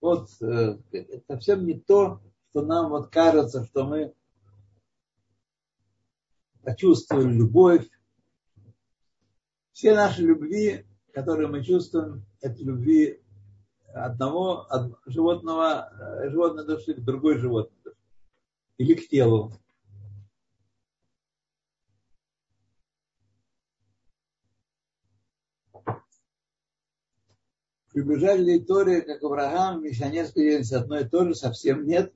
Вот 0.00 0.28
э, 0.40 0.78
это 0.92 1.22
совсем 1.26 1.66
не 1.66 1.78
то, 1.78 2.20
что 2.50 2.62
нам 2.62 2.90
вот 2.90 3.08
кажется, 3.08 3.64
что 3.64 3.84
мы 3.84 4.14
почувствовали 6.62 7.32
любовь. 7.32 7.88
Все 9.72 9.94
наши 9.94 10.22
любви, 10.22 10.84
которые 11.12 11.48
мы 11.48 11.62
чувствуем, 11.62 12.24
это 12.40 12.62
любви 12.62 13.20
одного 13.94 14.62
от 14.62 14.92
животного, 15.06 15.90
э, 15.98 16.30
животной 16.30 16.66
души 16.66 16.94
к 16.94 17.04
другой 17.04 17.38
животной 17.38 17.76
душе. 17.84 17.96
Или 18.78 18.94
к 18.94 19.08
телу. 19.08 19.52
Приближали 27.96 28.58
Торе, 28.58 29.00
как 29.00 29.22
Авраам, 29.22 29.82
миссионерская 29.82 30.44
деятельность 30.44 30.72
одно 30.74 30.98
и 30.98 31.08
то 31.08 31.24
же, 31.24 31.34
совсем 31.34 31.86
нет. 31.86 32.12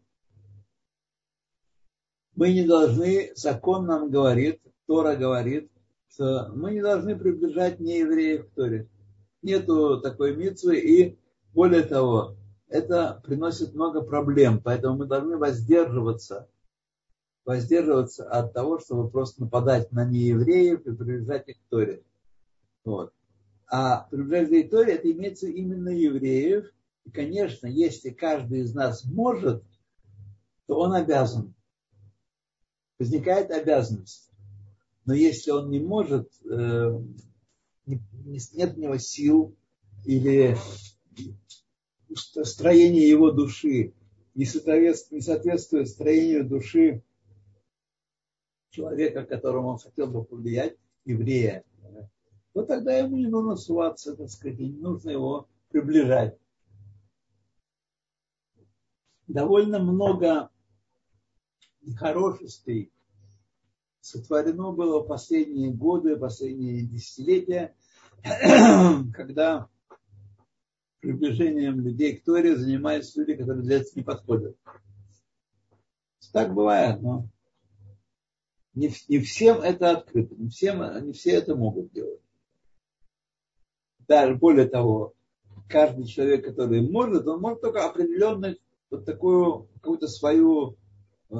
Мы 2.36 2.52
не 2.52 2.66
должны, 2.66 3.32
закон 3.34 3.86
нам 3.86 4.10
говорит, 4.10 4.60
Тора 4.86 5.16
говорит, 5.16 5.70
что 6.10 6.52
мы 6.54 6.72
не 6.72 6.82
должны 6.82 7.18
приближать 7.18 7.80
неевреев 7.80 8.50
к 8.50 8.54
Торе. 8.54 8.90
Нету 9.40 10.02
такой 10.02 10.36
митвы, 10.36 10.78
и 10.80 11.18
более 11.54 11.84
того, 11.84 12.36
это 12.68 13.22
приносит 13.24 13.72
много 13.72 14.02
проблем, 14.02 14.60
поэтому 14.62 14.98
мы 14.98 15.06
должны 15.06 15.38
воздерживаться, 15.38 16.50
воздерживаться 17.46 18.28
от 18.28 18.52
того, 18.52 18.80
чтобы 18.80 19.08
просто 19.08 19.44
нападать 19.44 19.92
на 19.92 20.04
неевреев 20.04 20.80
и 20.80 20.94
приближать 20.94 21.48
их 21.48 21.56
к 21.56 21.70
Торе. 21.70 22.02
Вот. 22.84 23.14
А 23.70 24.08
приближение 24.10 24.64
к 24.64 24.70
Торе 24.70 24.94
это 24.94 25.10
имеется 25.10 25.46
именно 25.46 25.90
евреев. 25.90 26.66
И, 27.04 27.10
конечно, 27.10 27.68
если 27.68 28.10
каждый 28.10 28.62
из 28.62 28.74
нас 28.74 29.04
может, 29.04 29.62
то 30.66 30.76
он 30.76 30.92
обязан. 30.92 31.54
Возникает 32.98 33.50
обязанность. 33.52 34.30
Но 35.06 35.14
если 35.14 35.52
он 35.52 35.70
не 35.70 35.78
может, 35.78 36.30
э, 36.44 37.00
нет 37.86 38.76
у 38.76 38.80
него 38.80 38.98
сил 38.98 39.56
или 40.04 40.56
строение 42.14 43.08
его 43.08 43.30
души 43.30 43.94
не 44.34 44.44
соответствует, 44.44 45.12
не 45.12 45.20
соответствует 45.20 45.88
строению 45.88 46.48
души 46.48 47.02
человека, 48.70 49.24
которому 49.24 49.68
он 49.68 49.78
хотел 49.78 50.08
бы 50.08 50.24
повлиять, 50.24 50.76
еврея, 51.04 51.64
то 52.52 52.64
тогда 52.64 52.96
ему 52.96 53.16
не 53.16 53.26
нужно 53.26 53.56
суваться, 53.56 54.16
так 54.16 54.28
сказать, 54.28 54.58
не 54.58 54.70
нужно 54.70 55.10
его 55.10 55.48
приближать. 55.70 56.36
Довольно 59.28 59.78
много 59.78 60.50
нехорошестей 61.82 62.92
сотворено 64.00 64.72
было 64.72 65.02
в 65.02 65.06
последние 65.06 65.70
годы, 65.70 66.16
последние 66.16 66.82
десятилетия, 66.82 67.74
когда 69.14 69.68
приближением 71.00 71.80
людей 71.80 72.16
к 72.16 72.24
Торе 72.24 72.56
занимаются 72.56 73.20
люди, 73.20 73.36
которые 73.36 73.62
для 73.62 73.76
этого 73.76 73.92
не 73.94 74.02
подходят. 74.02 74.56
Так 76.32 76.54
бывает, 76.54 77.00
но 77.00 77.28
не, 78.74 78.92
не 79.08 79.18
всем 79.20 79.60
это 79.60 79.90
открыто, 79.92 80.34
не, 80.36 80.48
всем, 80.48 81.04
не 81.04 81.12
все 81.12 81.32
это 81.32 81.56
могут 81.56 81.92
делать. 81.92 82.20
Даже 84.10 84.34
более 84.34 84.66
того, 84.66 85.14
каждый 85.68 86.04
человек, 86.04 86.44
который 86.44 86.80
может, 86.80 87.28
он 87.28 87.40
может 87.40 87.60
только 87.60 87.86
определенную 87.86 88.56
вот 88.90 89.04
такую 89.04 89.68
какую-то 89.74 90.08
свою 90.08 90.76
э, 91.30 91.36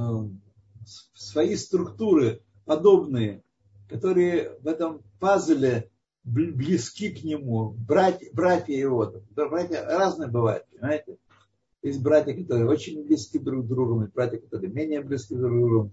свои 1.17 1.57
структуры 1.57 2.45
подобные, 2.67 3.43
которые 3.89 4.57
в 4.61 4.69
этом 4.69 5.03
пазле 5.19 5.91
близки 6.23 7.11
к 7.11 7.25
нему, 7.25 7.71
братья, 7.71 8.31
братья 8.33 8.73
его. 8.73 9.15
Братья 9.31 9.85
разные 9.85 10.31
бывают, 10.31 10.65
понимаете? 10.71 11.19
Есть 11.83 12.01
братья, 12.01 12.41
которые 12.41 12.69
очень 12.69 13.05
близки 13.05 13.41
друг 13.41 13.65
к 13.65 13.69
другу, 13.69 14.01
есть 14.03 14.15
братья, 14.15 14.39
которые 14.39 14.71
менее 14.71 15.01
близки 15.01 15.35
друг 15.35 15.51
к 15.51 15.61
другу. 15.61 15.93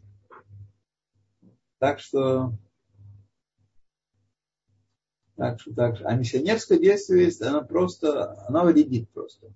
Так 1.80 2.00
что, 2.00 2.54
так 5.38 5.62
что, 5.62 5.74
так 5.74 5.96
что. 5.96 6.08
А 6.08 6.16
миссионерское 6.16 6.80
действие, 6.80 7.32
оно 7.48 7.64
просто, 7.64 8.44
оно 8.48 8.66
вредит 8.66 9.10
просто. 9.12 9.54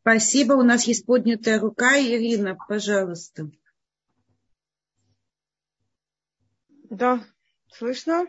Спасибо. 0.00 0.52
У 0.52 0.62
нас 0.62 0.84
есть 0.84 1.06
поднятая 1.06 1.58
рука. 1.58 1.98
Ирина, 1.98 2.56
пожалуйста. 2.68 3.50
Да, 6.90 7.24
слышно? 7.72 8.26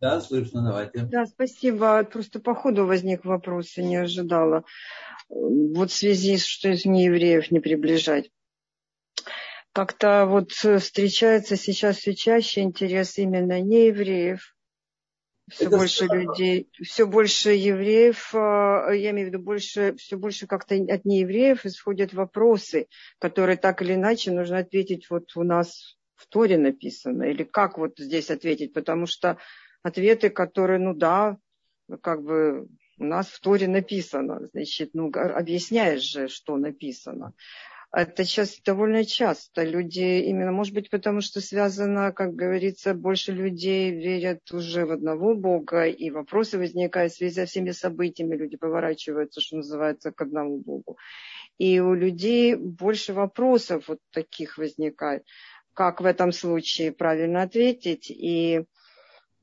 Да, 0.00 0.20
слышно, 0.20 0.62
давайте. 0.62 1.04
Да, 1.04 1.26
спасибо. 1.26 2.02
Просто 2.04 2.40
по 2.40 2.54
ходу 2.54 2.86
возник 2.86 3.24
вопрос, 3.24 3.76
я 3.76 3.84
не 3.84 3.96
ожидала. 3.96 4.64
Вот 5.28 5.90
в 5.90 5.94
связи 5.94 6.36
с, 6.36 6.44
что 6.44 6.70
из 6.70 6.84
неевреев 6.84 7.50
не 7.50 7.60
приближать. 7.60 8.30
Как-то 9.72 10.26
вот 10.26 10.52
встречается 10.52 11.56
сейчас 11.56 11.96
все 11.98 12.14
чаще 12.14 12.60
интерес 12.60 13.18
именно 13.18 13.60
неевреев. 13.60 14.54
Все 15.50 15.66
Это 15.66 15.76
больше 15.76 16.04
странно. 16.04 16.20
людей, 16.20 16.70
все 16.82 17.06
больше 17.06 17.50
евреев, 17.50 18.34
а, 18.34 18.90
я 18.92 19.10
имею 19.10 19.28
в 19.28 19.32
виду, 19.32 19.42
больше, 19.42 19.94
все 19.96 20.16
больше 20.16 20.46
как-то 20.46 20.74
от 20.74 21.04
неевреев 21.04 21.66
исходят 21.66 22.12
вопросы, 22.12 22.86
которые 23.18 23.56
так 23.56 23.82
или 23.82 23.94
иначе 23.94 24.30
нужно 24.30 24.58
ответить 24.58 25.10
вот 25.10 25.36
у 25.36 25.42
нас 25.42 25.96
в 26.14 26.28
Торе 26.28 26.58
написано, 26.58 27.24
или 27.24 27.42
как 27.42 27.76
вот 27.76 27.98
здесь 27.98 28.30
ответить, 28.30 28.72
потому 28.72 29.06
что 29.06 29.38
ответы, 29.82 30.30
которые, 30.30 30.78
ну 30.78 30.94
да, 30.94 31.36
как 32.02 32.22
бы 32.22 32.68
у 32.98 33.04
нас 33.04 33.26
в 33.26 33.40
Торе 33.40 33.68
написано, 33.68 34.48
значит, 34.52 34.90
ну 34.94 35.10
объясняешь 35.12 36.02
же, 36.02 36.28
что 36.28 36.56
написано. 36.56 37.34
Это 37.94 38.24
сейчас 38.24 38.58
довольно 38.64 39.04
часто. 39.04 39.64
Люди, 39.64 40.22
именно, 40.22 40.50
может 40.50 40.72
быть, 40.72 40.88
потому 40.88 41.20
что 41.20 41.42
связано, 41.42 42.10
как 42.12 42.34
говорится, 42.34 42.94
больше 42.94 43.32
людей 43.32 43.90
верят 43.90 44.50
уже 44.50 44.86
в 44.86 44.92
одного 44.92 45.34
Бога, 45.34 45.84
и 45.84 46.10
вопросы 46.10 46.56
возникают 46.56 47.12
в 47.12 47.16
связи 47.16 47.34
со 47.34 47.44
всеми 47.44 47.70
событиями, 47.70 48.34
люди 48.34 48.56
поворачиваются, 48.56 49.42
что 49.42 49.56
называется, 49.58 50.10
к 50.10 50.22
одному 50.22 50.58
Богу. 50.58 50.96
И 51.58 51.80
у 51.80 51.92
людей 51.92 52.54
больше 52.54 53.12
вопросов 53.12 53.88
вот 53.88 53.98
таких 54.10 54.56
возникает. 54.56 55.24
Как 55.74 56.00
в 56.00 56.06
этом 56.06 56.32
случае 56.32 56.92
правильно 56.92 57.42
ответить? 57.42 58.10
И, 58.10 58.64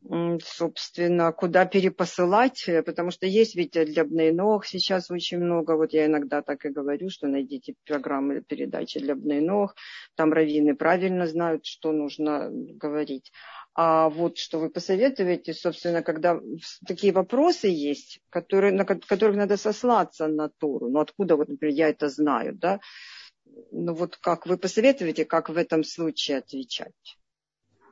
собственно, 0.01 1.31
куда 1.33 1.65
перепосылать, 1.65 2.69
потому 2.85 3.11
что 3.11 3.25
есть 3.25 3.55
ведь 3.55 3.71
для 3.71 4.33
ног 4.33 4.65
сейчас 4.65 5.11
очень 5.11 5.39
много, 5.39 5.75
вот 5.75 5.91
я 5.93 6.05
иногда 6.05 6.41
так 6.41 6.65
и 6.65 6.69
говорю, 6.69 7.09
что 7.09 7.27
найдите 7.27 7.75
программы 7.85 8.41
передачи 8.41 8.99
для 8.99 9.41
ног, 9.41 9.75
там 10.15 10.31
раввины 10.31 10.75
правильно 10.75 11.27
знают, 11.27 11.65
что 11.65 11.91
нужно 11.91 12.49
говорить. 12.49 13.31
А 13.75 14.09
вот 14.09 14.37
что 14.37 14.59
вы 14.59 14.69
посоветуете, 14.69 15.53
собственно, 15.53 16.01
когда 16.01 16.39
такие 16.87 17.13
вопросы 17.13 17.67
есть, 17.67 18.19
которые, 18.29 18.73
на 18.73 18.85
которых 18.85 19.35
надо 19.35 19.57
сослаться 19.57 20.27
на 20.27 20.49
Тору, 20.49 20.89
ну 20.89 20.99
откуда, 20.99 21.35
вот, 21.35 21.49
например, 21.49 21.75
я 21.75 21.89
это 21.89 22.09
знаю, 22.09 22.55
да, 22.55 22.79
ну 23.71 23.93
вот 23.93 24.17
как 24.17 24.47
вы 24.47 24.57
посоветуете, 24.57 25.25
как 25.25 25.49
в 25.49 25.57
этом 25.57 25.83
случае 25.83 26.37
отвечать? 26.37 27.17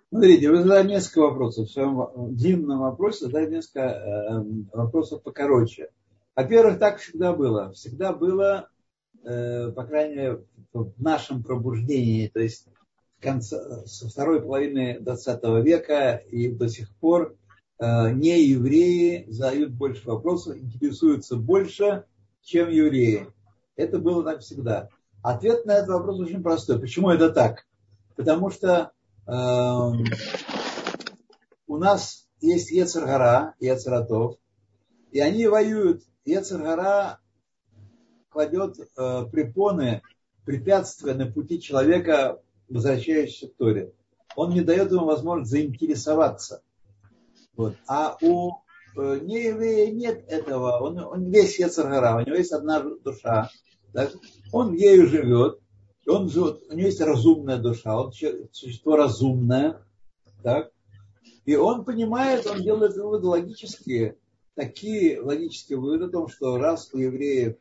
Смотрите, 0.10 0.50
вы 0.50 0.62
задали 0.62 0.88
несколько 0.88 1.20
вопросов. 1.20 1.68
В 1.68 1.72
своем 1.72 2.34
длинном 2.34 2.80
вопросе 2.80 3.26
задали 3.26 3.56
несколько 3.56 3.82
э, 3.82 4.44
вопросов 4.72 5.22
покороче. 5.22 5.90
Во-первых, 6.34 6.80
так 6.80 7.00
всегда 7.00 7.34
было. 7.34 7.74
Всегда 7.74 8.14
было, 8.14 8.70
э, 9.26 9.70
по 9.72 9.84
крайней 9.84 10.16
мере, 10.16 10.46
в 10.72 10.94
нашем 11.02 11.44
пробуждении, 11.44 12.28
то 12.28 12.40
есть 12.40 12.68
в 13.18 13.22
конце, 13.22 13.86
со 13.86 14.08
второй 14.08 14.42
половины 14.42 14.98
20 15.02 15.44
века 15.66 16.16
и 16.16 16.52
до 16.52 16.70
сих 16.70 16.96
пор 16.96 17.36
э, 17.80 18.12
не 18.12 18.42
евреи 18.44 19.26
задают 19.28 19.72
больше 19.72 20.08
вопросов, 20.08 20.56
интересуются 20.56 21.36
больше, 21.36 22.06
чем 22.42 22.70
евреи. 22.70 23.28
Это 23.76 24.00
было 24.00 24.24
так 24.24 24.40
всегда. 24.40 24.88
Ответ 25.22 25.66
на 25.66 25.72
этот 25.74 25.90
вопрос 25.90 26.20
очень 26.22 26.42
простой. 26.42 26.80
Почему 26.80 27.10
это 27.10 27.30
так? 27.30 27.66
Потому 28.16 28.50
что 28.52 28.94
у 31.68 31.78
нас 31.78 32.28
есть 32.40 32.72
Ецаргара 32.72 33.56
и 33.60 33.66
Ецаратов, 33.66 34.38
и 35.12 35.20
они 35.20 35.48
воюют. 35.48 36.04
Ецаргара 36.24 37.20
кладет 38.30 38.78
э, 38.80 39.26
препоны, 39.32 40.02
препятствия 40.46 41.14
на 41.14 41.26
пути 41.26 41.62
человека, 41.62 42.42
возвращающегося 42.70 43.48
к 43.48 43.58
Торе. 43.58 43.94
Он 44.36 44.54
не 44.54 44.62
дает 44.62 44.92
ему 44.92 45.06
возможность 45.06 45.52
заинтересоваться. 45.52 46.62
Вот. 47.56 47.76
А 47.88 48.18
у 48.22 48.52
э, 48.96 49.20
нееврея 49.24 49.92
нет 49.92 50.24
этого. 50.28 50.80
Он, 50.80 51.00
он 51.00 51.32
весь 51.32 51.60
Ецаргара, 51.60 52.16
у 52.18 52.26
него 52.26 52.36
есть 52.36 52.52
одна 52.52 52.82
душа. 52.82 53.50
Так? 53.94 54.12
Он 54.52 54.74
ею 54.74 55.08
живет, 55.08 55.60
он 56.08 56.30
живет, 56.30 56.64
у 56.70 56.74
него 56.74 56.88
есть 56.88 57.02
разумная 57.02 57.58
душа, 57.58 58.00
он 58.00 58.12
существо 58.52 58.96
разумное, 58.96 59.82
так? 60.44 60.72
И 61.46 61.56
он 61.56 61.86
понимает, 61.86 62.46
он 62.48 62.62
делает 62.62 62.96
выводы 62.96 63.28
логические, 63.28 64.18
такие 64.56 65.22
логические 65.22 65.80
выводы 65.80 66.06
о 66.06 66.10
том, 66.10 66.28
что 66.28 66.58
раз 66.58 66.90
у 66.94 66.98
евреев, 66.98 67.58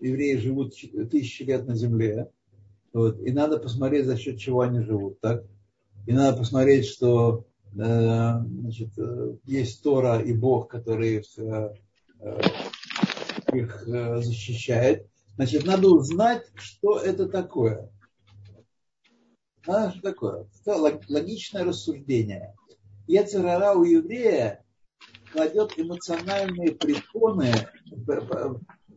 евреи 0.00 0.36
живут 0.36 0.74
тысячи 1.10 1.42
лет 1.42 1.66
на 1.66 1.74
земле, 1.74 2.30
вот, 2.92 3.20
и 3.20 3.30
надо 3.32 3.58
посмотреть, 3.58 4.06
за 4.06 4.16
счет 4.16 4.38
чего 4.38 4.62
они 4.62 4.80
живут, 4.80 5.20
так? 5.20 5.44
И 6.06 6.12
надо 6.12 6.38
посмотреть, 6.38 6.86
что 6.86 7.46
значит, 7.72 8.90
есть 9.44 9.82
Тора 9.82 10.20
и 10.20 10.32
Бог, 10.34 10.68
который 10.68 11.16
их, 11.16 11.26
их 13.52 13.82
защищает. 13.86 15.06
Значит, 15.36 15.64
надо 15.64 15.88
узнать, 15.88 16.46
что 16.54 16.98
это 16.98 17.28
такое. 17.28 17.90
Надо 19.66 19.92
что 19.92 20.02
такое? 20.02 20.46
Это 20.60 20.76
логичное 21.08 21.64
рассуждение. 21.64 22.54
Ецерара 23.06 23.74
у 23.74 23.84
еврея 23.84 24.64
кладет 25.32 25.78
эмоциональные 25.78 26.72
препоны, 26.72 27.52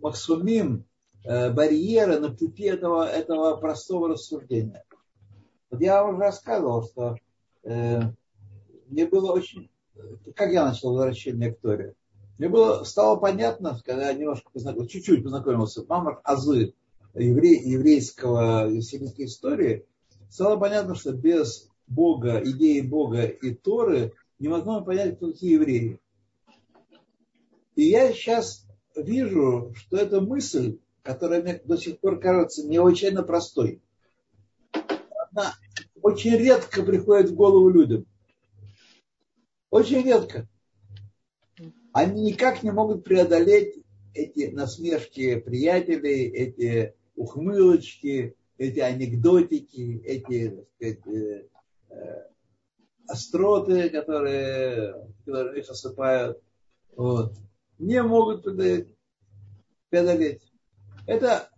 максумим, 0.02 0.86
э, 1.24 1.52
барьеры 1.52 2.20
на 2.20 2.32
пути 2.34 2.64
этого, 2.64 3.08
этого 3.08 3.56
простого 3.58 4.10
рассуждения. 4.10 4.84
Вот 5.70 5.82
я 5.82 6.06
уже 6.06 6.18
рассказывал, 6.18 6.84
что 6.84 7.18
э, 7.64 8.02
мне 8.88 9.06
было 9.06 9.32
очень... 9.32 9.70
Как 10.36 10.52
я 10.52 10.66
начал 10.66 10.94
возвращение 10.94 11.54
к 11.54 11.60
Торе? 11.60 11.96
Мне 12.38 12.50
было, 12.50 12.84
стало 12.84 13.16
понятно, 13.16 13.80
когда 13.86 14.10
я 14.10 14.14
немножко 14.14 14.50
познакомился, 14.52 14.94
чуть-чуть 14.94 15.24
познакомился, 15.24 15.86
мама 15.88 16.20
Азы 16.24 16.74
евре, 17.14 17.56
еврейского 17.56 18.82
семейской 18.82 19.26
истории, 19.26 19.86
стало 20.30 20.58
понятно, 20.58 20.96
что 20.96 21.14
без 21.14 21.70
Бога, 21.88 22.42
идеи 22.44 22.82
Бога 22.82 23.24
и 23.24 23.54
Торы 23.54 24.14
невозможно 24.40 24.84
понять, 24.84 25.16
кто 25.16 25.32
такие 25.32 25.54
евреи. 25.54 26.00
И 27.76 27.84
я 27.86 28.12
сейчас 28.12 28.66
вижу, 28.96 29.74
что 29.76 29.98
эта 29.98 30.20
мысль, 30.20 30.80
которая 31.04 31.42
мне 31.42 31.62
до 31.64 31.78
сих 31.78 32.00
пор 32.00 32.20
кажется 32.20 32.68
необычайно 32.68 33.24
простой, 33.24 33.82
она 35.32 35.54
очень 36.02 36.36
редко 36.36 36.84
приходит 36.84 37.30
в 37.30 37.36
голову 37.36 37.70
людям. 37.70 38.06
Очень 39.70 40.04
редко. 40.04 40.48
Они 41.96 42.24
никак 42.24 42.62
не 42.62 42.72
могут 42.72 43.06
преодолеть 43.06 43.82
эти 44.14 44.52
насмешки 44.52 45.39
приятелей, 45.39 46.28
эти 46.28 46.93
ухмылочки, 47.16 48.36
эти 48.58 48.80
анекдотики, 48.82 50.02
эти 50.04 50.50
так 50.50 50.66
сказать, 50.76 51.08
э, 51.08 51.48
э, 51.91 52.24
остроты, 53.08 53.89
которые, 53.91 55.08
которые 55.24 55.62
их 55.62 55.70
осыпают. 55.70 56.41
Вот 56.98 57.38
не 57.80 58.04
могут 58.04 58.43
преодолеть. 59.89 60.41
Это 61.08 61.50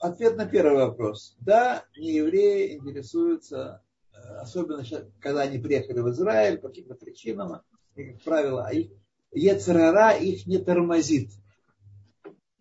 ответ 0.00 0.36
на 0.36 0.46
первый 0.46 0.86
вопрос. 0.86 1.36
Да, 1.38 1.84
не 1.96 2.14
евреи 2.14 2.78
интересуются, 2.78 3.84
э, 4.12 4.16
особенно 4.40 4.82
сейчас, 4.82 5.04
когда 5.20 5.42
они 5.42 5.60
приехали 5.60 6.00
в 6.00 6.10
Израиль 6.10 6.58
по 6.58 6.66
каким-то 6.66 6.96
причинам, 6.96 7.62
и, 7.94 8.06
как 8.06 8.22
правило, 8.22 8.66
а 8.66 8.72
их, 8.72 8.90
Ецерара 9.32 10.12
их 10.12 10.46
не 10.46 10.58
тормозит. 10.58 11.30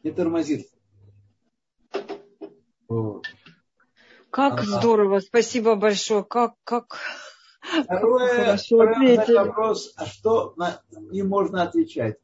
Не 0.04 0.12
тормозит. 0.12 0.68
Как 4.30 4.60
а, 4.60 4.64
здорово, 4.64 5.20
спасибо 5.20 5.76
большое. 5.76 6.24
Как, 6.24 6.54
как, 6.64 7.00
Второе, 7.84 8.46
Хорошо 8.46 8.78
вопрос, 9.46 9.94
а 9.98 10.06
что 10.06 10.54
на, 10.56 10.82
им 11.12 11.28
можно 11.28 11.64
отвечать? 11.64 12.18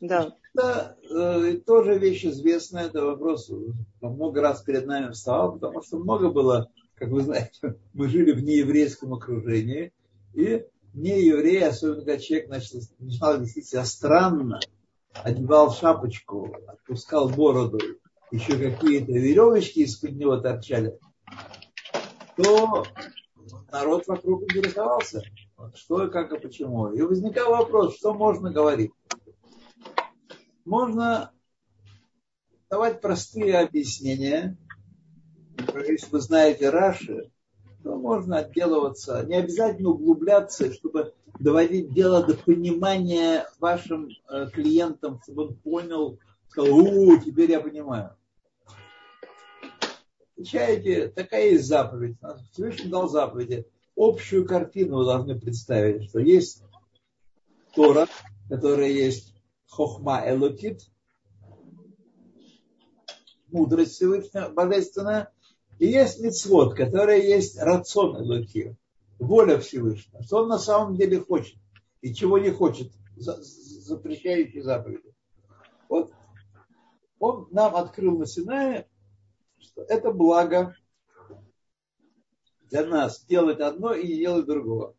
Да. 0.00 0.34
Это 0.52 0.96
э, 1.10 1.54
тоже 1.66 1.98
вещь 1.98 2.24
известная, 2.24 2.86
это 2.86 3.04
вопрос 3.04 3.50
много 4.00 4.40
раз 4.40 4.62
перед 4.62 4.86
нами 4.86 5.10
вставал, 5.10 5.54
потому 5.54 5.82
что 5.82 5.98
много 5.98 6.30
было, 6.30 6.70
как 6.94 7.08
вы 7.08 7.22
знаете, 7.22 7.76
мы 7.92 8.08
жили 8.08 8.32
в 8.32 8.42
нееврейском 8.42 9.14
окружении, 9.14 9.92
и 10.34 10.64
неевреи, 10.94 11.62
особенно 11.62 11.96
когда 11.96 12.18
человек 12.18 12.48
начал, 12.48 12.80
начинал 12.98 13.40
вести 13.40 13.62
себя 13.62 13.84
странно, 13.84 14.60
одевал 15.12 15.72
шапочку, 15.72 16.54
отпускал 16.66 17.28
бороду, 17.28 17.78
еще 18.30 18.58
какие-то 18.58 19.12
веревочки 19.12 19.80
из-под 19.80 20.12
него 20.12 20.38
торчали, 20.38 20.98
то 22.36 22.84
народ 23.70 24.06
вокруг 24.06 24.42
интересовался, 24.44 25.22
что 25.74 26.06
и 26.06 26.10
как 26.10 26.32
и 26.32 26.38
почему. 26.38 26.92
И 26.92 27.02
возникал 27.02 27.50
вопрос, 27.50 27.96
что 27.96 28.14
можно 28.14 28.50
говорить 28.50 28.92
можно 30.64 31.32
давать 32.70 33.00
простые 33.00 33.58
объяснения. 33.58 34.56
Если 35.74 36.10
вы 36.10 36.20
знаете 36.20 36.70
Раши, 36.70 37.30
то 37.84 37.96
можно 37.96 38.38
отделываться, 38.38 39.24
не 39.26 39.36
обязательно 39.36 39.90
углубляться, 39.90 40.72
чтобы 40.72 41.12
доводить 41.38 41.92
дело 41.92 42.24
до 42.24 42.34
понимания 42.34 43.46
вашим 43.60 44.08
э, 44.08 44.48
клиентам, 44.50 45.20
чтобы 45.22 45.48
он 45.48 45.54
понял, 45.56 46.18
сказал, 46.48 46.74
у, 46.74 47.18
теперь 47.18 47.50
я 47.50 47.60
понимаю. 47.60 48.16
Отвечаете, 50.32 51.08
такая 51.08 51.50
есть 51.50 51.66
заповедь. 51.66 52.16
Всевышний 52.52 52.90
дал 52.90 53.08
заповеди. 53.08 53.66
Общую 53.94 54.46
картину 54.46 54.98
вы 54.98 55.04
должны 55.04 55.38
представить, 55.38 56.08
что 56.08 56.20
есть 56.20 56.62
Тора, 57.74 58.08
которая 58.48 58.88
есть 58.88 59.34
хохма 59.68 60.22
элокит, 60.26 60.88
мудрость 63.48 63.92
Всевышнего, 63.92 64.48
божественная, 64.48 65.33
и 65.78 65.86
есть 65.86 66.20
мицвод, 66.20 66.74
которая 66.74 67.20
есть 67.20 67.58
рацион 67.58 68.22
элоки, 68.22 68.76
воля 69.18 69.58
Всевышнего, 69.58 70.22
что 70.22 70.42
он 70.42 70.48
на 70.48 70.58
самом 70.58 70.96
деле 70.96 71.20
хочет 71.20 71.56
и 72.00 72.14
чего 72.14 72.38
не 72.38 72.50
хочет, 72.50 72.92
запрещающий 73.16 74.60
заповеди. 74.60 75.14
Вот 75.88 76.12
он 77.18 77.48
нам 77.50 77.76
открыл 77.76 78.18
на 78.18 78.26
Синае, 78.26 78.88
что 79.58 79.82
это 79.82 80.12
благо 80.12 80.74
для 82.70 82.86
нас 82.86 83.24
делать 83.24 83.60
одно 83.60 83.94
и 83.94 84.06
не 84.06 84.18
делать 84.18 84.46
другого. 84.46 84.94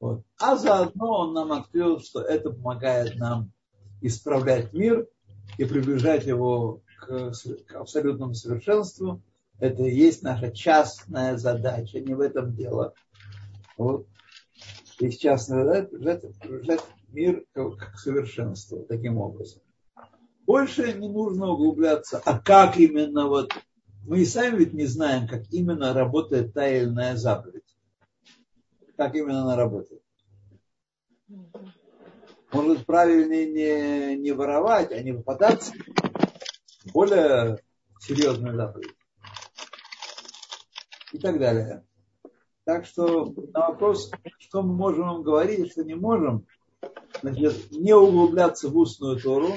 Вот. 0.00 0.22
А 0.38 0.56
заодно 0.56 1.20
он 1.20 1.34
нам 1.34 1.52
открыл, 1.52 2.00
что 2.00 2.20
это 2.20 2.50
помогает 2.50 3.16
нам 3.16 3.52
исправлять 4.00 4.72
мир 4.72 5.08
и 5.58 5.64
приближать 5.64 6.24
его 6.24 6.82
к, 7.00 7.32
к 7.66 7.74
абсолютному 7.74 8.34
совершенству. 8.34 9.20
Это 9.58 9.82
и 9.82 9.94
есть 9.94 10.22
наша 10.22 10.50
частная 10.50 11.36
задача, 11.36 12.00
не 12.00 12.14
в 12.14 12.20
этом 12.20 12.54
дело. 12.54 12.94
Вот. 13.76 14.06
Есть 15.00 15.20
частная 15.20 15.88
задача 15.90 16.32
мир 17.08 17.44
к, 17.52 17.70
к 17.76 17.98
совершенству 17.98 18.84
таким 18.88 19.18
образом. 19.18 19.62
Больше 20.46 20.92
не 20.94 21.08
нужно 21.08 21.48
углубляться, 21.48 22.20
а 22.24 22.38
как 22.38 22.78
именно 22.78 23.26
вот 23.26 23.52
мы 24.06 24.20
и 24.20 24.24
сами 24.24 24.58
ведь 24.58 24.72
не 24.72 24.86
знаем, 24.86 25.28
как 25.28 25.42
именно 25.50 25.92
работает 25.92 26.54
та 26.54 26.66
или 26.66 26.84
иная 26.84 27.16
заповедь. 27.16 27.76
Как 28.96 29.14
именно 29.14 29.42
она 29.42 29.56
работает. 29.56 30.02
Может, 32.52 32.86
правильнее 32.86 34.14
не, 34.14 34.16
не 34.16 34.32
воровать, 34.32 34.90
а 34.92 35.02
не 35.02 35.12
попадаться. 35.12 35.74
Более 36.94 37.58
серьезная 38.00 38.54
заповедь. 38.54 38.97
И 41.18 41.20
так 41.20 41.40
далее. 41.40 41.84
Так 42.62 42.86
что 42.86 43.34
на 43.52 43.70
вопрос, 43.70 44.12
что 44.38 44.62
мы 44.62 44.72
можем 44.72 45.24
говорить, 45.24 45.66
а 45.66 45.68
что 45.68 45.82
не 45.82 45.96
можем, 45.96 46.46
значит, 47.22 47.72
не 47.72 47.92
углубляться 47.92 48.68
в 48.68 48.76
устную 48.76 49.18
Тору. 49.18 49.54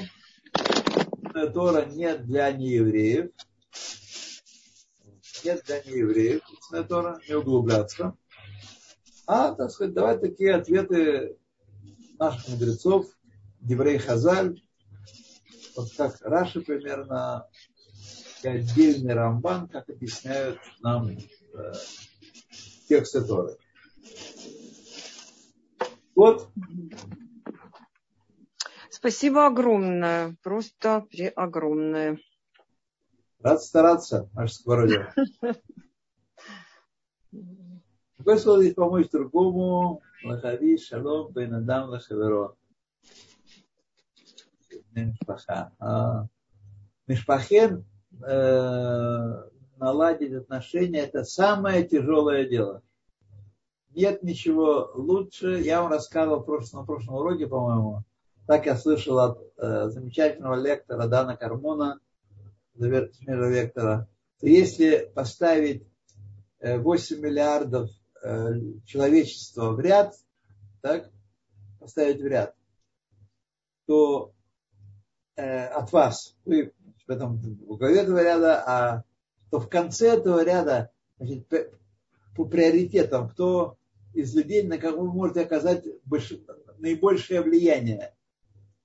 Устная 1.22 1.50
Тора 1.50 1.84
не 1.84 2.16
для 2.16 2.50
неевреев. 2.50 3.30
Нет 5.44 5.62
для 5.64 5.82
неевреев. 5.84 6.42
Устная 6.52 6.82
Тора, 6.82 7.20
не 7.28 7.36
углубляться. 7.36 8.16
А, 9.28 9.54
так 9.54 9.70
сказать, 9.70 9.94
давать 9.94 10.20
такие 10.20 10.56
ответы 10.56 11.38
наших 12.18 12.48
мудрецов, 12.48 13.06
Деврей 13.60 13.98
Хазаль, 13.98 14.60
вот 15.76 15.92
как 15.96 16.20
Раши 16.22 16.60
примерно, 16.60 17.46
и 18.42 18.48
отдельный 18.48 19.14
Рамбан, 19.14 19.68
как 19.68 19.88
объясняют 19.88 20.58
нам 20.80 21.16
э, 21.54 21.72
тексты 22.88 23.22
Торы. 23.22 23.56
Вот. 26.14 26.48
Спасибо 28.90 29.46
огромное, 29.46 30.36
просто 30.42 31.00
преогромное. 31.10 32.18
Рад 33.40 33.62
стараться, 33.62 34.30
наш 34.34 34.52
сковородин. 34.52 35.06
Какое 38.16 38.36
слово 38.36 38.62
здесь 38.62 38.74
помочь 38.74 39.10
другому? 39.10 40.02
Лахави 40.22 40.78
шалом 40.78 41.32
бен 41.32 41.54
адам 41.54 41.88
лахаверо. 41.88 42.54
Мишпаха. 44.92 45.72
Мишпахен 47.08 47.84
наладить 49.82 50.32
отношения 50.32 51.00
это 51.00 51.24
самое 51.24 51.84
тяжелое 51.84 52.48
дело. 52.48 52.82
нет 53.90 54.22
ничего 54.22 54.92
лучше. 54.94 55.60
Я 55.60 55.82
вам 55.82 55.90
рассказывал 55.90 56.40
в 56.40 56.44
прошлом, 56.44 56.80
на 56.80 56.86
прошлом 56.86 57.16
уроке, 57.16 57.48
по-моему, 57.48 58.04
так 58.46 58.66
я 58.66 58.76
слышал 58.76 59.18
от 59.18 59.38
э, 59.58 59.88
замечательного 59.88 60.54
лектора 60.54 61.08
Дана 61.08 61.36
Кармона, 61.36 61.98
вектора, 62.74 64.08
то 64.40 64.46
если 64.46 65.10
поставить 65.14 65.84
8 66.60 67.16
э, 67.16 67.20
миллиардов 67.20 67.90
э, 68.22 68.54
человечества 68.86 69.72
в 69.72 69.80
ряд, 69.80 70.14
так, 70.80 71.10
поставить 71.80 72.20
в 72.20 72.26
ряд, 72.26 72.54
то 73.86 74.32
э, 75.34 75.66
от 75.66 75.92
вас, 75.92 76.36
вы 76.44 76.72
в 77.06 77.10
этом 77.10 77.36
в 77.38 77.82
этого 77.82 78.22
ряда, 78.22 78.62
а 78.64 79.04
то 79.52 79.60
в 79.60 79.68
конце 79.68 80.14
этого 80.14 80.42
ряда 80.42 80.90
значит, 81.18 81.46
по, 82.34 82.46
приоритетам, 82.46 83.28
кто 83.28 83.76
из 84.14 84.34
людей, 84.34 84.62
на 84.62 84.78
кого 84.78 85.02
вы 85.02 85.12
можете 85.12 85.42
оказать 85.42 85.84
больш, 86.06 86.32
наибольшее 86.78 87.42
влияние, 87.42 88.14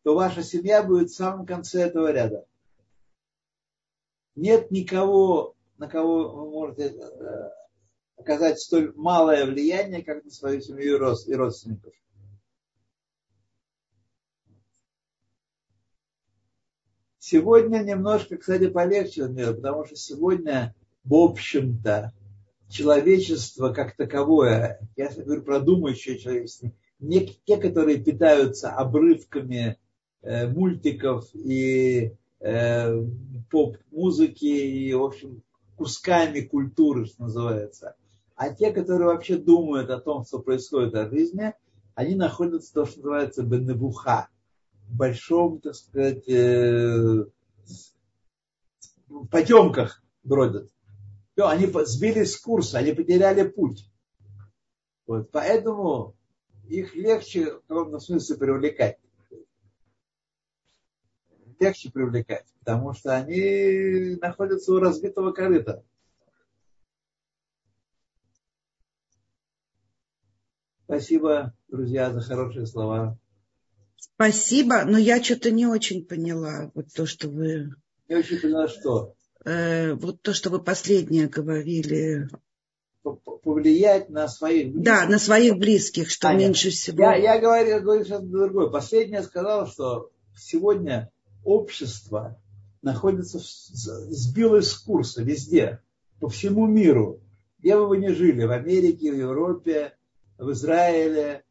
то 0.03 0.13
ваша 0.13 0.43
семья 0.43 0.83
будет 0.83 1.09
в 1.09 1.15
самом 1.15 1.45
конце 1.45 1.83
этого 1.83 2.11
ряда. 2.11 2.45
Нет 4.35 4.69
никого, 4.69 5.55
на 5.77 5.87
кого 5.87 6.33
вы 6.35 6.51
можете 6.51 6.89
э, 6.89 7.49
оказать 8.17 8.59
столь 8.59 8.91
малое 8.97 9.45
влияние, 9.45 10.03
как 10.03 10.25
на 10.25 10.31
свою 10.31 10.59
семью 10.59 10.97
и 10.97 11.33
родственников. 11.33 11.93
Сегодня 17.29 17.79
немножко, 17.79 18.37
кстати, 18.37 18.69
полегче 18.69 19.27
мир, 19.27 19.53
потому 19.53 19.83
что 19.83 19.97
сегодня, 19.97 20.73
в 21.03 21.13
общем-то, 21.13 22.13
человечество 22.69 23.73
как 23.73 23.97
таковое, 23.97 24.79
я 24.95 25.09
говорю 25.09 25.41
про 25.41 25.59
думающее 25.59 26.17
человечество, 26.17 26.71
не 27.01 27.37
те, 27.45 27.57
которые 27.57 27.97
питаются 27.97 28.69
обрывками 28.69 29.77
э, 30.21 30.47
мультиков 30.47 31.27
и 31.33 32.13
э, 32.39 33.03
поп-музыки 33.51 34.45
и, 34.45 34.93
в 34.93 35.03
общем, 35.03 35.43
кусками 35.75 36.39
культуры, 36.39 37.07
что 37.07 37.23
называется. 37.23 37.97
А 38.37 38.53
те, 38.53 38.71
которые 38.71 39.07
вообще 39.07 39.35
думают 39.35 39.89
о 39.89 39.99
том, 39.99 40.23
что 40.23 40.39
происходит 40.39 40.93
в 40.93 41.09
жизни, 41.09 41.53
они 41.93 42.15
находятся 42.15 42.71
в 42.71 42.73
том, 42.73 42.85
что 42.85 42.99
называется 42.99 43.43
бенебуха, 43.43 44.29
большом, 44.89 45.59
так 45.61 45.75
сказать, 45.75 46.27
э, 46.29 47.25
потемках 49.29 50.03
бродят. 50.23 50.71
Все, 51.33 51.47
они 51.47 51.67
сбились 51.85 52.33
с 52.33 52.39
курса, 52.39 52.79
они 52.79 52.93
потеряли 52.93 53.47
путь. 53.47 53.89
Вот, 55.05 55.31
поэтому 55.31 56.15
их 56.67 56.95
легче 56.95 57.53
в 57.53 57.61
каком-то 57.67 57.99
смысле 57.99 58.37
привлекать. 58.37 58.97
Легче 61.59 61.91
привлекать, 61.91 62.45
потому 62.59 62.93
что 62.93 63.15
они 63.15 64.15
находятся 64.21 64.73
у 64.73 64.79
разбитого 64.79 65.31
корыта. 65.31 65.83
Спасибо, 70.83 71.53
друзья, 71.67 72.11
за 72.11 72.21
хорошие 72.21 72.65
слова. 72.65 73.17
Спасибо, 73.97 74.83
но 74.83 74.97
я 74.97 75.23
что-то 75.23 75.51
не 75.51 75.67
очень 75.67 76.05
поняла, 76.05 76.71
вот 76.73 76.87
то, 76.93 77.05
что 77.05 77.29
вы... 77.29 77.71
Не 78.07 78.15
очень 78.15 78.39
поняла, 78.39 78.67
что? 78.67 79.13
Э, 79.45 79.93
вот 79.93 80.21
то, 80.21 80.33
что 80.33 80.49
вы 80.49 80.61
последнее 80.61 81.27
говорили. 81.27 82.27
Повлиять 83.43 84.09
на 84.09 84.27
своих 84.27 84.73
близких. 84.73 84.83
Да, 84.83 85.05
на 85.05 85.19
своих 85.19 85.57
близких, 85.57 86.09
что 86.09 86.29
Аня, 86.29 86.47
меньше 86.47 86.69
всего. 86.71 87.01
Я, 87.01 87.15
я 87.15 87.39
говорю, 87.39 87.81
говорю 87.81 88.03
сейчас 88.03 88.23
другое. 88.23 88.69
Последнее 88.69 89.23
сказал, 89.23 89.67
что 89.67 90.11
сегодня 90.35 91.11
общество 91.43 92.41
находится, 92.81 93.39
в, 93.39 93.43
сбилось 93.43 94.69
с 94.69 94.77
курса 94.79 95.23
везде, 95.23 95.81
по 96.19 96.27
всему 96.27 96.67
миру. 96.67 97.21
Где 97.59 97.75
бы 97.75 97.87
вы 97.87 97.97
ни 97.97 98.09
жили, 98.09 98.43
в 98.43 98.51
Америке, 98.51 99.11
в 99.11 99.15
Европе, 99.15 99.93
в 100.37 100.51
Израиле, 100.51 101.43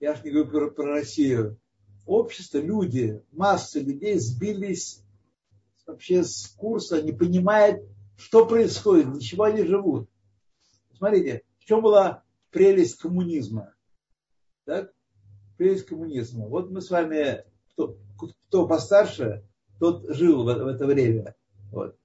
я 0.00 0.14
же 0.14 0.22
не 0.24 0.30
говорю 0.30 0.50
про, 0.50 0.70
про 0.70 0.84
Россию, 0.94 1.58
общество, 2.10 2.58
люди, 2.58 3.22
масса 3.30 3.80
людей 3.80 4.18
сбились 4.18 5.02
вообще 5.86 6.24
с 6.24 6.48
курса, 6.48 7.00
не 7.02 7.12
понимает, 7.12 7.84
что 8.16 8.46
происходит, 8.46 9.12
для 9.12 9.20
чего 9.20 9.44
они 9.44 9.62
живут. 9.62 10.08
Смотрите, 10.96 11.44
в 11.58 11.64
чем 11.64 11.82
была 11.82 12.24
прелесть 12.50 12.96
коммунизма? 12.96 13.74
Так? 14.64 14.92
Прелесть 15.56 15.86
коммунизма. 15.86 16.46
Вот 16.46 16.70
мы 16.70 16.80
с 16.80 16.90
вами, 16.90 17.44
кто, 17.72 17.96
кто 18.18 18.66
постарше, 18.66 19.44
тот 19.78 20.04
жил 20.08 20.42
в, 20.42 20.46
в 20.46 20.66
это 20.66 20.86
время. 20.86 21.36
Вот. 21.70 21.96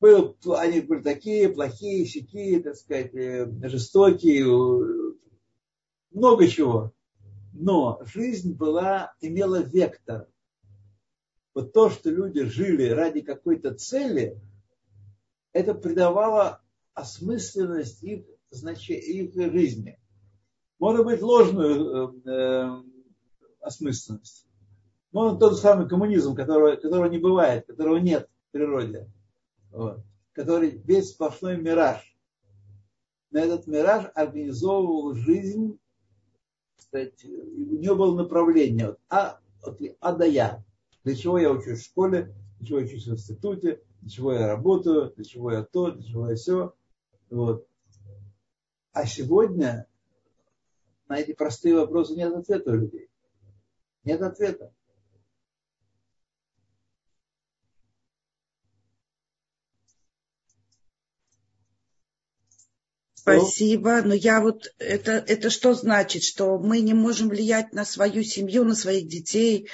Был, 0.00 0.36
они 0.56 0.80
были 0.80 1.02
такие, 1.02 1.48
плохие, 1.48 2.04
сякие, 2.04 2.62
так 2.62 2.76
сказать, 2.76 3.14
э, 3.14 3.48
жестокие, 3.68 4.44
много 6.10 6.46
чего 6.46 6.92
но 7.58 8.00
жизнь 8.04 8.54
была, 8.54 9.14
имела 9.20 9.60
вектор. 9.62 10.28
Вот 11.54 11.72
то, 11.72 11.90
что 11.90 12.08
люди 12.10 12.44
жили 12.44 12.88
ради 12.88 13.20
какой-то 13.20 13.74
цели, 13.74 14.40
это 15.52 15.74
придавало 15.74 16.62
осмысленность 16.94 18.02
их, 18.02 18.26
их 18.50 19.52
жизни. 19.52 19.98
Может 20.78 21.04
быть, 21.04 21.20
ложную 21.20 22.14
э, 22.24 22.30
э, 22.30 22.82
осмысленность. 23.60 24.46
Может, 25.10 25.40
тот 25.40 25.58
самый 25.58 25.88
коммунизм, 25.88 26.36
которого, 26.36 26.76
которого 26.76 27.06
не 27.06 27.18
бывает, 27.18 27.66
которого 27.66 27.96
нет 27.96 28.28
в 28.48 28.52
природе. 28.52 29.10
Вот, 29.72 30.00
который 30.32 30.80
весь 30.84 31.10
сплошной 31.10 31.56
мираж. 31.56 32.16
На 33.30 33.40
этот 33.40 33.66
мираж 33.66 34.10
организовывал 34.14 35.14
жизнь 35.14 35.78
сказать, 36.88 37.24
у 37.24 37.76
нее 37.76 37.94
было 37.94 38.16
направление 38.16 38.88
от 38.88 39.00
А, 39.08 39.40
от 39.62 39.80
а 40.00 40.12
до 40.12 40.26
Я. 40.26 40.64
Для 41.04 41.14
чего 41.14 41.38
я 41.38 41.50
учусь 41.50 41.80
в 41.80 41.84
школе, 41.84 42.34
для 42.58 42.66
чего 42.66 42.78
я 42.80 42.86
учусь 42.86 43.06
в 43.06 43.12
институте, 43.12 43.82
для 44.00 44.10
чего 44.10 44.32
я 44.32 44.48
работаю, 44.48 45.12
для 45.14 45.24
чего 45.24 45.52
я 45.52 45.62
то, 45.62 45.90
для 45.90 46.02
чего 46.02 46.30
я 46.30 46.36
все. 46.36 46.74
Вот. 47.30 47.66
А 48.92 49.06
сегодня 49.06 49.86
на 51.08 51.18
эти 51.18 51.32
простые 51.32 51.74
вопросы 51.74 52.14
нет 52.14 52.34
ответа 52.34 52.72
у 52.72 52.74
людей. 52.74 53.08
Нет 54.04 54.22
ответа. 54.22 54.72
Спасибо. 63.36 64.02
Но 64.02 64.14
я 64.14 64.40
вот 64.40 64.72
это, 64.78 65.12
это 65.12 65.50
что 65.50 65.74
значит? 65.74 66.22
Что 66.22 66.58
мы 66.58 66.80
не 66.80 66.94
можем 66.94 67.28
влиять 67.28 67.72
на 67.72 67.84
свою 67.84 68.22
семью, 68.22 68.64
на 68.64 68.74
своих 68.74 69.08
детей, 69.08 69.68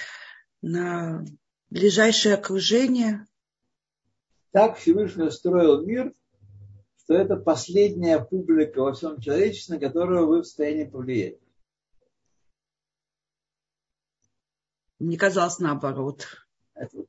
на 0.63 1.25
ближайшее 1.71 2.35
окружение? 2.35 3.27
Так 4.53 4.79
Всевышний 4.79 5.25
устроил 5.25 5.85
мир, 5.85 6.13
что 7.03 7.15
это 7.15 7.37
последняя 7.37 8.19
публика 8.19 8.81
во 8.81 8.93
всем 8.93 9.21
человечестве, 9.21 9.77
на 9.77 9.81
которую 9.81 10.27
вы 10.27 10.43
в 10.43 10.47
состоянии 10.47 10.85
повлиять. 10.85 11.39
Мне 14.99 15.19
казалось 15.19 15.59
наоборот. 15.59 16.27
Это, 16.75 17.05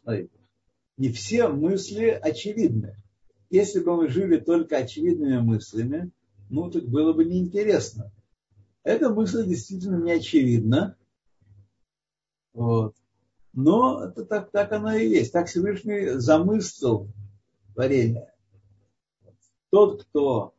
смотрите, 0.00 0.38
не 0.96 1.10
все 1.10 1.48
мысли 1.48 2.06
очевидны. 2.06 3.01
Если 3.52 3.80
бы 3.80 3.94
мы 3.94 4.08
жили 4.08 4.38
только 4.38 4.78
очевидными 4.78 5.38
мыслями, 5.38 6.10
ну, 6.48 6.70
так 6.70 6.88
было 6.88 7.12
бы 7.12 7.26
неинтересно. 7.26 8.10
Эта 8.82 9.10
мысль 9.10 9.46
действительно 9.46 10.02
не 10.02 10.12
очевидна. 10.12 10.96
Вот. 12.54 12.96
Но 13.52 14.04
это 14.06 14.24
так, 14.24 14.50
так 14.52 14.72
оно 14.72 14.94
и 14.94 15.06
есть. 15.06 15.34
Так 15.34 15.48
Всевышний 15.48 16.18
замыслил 16.18 17.08
творение. 17.74 18.32
Тот, 19.68 20.04
кто 20.04 20.54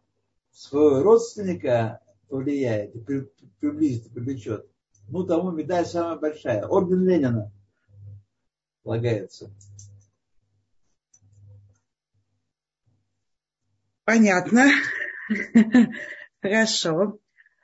своего 0.52 1.02
родственника 1.02 2.00
повлияет, 2.30 2.94
приблизит, 3.60 4.12
привлечет, 4.12 4.68
ну, 5.10 5.24
тому 5.24 5.50
медаль 5.50 5.88
самая 5.88 6.20
большая. 6.20 6.68
Орден 6.68 7.08
Ленина 7.08 7.52
полагается. 8.84 9.50
Понятно. 14.06 14.70
Хорошо. 16.42 17.20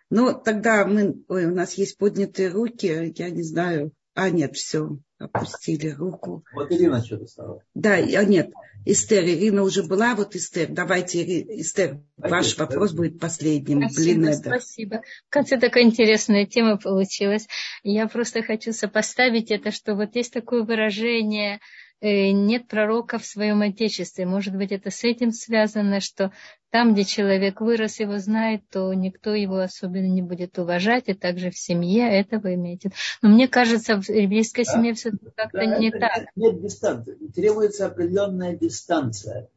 Ну, 0.10 0.34
тогда 0.34 0.86
мы... 0.86 1.24
Ой, 1.28 1.46
у 1.46 1.54
нас 1.54 1.74
есть 1.74 1.98
поднятые 1.98 2.50
руки. 2.50 3.14
Я 3.16 3.30
не 3.30 3.44
знаю. 3.44 3.92
А, 4.16 4.30
нет, 4.30 4.56
все. 4.56 4.98
опустили 5.18 5.90
руку. 5.90 6.44
Вот 6.54 6.72
Ирина 6.72 7.04
что-то 7.04 7.28
стала. 7.28 7.64
Да, 7.74 7.96
я, 7.96 8.24
нет, 8.24 8.52
Эстер, 8.86 9.24
Ирина 9.24 9.64
уже 9.64 9.84
была, 9.84 10.16
вот 10.16 10.36
Эстер. 10.36 10.68
Давайте, 10.70 11.24
Эстер, 11.62 12.02
Окей, 12.18 12.32
ваш 12.32 12.56
да. 12.56 12.66
вопрос 12.66 12.92
будет 12.94 13.20
последним. 13.20 13.90
Спасибо, 13.90 14.22
Блин, 14.22 14.34
спасибо. 14.34 15.02
В 15.28 15.30
конце 15.30 15.58
такая 15.58 15.84
интересная 15.84 16.46
тема 16.46 16.78
получилась. 16.78 17.48
Я 17.84 18.08
просто 18.08 18.42
хочу 18.42 18.74
сопоставить 18.74 19.52
это, 19.52 19.72
что 19.72 19.96
вот 19.96 20.16
есть 20.16 20.34
такое 20.34 20.64
выражение– 20.64 21.60
нет 22.02 22.68
пророка 22.68 23.20
в 23.20 23.26
своем 23.26 23.62
отечестве. 23.62 24.26
Может 24.26 24.56
быть, 24.56 24.72
это 24.72 24.90
с 24.90 25.04
этим 25.04 25.32
связано, 25.32 26.00
что 26.00 26.32
там, 26.70 26.94
где 26.94 27.04
человек 27.04 27.62
вырос, 27.62 28.00
его 28.00 28.20
знает, 28.20 28.62
то 28.70 28.94
никто 28.94 29.34
его 29.34 29.58
особенно 29.58 30.08
не 30.08 30.22
будет 30.22 30.58
уважать, 30.60 31.06
и 31.08 31.14
также 31.14 31.50
в 31.50 31.58
семье 31.58 32.08
этого 32.08 32.54
имеете. 32.54 32.92
Но 33.22 33.30
мне 33.30 33.48
кажется, 33.48 34.00
в 34.00 34.08
еврейской 34.08 34.66
да? 34.66 34.72
семье 34.74 34.94
все 34.94 35.12
как-то 35.36 35.58
да, 35.58 35.66
не 35.66 35.90
это, 35.90 36.00
так. 36.00 36.28
Нет 36.36 36.62
дистанции. 36.62 37.16
Требуется 37.36 37.88
определенная 37.88 38.56
дистанция. 38.56 39.50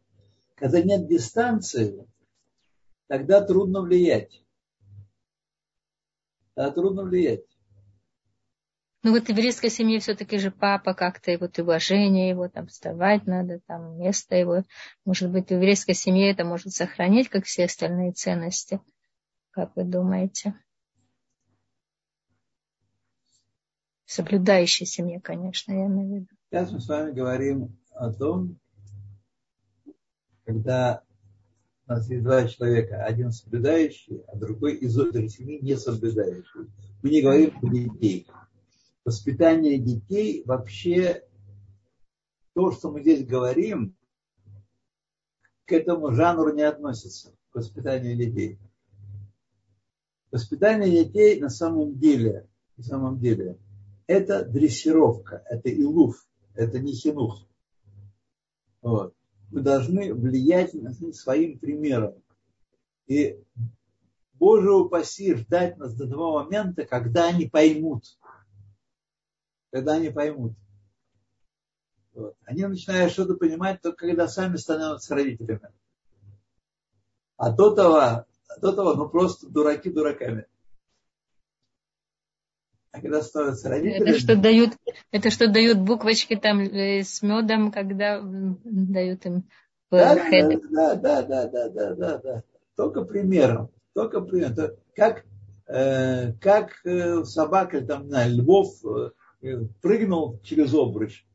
Когда 0.57 0.80
нет 0.80 1.07
дистанции, 1.07 2.07
тогда 3.09 3.40
трудно 3.43 3.82
влиять. 3.82 4.43
Тогда 6.55 6.72
трудно 6.72 7.03
влиять. 7.05 7.45
Ну 9.05 9.11
вот 9.11 9.25
в 9.25 9.29
еврейской 9.29 9.69
семье 9.69 9.99
все-таки 9.99 10.39
же 10.39 10.53
папа 10.53 10.95
как-то, 10.95 11.37
вот 11.39 11.59
уважение 11.59 12.29
его, 12.29 12.49
там 12.49 12.69
вставать 12.69 13.27
надо, 13.27 13.61
там 13.67 13.99
место 13.99 14.37
его. 14.37 14.63
Может 15.05 15.33
быть, 15.33 15.49
в 15.49 15.51
еврейской 15.51 15.95
семье 15.95 16.31
это 16.31 16.45
может 16.45 16.73
сохранить, 16.73 17.29
как 17.29 17.45
все 17.45 17.65
остальные 17.65 18.13
ценности. 18.13 18.81
Как 19.51 19.75
вы 19.75 19.85
думаете? 19.85 20.55
Соблюдающей 24.05 24.87
семье, 24.87 25.21
конечно, 25.21 25.73
я 25.73 25.87
имею 25.87 26.09
в 26.09 26.15
виду. 26.15 26.29
Сейчас 26.51 26.71
мы 26.71 26.79
с 26.79 26.87
вами 26.87 27.11
говорим 27.11 27.77
о 27.91 28.13
том, 28.13 28.57
когда 30.45 31.03
у 31.89 31.93
нас 31.93 32.09
есть 32.09 32.23
два 32.23 32.47
человека, 32.47 33.03
один 33.03 33.33
соблюдающий, 33.33 34.23
а 34.29 34.37
другой 34.37 34.77
из 34.77 34.97
этой 34.97 35.29
семьи 35.29 35.59
не 35.61 35.77
соблюдающий. 35.77 36.71
Мы 37.03 37.11
не 37.11 37.21
говорим 37.21 37.59
о 37.61 37.67
детей 37.69 38.29
воспитание 39.05 39.79
детей 39.79 40.43
вообще 40.45 41.25
то, 42.55 42.71
что 42.73 42.91
мы 42.91 43.01
здесь 43.01 43.27
говорим, 43.27 43.97
к 45.65 45.73
этому 45.73 46.13
жанру 46.13 46.53
не 46.53 46.63
относится, 46.63 47.35
к 47.51 47.57
воспитанию 47.57 48.17
детей. 48.17 48.59
Воспитание 50.31 51.05
детей 51.05 51.41
на 51.41 51.49
самом 51.49 51.99
деле, 51.99 52.49
на 52.77 52.85
самом 52.85 53.19
деле, 53.19 53.59
это 54.07 54.45
дрессировка, 54.45 55.45
это 55.49 55.69
илуф, 55.69 56.27
это 56.55 56.79
не 56.79 56.93
хинух. 56.93 57.47
Вот. 58.81 59.15
Мы 59.51 59.61
должны 59.61 60.15
влиять 60.15 60.75
на 60.75 60.93
своим 61.13 61.59
примером. 61.59 62.15
И 63.07 63.39
Боже 64.35 64.73
упаси 64.73 65.35
ждать 65.35 65.77
нас 65.77 65.95
до 65.95 66.09
того 66.09 66.43
момента, 66.43 66.85
когда 66.85 67.29
они 67.29 67.47
поймут– 67.47 68.05
когда 69.73 69.95
они 69.95 70.11
поймут. 70.11 70.53
Вот. 72.14 72.37
Они 72.45 72.64
начинают 72.64 73.12
что-то 73.12 73.35
понимать 73.35 73.81
только 73.81 74.07
когда 74.07 74.29
сами 74.29 74.57
становятся 74.57 75.14
родителями. 75.14 75.68
А 77.37 77.51
до 77.51 77.75
того, 77.75 77.97
а 77.97 78.27
до 78.61 78.73
того 78.73 78.95
ну 78.95 79.09
просто 79.09 79.49
дураки 79.49 79.91
дураками. 79.91 80.47
А 82.93 83.01
когда 83.01 83.23
становятся 83.23 83.70
родителями... 83.70 84.11
Это 84.11 84.18
что 84.20 84.37
дают, 84.37 84.73
это 85.11 85.31
что 85.31 85.49
дают 85.49 85.79
буквочки 85.79 86.37
там 86.37 86.61
э, 86.61 87.03
с 87.03 87.23
медом, 87.23 87.73
когда 87.73 88.20
дают 88.23 89.27
им 89.27 89.45
да, 89.93 90.14
да, 90.14 90.97
да, 90.97 91.23
да, 91.23 91.49
да, 91.49 91.68
да, 91.68 91.95
да, 91.95 92.18
да. 92.18 92.43
Только 92.77 93.05
примером. 93.05 93.70
Только 93.95 94.23
примером. 94.23 94.77
Как, 94.97 95.25
э, 95.66 96.33
как 96.41 96.81
э, 96.85 97.25
собака, 97.25 97.83
там, 97.83 98.09
на 98.09 98.27
львов, 98.27 98.73
э, 98.87 99.11
прыгнул 99.80 100.40
через 100.43 100.72
обруч. 100.72 101.26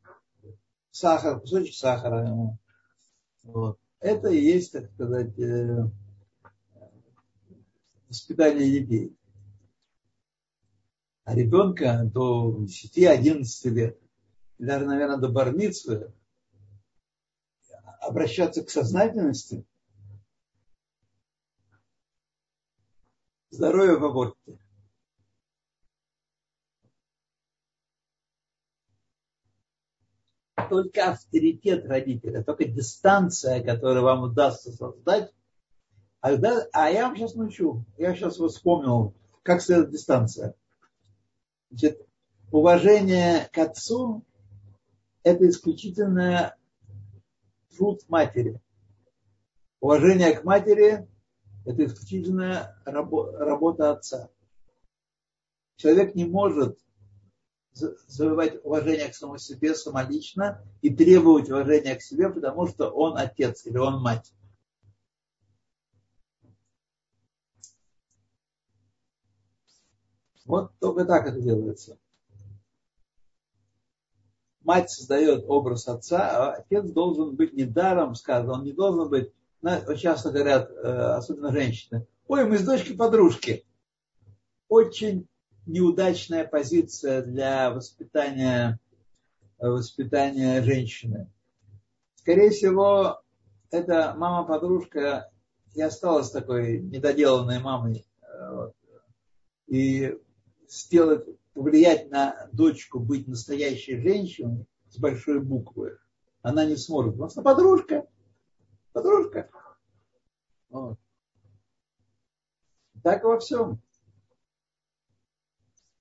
Сахар, 0.91 1.39
кусочек 1.39 1.75
сахара. 1.75 2.57
Вот. 3.43 3.79
Это 3.99 4.29
и 4.29 4.39
есть, 4.39 4.71
так 4.71 4.89
сказать, 4.91 5.37
э, 5.39 5.89
воспитание 8.07 8.81
детей. 8.81 9.17
А 11.23 11.35
ребенка 11.35 12.03
до 12.05 12.65
10-11 12.65 13.69
лет, 13.69 13.99
даже, 14.57 14.85
наверное, 14.85 15.17
до 15.17 15.29
барницы, 15.29 16.13
обращаться 17.99 18.63
к 18.63 18.69
сознательности, 18.69 19.65
здоровье 23.49 23.99
попортите. 23.99 24.57
Только 30.69 31.11
авторитет 31.11 31.85
родителя, 31.85 32.43
только 32.43 32.65
дистанция, 32.65 33.63
которую 33.63 34.03
вам 34.03 34.23
удастся 34.23 34.71
создать. 34.71 35.33
А, 36.21 36.35
да, 36.37 36.67
а 36.73 36.89
я 36.89 37.07
вам 37.07 37.15
сейчас 37.15 37.35
научу. 37.35 37.85
Я 37.97 38.15
сейчас 38.15 38.39
вот 38.39 38.51
вспомнил, 38.51 39.13
как 39.43 39.61
следует 39.61 39.91
дистанция. 39.91 40.55
Значит, 41.69 42.05
уважение 42.51 43.49
к 43.51 43.57
отцу– 43.57 44.23
это 45.23 45.47
исключительно 45.47 46.55
труд 47.75 48.01
матери. 48.07 48.61
Уважение 49.79 50.33
к 50.33 50.43
матери– 50.43 51.07
это 51.65 51.85
исключительно 51.85 52.75
работа 52.85 53.91
отца. 53.91 54.29
Человек 55.75 56.15
не 56.15 56.25
может 56.25 56.79
завоевать 58.07 58.63
уважение 58.63 59.09
к 59.09 59.15
самому 59.15 59.37
себе 59.37 59.75
самолично 59.75 60.63
и 60.81 60.89
требовать 60.89 61.49
уважения 61.49 61.95
к 61.95 62.01
себе, 62.01 62.29
потому 62.29 62.67
что 62.67 62.89
он 62.89 63.17
отец 63.17 63.65
или 63.65 63.77
он 63.77 64.01
мать. 64.01 64.33
Вот 70.45 70.71
только 70.79 71.05
так 71.05 71.27
это 71.27 71.41
делается. 71.41 71.97
Мать 74.61 74.89
создает 74.89 75.45
образ 75.47 75.87
отца, 75.87 76.29
а 76.29 76.53
отец 76.53 76.89
должен 76.89 77.35
быть 77.35 77.53
не 77.53 77.65
даром 77.65 78.15
сказан, 78.15 78.59
он 78.59 78.63
не 78.63 78.73
должен 78.73 79.09
быть, 79.09 79.31
часто 79.97 80.31
говорят, 80.31 80.69
э, 80.71 81.15
особенно 81.15 81.51
женщины, 81.51 82.05
ой, 82.27 82.45
мы 82.45 82.57
с 82.57 82.65
дочкой 82.65 82.95
подружки. 82.95 83.65
Очень 84.67 85.27
неудачная 85.67 86.45
позиция 86.45 87.21
для 87.21 87.69
воспитания, 87.71 88.79
воспитания 89.59 90.61
женщины. 90.63 91.29
Скорее 92.15 92.49
всего, 92.49 93.21
эта 93.69 94.15
мама-подружка 94.17 95.29
и 95.75 95.81
осталась 95.81 96.31
такой 96.31 96.79
недоделанной 96.79 97.59
мамой. 97.59 98.05
И 99.67 100.17
сделать, 100.67 101.25
повлиять 101.53 102.09
на 102.09 102.49
дочку 102.51 102.99
быть 102.99 103.27
настоящей 103.27 103.99
женщиной 103.99 104.65
с 104.89 104.97
большой 104.97 105.41
буквы 105.41 105.97
она 106.41 106.65
не 106.65 106.77
сможет. 106.77 107.13
Потому 107.13 107.29
что 107.29 107.41
подружка. 107.41 108.07
Подружка. 108.93 109.49
Вот. 110.69 110.97
Так 113.03 113.23
во 113.23 113.39
всем. 113.39 113.81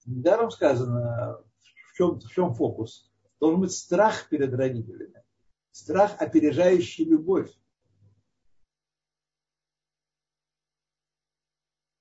Недаром 0.07 0.51
сказано, 0.51 1.43
в 1.91 1.97
чем, 1.97 2.21
в 2.21 2.31
чем 2.31 2.55
фокус. 2.55 3.11
Должен 3.41 3.61
быть 3.61 3.73
страх 3.73 4.29
перед 4.29 4.55
родителями. 4.55 5.23
Страх, 5.73 6.15
опережающий 6.21 7.05
любовь. 7.05 7.53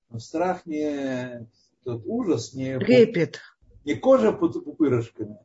Но 0.10 0.19
страх 0.19 0.65
не 0.65 1.49
тот 1.84 2.03
ужас, 2.06 2.53
не, 2.53 2.77
Репет. 2.80 3.41
не 3.84 3.95
кожа 3.95 4.32
под 4.32 4.64
пупырышками, 4.64 5.38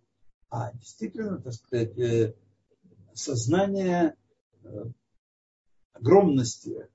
а 0.48 0.72
действительно, 0.72 1.40
так 1.40 1.52
сказать, 1.52 1.98
э, 1.98 2.34
сознание 3.14 4.16
э, 4.62 4.68
огромности, 5.92 6.88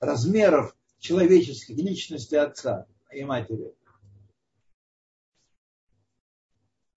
размеров 0.00 0.74
человеческих 0.98 1.76
личности 1.76 2.34
отца 2.34 2.86
и 3.12 3.22
матери. 3.22 3.74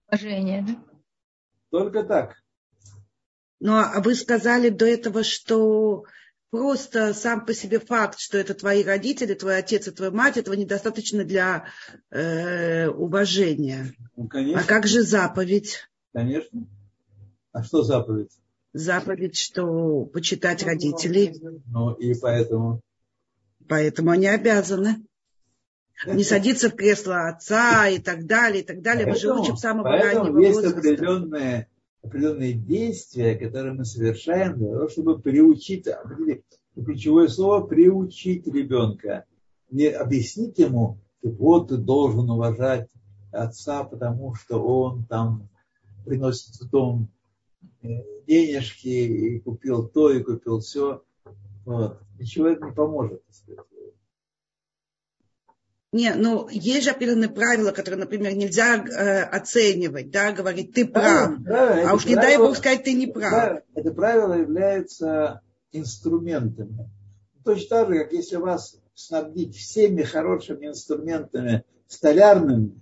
Уважение, 0.09 0.65
да? 0.67 0.75
Только 1.69 2.03
так. 2.03 2.35
Ну, 3.59 3.73
а 3.73 4.01
вы 4.01 4.15
сказали 4.15 4.69
до 4.69 4.85
этого, 4.85 5.23
что 5.23 6.05
просто 6.49 7.13
сам 7.13 7.45
по 7.45 7.53
себе 7.53 7.79
факт, 7.79 8.19
что 8.19 8.37
это 8.37 8.53
твои 8.53 8.83
родители, 8.83 9.33
твой 9.33 9.57
отец 9.57 9.87
и 9.87 9.91
твоя 9.91 10.11
мать, 10.11 10.37
этого 10.37 10.53
недостаточно 10.53 11.23
для 11.23 11.65
э, 12.09 12.87
уважения. 12.87 13.93
Ну, 14.15 14.27
конечно. 14.27 14.61
А 14.61 14.63
как 14.63 14.87
же 14.87 15.01
заповедь? 15.01 15.87
Конечно. 16.13 16.67
А 17.51 17.63
что 17.63 17.83
заповедь? 17.83 18.31
Заповедь, 18.73 19.37
что 19.37 20.05
почитать 20.05 20.63
родителей. 20.63 21.33
Ну 21.67 21.93
и 21.93 22.13
поэтому? 22.13 22.81
Поэтому 23.67 24.11
они 24.11 24.27
обязаны. 24.27 25.03
Не 26.05 26.23
садиться 26.23 26.69
в 26.69 26.75
кресло 26.75 27.27
отца 27.27 27.87
и 27.87 27.99
так 27.99 28.25
далее, 28.25 28.61
и 28.61 28.65
так 28.65 28.81
далее. 28.81 29.05
Поэтому, 29.05 29.33
Мы 29.33 29.35
же 29.35 29.41
учим 29.41 29.57
самого 29.57 29.89
раннего 29.89 30.39
есть 30.39 30.55
возраста. 30.55 30.79
определенные, 30.79 31.67
определенные 32.03 32.53
действия, 32.53 33.35
которые 33.35 33.73
мы 33.73 33.85
совершаем 33.85 34.57
для 34.57 34.67
того, 34.71 34.89
чтобы 34.89 35.19
приучить, 35.19 35.87
ключевое 36.75 37.27
слово 37.27 37.65
приучить 37.65 38.45
ребенка. 38.47 39.25
Не 39.71 39.87
объяснить 39.87 40.59
ему, 40.59 40.99
вот 41.21 41.69
ты 41.69 41.77
должен 41.77 42.29
уважать 42.29 42.87
отца, 43.31 43.83
потому 43.83 44.35
что 44.35 44.63
он 44.63 45.03
там 45.05 45.49
приносит 46.05 46.55
в 46.55 46.69
дом 46.69 47.09
э, 47.81 47.87
денежки 48.25 48.87
и 48.87 49.39
купил 49.39 49.87
то, 49.87 50.11
и 50.11 50.23
купил 50.23 50.59
все. 50.59 51.03
Вот. 51.65 51.99
Ничего 52.17 52.47
это 52.47 52.65
не 52.65 52.71
поможет. 52.71 53.21
Не, 55.93 56.13
ну 56.15 56.49
есть 56.49 56.83
же 56.83 56.91
определенные 56.91 57.29
правила, 57.29 57.71
которые, 57.71 58.01
например, 58.01 58.35
нельзя 58.35 58.75
э, 58.75 59.23
оценивать, 59.23 60.11
да, 60.11 60.33
говорить, 60.33 60.73
ты 60.73 60.85
прав. 60.85 61.39
Да, 61.39 61.89
а 61.89 61.93
уж 61.93 62.03
правила, 62.03 62.09
не 62.09 62.15
дай 62.15 62.37
Бог 62.37 62.57
сказать, 62.57 62.83
ты 62.83 62.93
не 62.93 63.07
прав. 63.07 63.61
Это 63.73 63.93
правило 63.93 64.33
является 64.33 65.41
инструментами. 65.71 66.89
Точно 67.45 67.69
так 67.69 67.87
же, 67.87 67.99
как 67.99 68.11
если 68.11 68.35
вас 68.35 68.77
снабдить 68.93 69.55
всеми 69.55 70.03
хорошими 70.03 70.67
инструментами 70.67 71.63
столярными, 71.87 72.81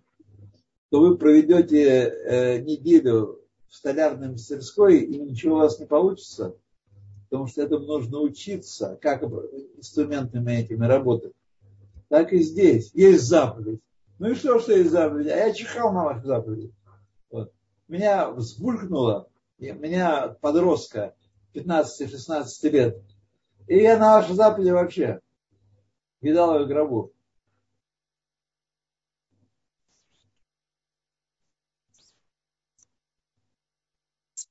то 0.90 0.99
вы 0.99 1.18
проведете 1.18 1.84
э, 1.84 2.61
неделю 2.61 3.41
в 3.68 3.76
столярной 3.76 4.30
мастерской, 4.30 4.99
и 4.99 5.19
ничего 5.19 5.57
у 5.57 5.60
вас 5.60 5.80
не 5.80 5.86
получится, 5.86 6.56
потому 7.30 7.48
что 7.48 7.61
этому 7.61 7.86
нужно 7.86 8.19
учиться, 8.19 8.98
как 9.02 9.23
инструментами 9.23 10.53
этими 10.53 10.86
работать. 10.86 11.34
Так 12.10 12.34
и 12.34 12.40
здесь. 12.40 12.94
Есть 12.94 13.23
заповедь. 13.23 13.82
Ну 14.19 14.32
и 14.32 14.36
что, 14.36 14.60
что 14.60 14.73
есть 14.73 14.91
заповедь? 14.91 15.27
А 15.27 15.36
я 15.36 15.53
чихал 15.53 15.91
на 15.91 16.06
вашу 16.06 16.26
заповедь. 16.26 16.72
Вот. 17.30 17.52
Меня 17.88 18.30
взбулькнуло, 18.30 19.30
меня 19.57 20.30
подростка 20.41 21.15
15-16 21.53 22.69
лет. 22.69 23.02
И 23.68 23.77
я 23.77 23.98
на 23.98 24.19
вашу 24.19 24.34
заповедь 24.34 24.72
вообще 24.72 25.19
видал 26.22 26.60
ее 26.60 26.68
гробу. 26.68 27.11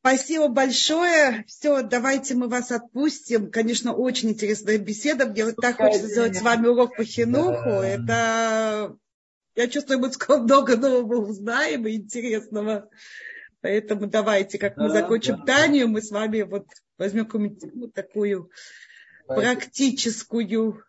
Спасибо 0.07 0.49
большое. 0.49 1.47
Все, 1.47 1.81
давайте 1.81 2.35
мы 2.35 2.49
вас 2.49 2.71
отпустим. 2.71 3.51
Конечно, 3.51 3.95
очень 3.95 4.33
интересная 4.33 4.77
беседа. 4.77 5.25
Мне 5.25 5.47
вот 5.47 5.57
так 5.57 5.79
хочется 5.79 6.09
сделать 6.09 6.37
с 6.37 6.43
вами 6.43 6.67
урок 6.67 6.95
по 6.95 7.05
хинуху. 7.05 7.65
Да. 7.65 7.87
Это 7.87 8.97
я 9.55 9.67
чувствую, 9.67 10.01
мы 10.01 10.13
скоро 10.13 10.41
много 10.41 10.77
нового 10.77 11.27
узнаем 11.27 11.87
и 11.87 11.95
интересного. 11.95 12.91
Поэтому 13.63 14.07
давайте, 14.07 14.59
как 14.59 14.77
мы 14.77 14.91
закончим 14.91 15.39
да, 15.39 15.57
Танию, 15.57 15.89
мы 15.89 16.03
с 16.03 16.11
вами 16.11 16.43
вот 16.43 16.67
возьмем 16.99 17.25
какую-нибудь 17.25 17.95
такую 17.95 18.51
давайте. 19.27 19.55
практическую 19.55 20.85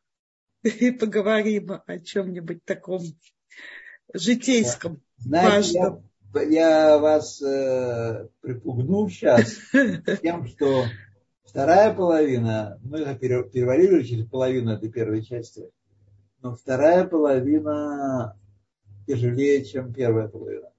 и 0.62 0.92
поговорим 0.92 1.72
о 1.88 2.00
чем-нибудь 2.00 2.66
таком 2.66 3.02
житейском, 4.14 5.02
Знаете, 5.16 5.80
важном 5.80 5.96
я 5.96 6.15
вас 6.99 7.41
э, 7.41 8.28
припугну 8.41 9.10
сейчас 9.10 9.57
тем, 10.22 10.45
что 10.48 10.86
вторая 11.44 11.94
половина, 11.94 12.80
мы 12.84 13.16
перевалили 13.16 14.03
через 14.03 14.28
половину 14.28 14.74
этой 14.74 14.91
первой 14.91 15.24
части, 15.24 15.72
но 16.41 16.56
вторая 16.56 17.06
половина 17.06 18.38
тяжелее, 19.07 19.64
чем 19.64 19.94
первая 19.94 20.28
половина. 20.28 20.70